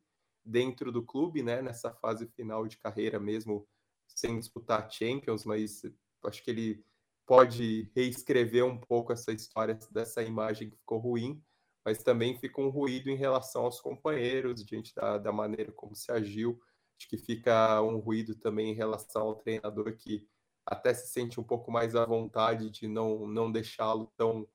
dentro 0.44 0.92
do 0.92 1.04
clube, 1.04 1.44
né? 1.44 1.62
Nessa 1.62 1.92
fase 1.92 2.28
final 2.28 2.66
de 2.66 2.78
carreira 2.78 3.20
mesmo, 3.20 3.68
sem 4.08 4.40
disputar 4.40 4.90
Champions, 4.90 5.44
mas 5.46 5.82
acho 6.24 6.44
que 6.44 6.52
ele 6.52 6.86
pode 7.32 7.90
reescrever 7.96 8.66
um 8.66 8.78
pouco 8.78 9.14
essa 9.14 9.32
história 9.32 9.80
dessa 9.90 10.22
imagem 10.22 10.70
que 10.70 10.76
ficou 10.76 11.00
ruim, 11.00 11.42
mas 11.86 12.04
também 12.04 12.38
fica 12.38 12.60
um 12.60 12.68
ruído 12.68 13.10
em 13.10 13.16
relação 13.16 13.64
aos 13.64 13.80
companheiros, 13.80 14.66
diante 14.66 14.94
da, 14.94 15.18
da 15.18 15.32
maneira 15.32 15.72
como 15.72 15.96
se 15.96 16.12
agiu. 16.12 16.62
Acho 17.00 17.08
que 17.08 17.18
fica 17.18 17.82
um 17.84 18.00
ruído 18.00 18.36
também 18.36 18.72
em 18.72 18.76
relação 18.76 19.22
ao 19.22 19.36
treinador 19.36 19.96
que 19.96 20.28
até 20.66 20.94
se 20.94 21.08
sente 21.08 21.40
um 21.40 21.44
pouco 21.44 21.72
mais 21.72 21.96
à 21.96 22.06
vontade 22.06 22.70
de 22.70 22.86
não, 22.86 23.26
não 23.26 23.50
deixá-lo 23.50 24.12
tão 24.18 24.46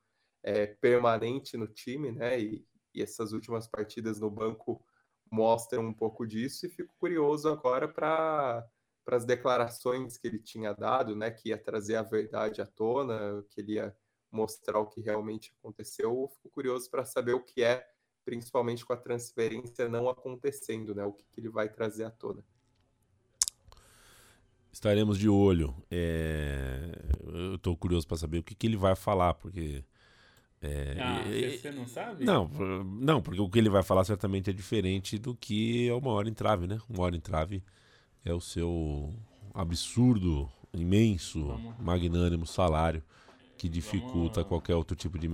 é, 0.43 0.67
permanente 0.67 1.57
no 1.57 1.67
time, 1.67 2.13
né? 2.13 2.39
E, 2.39 2.63
e 2.93 3.01
essas 3.01 3.33
últimas 3.33 3.67
partidas 3.67 4.21
no 4.21 4.31
banco 4.31 4.85
mostram 5.33 5.83
um 5.83 5.95
pouco 5.95 6.27
disso 6.27 6.67
e 6.67 6.69
fico 6.69 6.95
curioso 6.99 7.49
agora 7.49 7.89
para 7.89 8.69
para 9.07 9.17
as 9.17 9.25
declarações 9.25 10.19
que 10.19 10.27
ele 10.27 10.41
tinha 10.41 10.75
dado, 10.75 11.15
né, 11.15 11.31
que 11.31 11.51
ia 11.51 11.57
trazer 11.57 11.95
a 11.95 12.03
verdade 12.03 12.61
à 12.61 12.67
tona, 12.67 13.45
que 13.51 13.61
ele 13.61 13.75
ia 13.75 13.97
mostrar 14.33 14.81
o 14.81 14.87
que 14.87 15.01
realmente 15.01 15.55
aconteceu. 15.61 16.11
Eu 16.11 16.29
fico 16.29 16.51
curioso 16.51 16.91
para 16.91 17.05
saber 17.05 17.33
o 17.33 17.41
que 17.41 17.63
é 17.63 17.87
principalmente 18.25 18.85
com 18.85 18.93
a 18.93 18.97
transferência 18.97 19.89
não 19.89 20.09
acontecendo, 20.09 20.93
né? 20.93 21.05
O 21.05 21.13
que, 21.13 21.25
que 21.31 21.39
ele 21.39 21.49
vai 21.49 21.69
trazer 21.69 22.03
à 22.03 22.11
tona. 22.11 22.43
Estaremos 24.73 25.17
de 25.17 25.29
olho. 25.29 25.73
É... 25.89 26.91
Eu 27.25 27.55
estou 27.55 27.77
curioso 27.77 28.09
para 28.09 28.17
saber 28.17 28.39
o 28.39 28.43
que, 28.43 28.57
que 28.57 28.67
ele 28.67 28.77
vai 28.77 28.97
falar, 28.97 29.35
porque. 29.35 29.85
É... 30.61 30.97
Ah, 31.01 31.23
você 31.25 31.71
não 31.71 31.87
sabe? 31.87 32.25
Não, 32.25 32.49
não, 32.85 33.23
porque 33.23 33.41
o 33.41 33.49
que 33.49 33.61
ele 33.61 33.71
vai 33.71 33.85
falar 33.85 34.05
certamente 34.05 34.51
é 34.51 34.53
diferente 34.53 35.17
do 35.21 35.37
que 35.37 35.89
é 35.89 35.95
uma 35.95 36.11
hora 36.11 36.29
entrave, 36.29 36.67
né? 36.67 36.81
Uma 36.91 37.05
hora 37.05 37.17
entrave 37.17 37.63
é 38.27 38.35
o 38.35 38.41
seu 38.41 39.15
absurdo, 39.55 40.51
imenso, 40.75 41.59
magnânimo 41.79 42.47
salário 42.47 43.03
que 43.57 43.69
dificulta 43.69 44.45
qualquer 44.45 44.75
outro 44.75 44.95
tipo 44.95 45.19
de, 45.19 45.29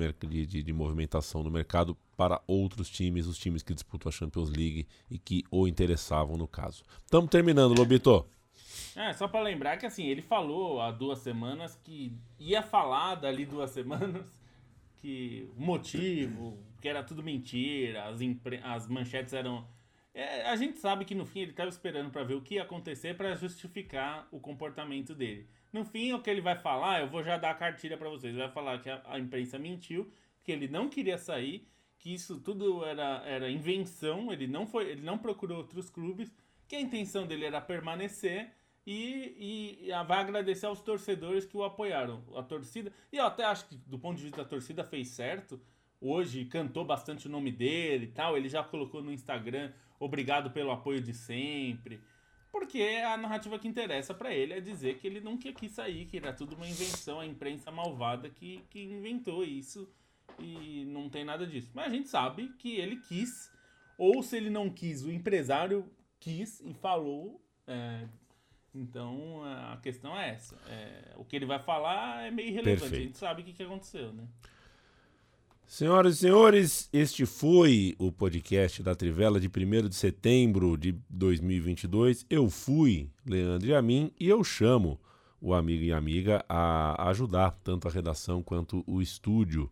de, 0.46 0.62
de, 0.62 0.72
movimentação 0.72 1.42
no 1.42 1.50
mercado 1.50 1.96
para 2.16 2.40
outros 2.46 2.88
times, 2.88 3.26
os 3.26 3.36
times 3.36 3.64
que 3.64 3.74
disputam 3.74 4.08
a 4.08 4.12
Champions 4.12 4.48
League 4.48 4.86
e 5.10 5.18
que 5.18 5.42
o 5.50 5.66
interessavam 5.66 6.36
no 6.36 6.46
caso. 6.46 6.84
Estamos 7.04 7.28
terminando, 7.28 7.74
Lobito. 7.76 8.24
É, 8.94 9.12
só 9.12 9.26
para 9.26 9.40
lembrar 9.40 9.76
que 9.76 9.86
assim, 9.86 10.04
ele 10.04 10.22
falou 10.22 10.80
há 10.80 10.90
duas 10.90 11.18
semanas 11.18 11.78
que 11.82 12.12
ia 12.38 12.62
falar 12.62 13.16
dali 13.16 13.44
duas 13.44 13.70
semanas 13.72 14.24
que 14.98 15.50
o 15.56 15.60
motivo, 15.60 16.56
que 16.80 16.88
era 16.88 17.02
tudo 17.02 17.22
mentira, 17.22 18.04
as, 18.04 18.20
as 18.62 18.86
manchetes 18.86 19.32
eram. 19.32 19.66
É, 20.14 20.42
a 20.48 20.56
gente 20.56 20.78
sabe 20.78 21.04
que 21.04 21.14
no 21.14 21.24
fim 21.24 21.40
ele 21.40 21.52
estava 21.52 21.70
esperando 21.70 22.10
para 22.10 22.22
ver 22.22 22.34
o 22.34 22.42
que 22.42 22.56
ia 22.56 22.62
acontecer 22.62 23.16
para 23.16 23.34
justificar 23.34 24.28
o 24.30 24.38
comportamento 24.38 25.14
dele. 25.14 25.48
No 25.72 25.84
fim, 25.84 26.12
o 26.12 26.20
que 26.20 26.28
ele 26.28 26.42
vai 26.42 26.54
falar, 26.56 27.00
eu 27.00 27.08
vou 27.08 27.24
já 27.24 27.38
dar 27.38 27.50
a 27.50 27.54
cartilha 27.54 27.96
para 27.96 28.10
vocês. 28.10 28.34
Ele 28.34 28.42
vai 28.42 28.52
falar 28.52 28.78
que 28.80 28.90
a, 28.90 29.02
a, 29.06 29.18
imprensa 29.18 29.58
mentiu, 29.58 30.12
que 30.44 30.52
ele 30.52 30.68
não 30.68 30.88
queria 30.88 31.16
sair, 31.16 31.66
que 31.98 32.12
isso 32.12 32.38
tudo 32.40 32.84
era, 32.84 33.22
era 33.24 33.50
invenção, 33.50 34.30
ele 34.30 34.46
não 34.46 34.66
foi, 34.66 34.90
ele 34.90 35.02
não 35.02 35.16
procurou 35.16 35.58
outros 35.58 35.88
clubes, 35.88 36.34
que 36.68 36.76
a 36.76 36.80
intenção 36.80 37.26
dele 37.26 37.46
era 37.46 37.60
permanecer 37.60 38.52
e, 38.86 39.78
e, 39.84 39.88
e 39.88 40.04
vai 40.04 40.18
agradecer 40.18 40.66
aos 40.66 40.82
torcedores 40.82 41.46
que 41.46 41.56
o 41.56 41.64
apoiaram. 41.64 42.22
A 42.36 42.42
torcida, 42.42 42.92
e 43.10 43.16
eu 43.16 43.24
até 43.24 43.44
acho 43.44 43.66
que 43.66 43.76
do 43.76 43.98
ponto 43.98 44.16
de 44.16 44.24
vista 44.24 44.42
da 44.42 44.48
torcida 44.48 44.84
fez 44.84 45.08
certo. 45.08 45.60
Hoje 46.00 46.44
cantou 46.46 46.84
bastante 46.84 47.28
o 47.28 47.30
nome 47.30 47.52
dele 47.52 48.06
e 48.06 48.08
tal, 48.08 48.36
ele 48.36 48.48
já 48.48 48.64
colocou 48.64 49.00
no 49.00 49.12
Instagram, 49.12 49.72
obrigado 50.04 50.50
pelo 50.50 50.70
apoio 50.70 51.00
de 51.00 51.14
sempre. 51.14 52.00
Porque 52.50 52.82
a 52.82 53.16
narrativa 53.16 53.58
que 53.58 53.66
interessa 53.66 54.12
para 54.12 54.34
ele 54.34 54.52
é 54.52 54.60
dizer 54.60 54.98
que 54.98 55.06
ele 55.06 55.20
nunca 55.20 55.50
quis 55.52 55.72
sair, 55.72 56.04
que 56.04 56.18
era 56.18 56.34
tudo 56.34 56.54
uma 56.54 56.68
invenção, 56.68 57.18
a 57.18 57.26
imprensa 57.26 57.70
malvada 57.70 58.28
que, 58.28 58.62
que 58.68 58.82
inventou 58.82 59.42
isso 59.42 59.88
e 60.38 60.84
não 60.86 61.08
tem 61.08 61.24
nada 61.24 61.46
disso. 61.46 61.70
Mas 61.72 61.86
a 61.86 61.94
gente 61.94 62.08
sabe 62.08 62.48
que 62.58 62.76
ele 62.76 62.96
quis, 62.96 63.50
ou 63.96 64.22
se 64.22 64.36
ele 64.36 64.50
não 64.50 64.68
quis, 64.68 65.02
o 65.02 65.10
empresário 65.10 65.90
quis 66.20 66.60
e 66.60 66.74
falou. 66.74 67.42
É, 67.66 68.06
então 68.74 69.42
a 69.44 69.78
questão 69.82 70.18
é 70.18 70.30
essa. 70.30 70.56
É, 70.68 71.14
o 71.16 71.24
que 71.24 71.36
ele 71.36 71.46
vai 71.46 71.58
falar 71.58 72.26
é 72.26 72.30
meio 72.30 72.48
irrelevante. 72.48 72.80
Perfeito. 72.80 73.02
A 73.02 73.06
gente 73.06 73.18
sabe 73.18 73.40
o 73.40 73.44
que, 73.46 73.54
que 73.54 73.62
aconteceu, 73.62 74.12
né? 74.12 74.28
Senhoras 75.72 76.16
e 76.16 76.18
senhores, 76.18 76.90
este 76.92 77.24
foi 77.24 77.96
o 77.98 78.12
podcast 78.12 78.82
da 78.82 78.94
Trivela 78.94 79.40
de 79.40 79.48
1 79.48 79.88
de 79.88 79.94
setembro 79.94 80.76
de 80.76 80.94
2022. 81.08 82.26
Eu 82.28 82.50
fui 82.50 83.08
Leandro 83.24 83.66
e 83.66 83.74
a 83.74 83.80
mim 83.80 84.12
e 84.20 84.28
eu 84.28 84.44
chamo 84.44 85.00
o 85.40 85.54
amigo 85.54 85.82
e 85.82 85.90
amiga 85.90 86.44
a 86.46 87.08
ajudar 87.08 87.52
tanto 87.64 87.88
a 87.88 87.90
redação 87.90 88.42
quanto 88.42 88.84
o 88.86 89.00
estúdio. 89.00 89.70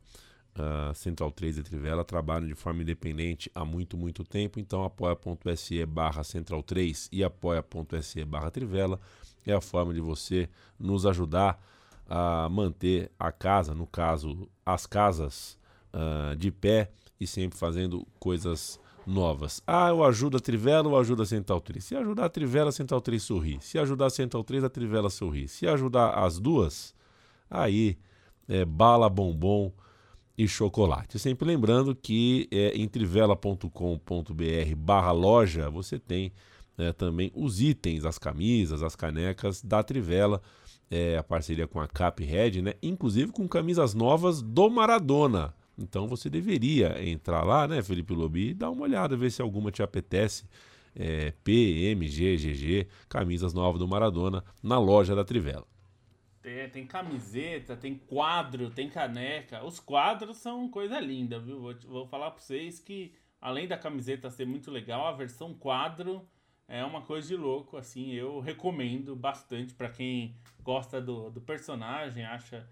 Uh, 0.56 0.94
Central 0.94 1.30
3 1.30 1.58
e 1.58 1.62
Trivela 1.62 2.02
trabalham 2.02 2.48
de 2.48 2.54
forma 2.54 2.80
independente 2.80 3.50
há 3.54 3.62
muito, 3.62 3.94
muito 3.94 4.24
tempo, 4.24 4.58
então 4.58 4.82
apoia.se 4.82 5.84
barra 5.84 6.24
Central 6.24 6.62
3 6.62 7.10
e 7.12 7.22
apoia.se 7.22 8.24
barra 8.24 8.50
Trivela 8.50 8.98
é 9.46 9.52
a 9.52 9.60
forma 9.60 9.92
de 9.92 10.00
você 10.00 10.48
nos 10.78 11.04
ajudar 11.04 11.62
a 12.08 12.48
manter 12.48 13.10
a 13.18 13.30
casa, 13.30 13.74
no 13.74 13.86
caso, 13.86 14.48
as 14.64 14.86
casas 14.86 15.60
uh, 15.92 16.36
de 16.36 16.50
pé 16.50 16.90
e 17.20 17.26
sempre 17.26 17.58
fazendo 17.58 18.06
coisas 18.18 18.80
novas. 19.06 19.62
Ah, 19.66 19.88
eu 19.88 20.04
ajudo 20.04 20.36
a 20.36 20.40
Trivela 20.40 20.88
ou 20.88 20.98
ajudo 20.98 21.22
a 21.22 21.26
Central 21.26 21.60
3? 21.60 21.84
Se 21.84 21.96
ajudar 21.96 22.26
a 22.26 22.28
Trivela, 22.28 22.70
a 22.70 22.72
Central 22.72 23.00
3 23.00 23.22
sorri. 23.22 23.58
Se 23.60 23.78
ajudar 23.78 24.06
a 24.06 24.10
Central 24.10 24.44
3, 24.44 24.64
a 24.64 24.68
Trivela 24.68 25.10
sorri. 25.10 25.48
Se 25.48 25.66
ajudar 25.66 26.10
as 26.10 26.38
duas, 26.38 26.94
aí 27.50 27.98
é 28.48 28.64
bala, 28.64 29.08
bombom 29.08 29.72
e 30.36 30.48
chocolate. 30.48 31.18
Sempre 31.18 31.46
lembrando 31.46 31.94
que 31.94 32.48
é, 32.50 32.68
em 32.74 32.88
trivela.com.br 32.88 33.68
barra 34.76 35.12
loja 35.12 35.68
você 35.68 35.98
tem 35.98 36.32
é, 36.78 36.92
também 36.92 37.30
os 37.34 37.60
itens, 37.60 38.04
as 38.04 38.18
camisas, 38.18 38.82
as 38.82 38.96
canecas 38.96 39.62
da 39.62 39.82
Trivela, 39.82 40.40
é, 40.90 41.18
a 41.18 41.22
parceria 41.22 41.66
com 41.66 41.80
a 41.80 41.86
Caphead, 41.86 42.62
né? 42.62 42.74
inclusive 42.82 43.32
com 43.32 43.46
camisas 43.46 43.94
novas 43.94 44.40
do 44.40 44.70
Maradona. 44.70 45.54
Então 45.80 46.06
você 46.06 46.28
deveria 46.28 47.02
entrar 47.02 47.42
lá, 47.42 47.66
né, 47.66 47.82
Felipe 47.82 48.12
Lobi, 48.12 48.50
e 48.50 48.54
dar 48.54 48.70
uma 48.70 48.82
olhada, 48.82 49.16
ver 49.16 49.30
se 49.30 49.40
alguma 49.40 49.70
te 49.70 49.82
apetece. 49.82 50.44
É, 50.94 51.32
P, 51.44 51.52
M, 51.92 52.06
G, 52.06 52.36
GG, 52.36 52.88
camisas 53.08 53.54
novas 53.54 53.78
do 53.78 53.88
Maradona 53.88 54.44
na 54.62 54.78
loja 54.78 55.14
da 55.14 55.24
Trivela. 55.24 55.66
Tem, 56.72 56.86
camiseta, 56.86 57.76
tem 57.76 57.94
quadro, 57.94 58.70
tem 58.70 58.88
caneca. 58.88 59.62
Os 59.64 59.78
quadros 59.78 60.38
são 60.38 60.68
coisa 60.68 60.98
linda, 60.98 61.38
viu? 61.38 61.60
Vou, 61.60 61.74
vou 61.86 62.06
falar 62.06 62.30
para 62.30 62.40
vocês 62.40 62.80
que, 62.80 63.12
além 63.40 63.68
da 63.68 63.76
camiseta 63.76 64.30
ser 64.30 64.46
muito 64.46 64.70
legal, 64.70 65.06
a 65.06 65.12
versão 65.12 65.54
quadro 65.54 66.26
é 66.66 66.82
uma 66.84 67.02
coisa 67.02 67.28
de 67.28 67.36
louco. 67.36 67.76
Assim, 67.76 68.12
eu 68.12 68.40
recomendo 68.40 69.14
bastante 69.14 69.74
para 69.74 69.90
quem 69.90 70.34
gosta 70.62 71.00
do, 71.00 71.30
do 71.30 71.40
personagem, 71.40 72.24
acha 72.24 72.66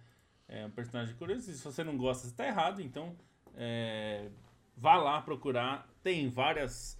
é 0.49 0.64
um 0.64 0.70
personagem 0.70 1.14
curioso. 1.14 1.53
Se 1.53 1.62
você 1.62 1.84
não 1.84 1.96
gosta, 1.96 2.24
você 2.24 2.30
está 2.30 2.46
errado. 2.46 2.80
Então, 2.80 3.14
é, 3.55 4.28
vá 4.76 4.96
lá 4.96 5.20
procurar. 5.20 5.88
Tem 6.03 6.28
várias, 6.30 6.99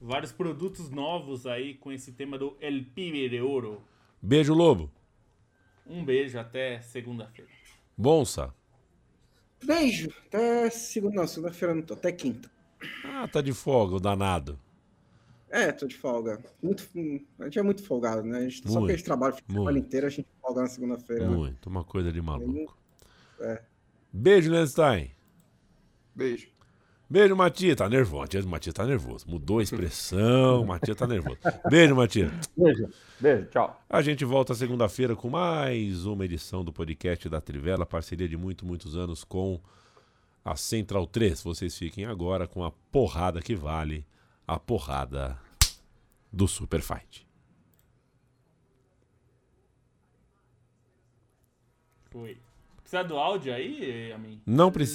vários 0.00 0.32
produtos 0.32 0.90
novos 0.90 1.46
aí 1.46 1.74
com 1.74 1.92
esse 1.92 2.12
tema 2.12 2.38
do 2.38 2.56
El 2.60 2.84
Pibe 2.94 3.28
de 3.28 3.40
Ouro. 3.40 3.82
Beijo, 4.20 4.54
Lobo. 4.54 4.90
Um 5.86 6.04
beijo, 6.04 6.38
até 6.38 6.80
segunda-feira. 6.80 7.50
Bonsa. 7.96 8.52
Beijo. 9.64 10.10
Até 10.26 10.68
segunda, 10.70 11.16
não, 11.16 11.26
segunda-feira 11.26 11.74
não 11.74 11.82
tô, 11.82 11.94
até 11.94 12.10
quinta. 12.10 12.50
Ah, 13.04 13.28
tá 13.28 13.40
de 13.40 13.52
folga, 13.52 13.96
o 13.96 14.00
danado. 14.00 14.58
É, 15.48 15.70
tô 15.70 15.86
de 15.86 15.96
folga. 15.96 16.42
Muito, 16.62 16.88
a 17.38 17.44
gente 17.44 17.58
é 17.58 17.62
muito 17.62 17.82
folgado, 17.84 18.22
né? 18.22 18.38
A 18.38 18.42
gente, 18.42 18.64
muito, 18.64 18.72
só 18.72 18.84
que 18.84 18.92
a 18.92 18.96
gente 18.96 19.04
trabalha 19.04 19.34
a 19.34 19.52
semana 19.52 19.78
inteira, 19.78 20.08
a 20.08 20.10
gente 20.10 20.28
folga 20.40 20.62
na 20.62 20.68
segunda-feira. 20.68 21.30
Muito, 21.30 21.70
né? 21.70 21.76
uma 21.76 21.84
coisa 21.84 22.12
de 22.12 22.20
maluco. 22.20 22.76
É. 23.40 23.62
Beijo, 24.12 24.50
Lenstein. 24.50 25.10
Beijo. 26.14 26.48
Beijo, 27.08 27.36
Matias. 27.36 27.76
Tá 27.76 27.88
nervoso. 27.88 28.26
O 28.46 28.48
Matias 28.48 28.74
tá 28.74 28.84
nervoso. 28.84 29.26
Mudou 29.28 29.60
a 29.60 29.62
expressão. 29.62 30.62
o 30.62 30.66
Matias 30.66 30.96
tá 30.96 31.06
nervoso. 31.06 31.38
Beijo, 31.70 31.94
Matias. 31.94 32.32
Beijo. 32.56 32.88
Beijo. 33.20 33.46
Tchau. 33.46 33.80
A 33.88 34.02
gente 34.02 34.24
volta 34.24 34.54
segunda-feira 34.54 35.14
com 35.14 35.30
mais 35.30 36.04
uma 36.04 36.24
edição 36.24 36.64
do 36.64 36.72
podcast 36.72 37.28
da 37.28 37.40
Trivela, 37.40 37.86
parceria 37.86 38.28
de 38.28 38.36
muito, 38.36 38.66
muitos 38.66 38.96
anos 38.96 39.22
com 39.22 39.60
a 40.44 40.56
Central 40.56 41.06
3. 41.06 41.42
Vocês 41.42 41.76
fiquem 41.76 42.04
agora 42.04 42.46
com 42.48 42.64
a 42.64 42.72
porrada 42.90 43.40
que 43.40 43.54
vale 43.54 44.04
a 44.46 44.58
porrada 44.58 45.38
do 46.32 46.48
Super 46.48 46.80
Fight. 46.80 47.26
Foi. 52.10 52.45
Precisa 52.86 53.02
do 53.02 53.18
áudio 53.18 53.52
aí, 53.52 54.12
Amin? 54.12 54.40
Não 54.46 54.70
precisa. 54.70 54.94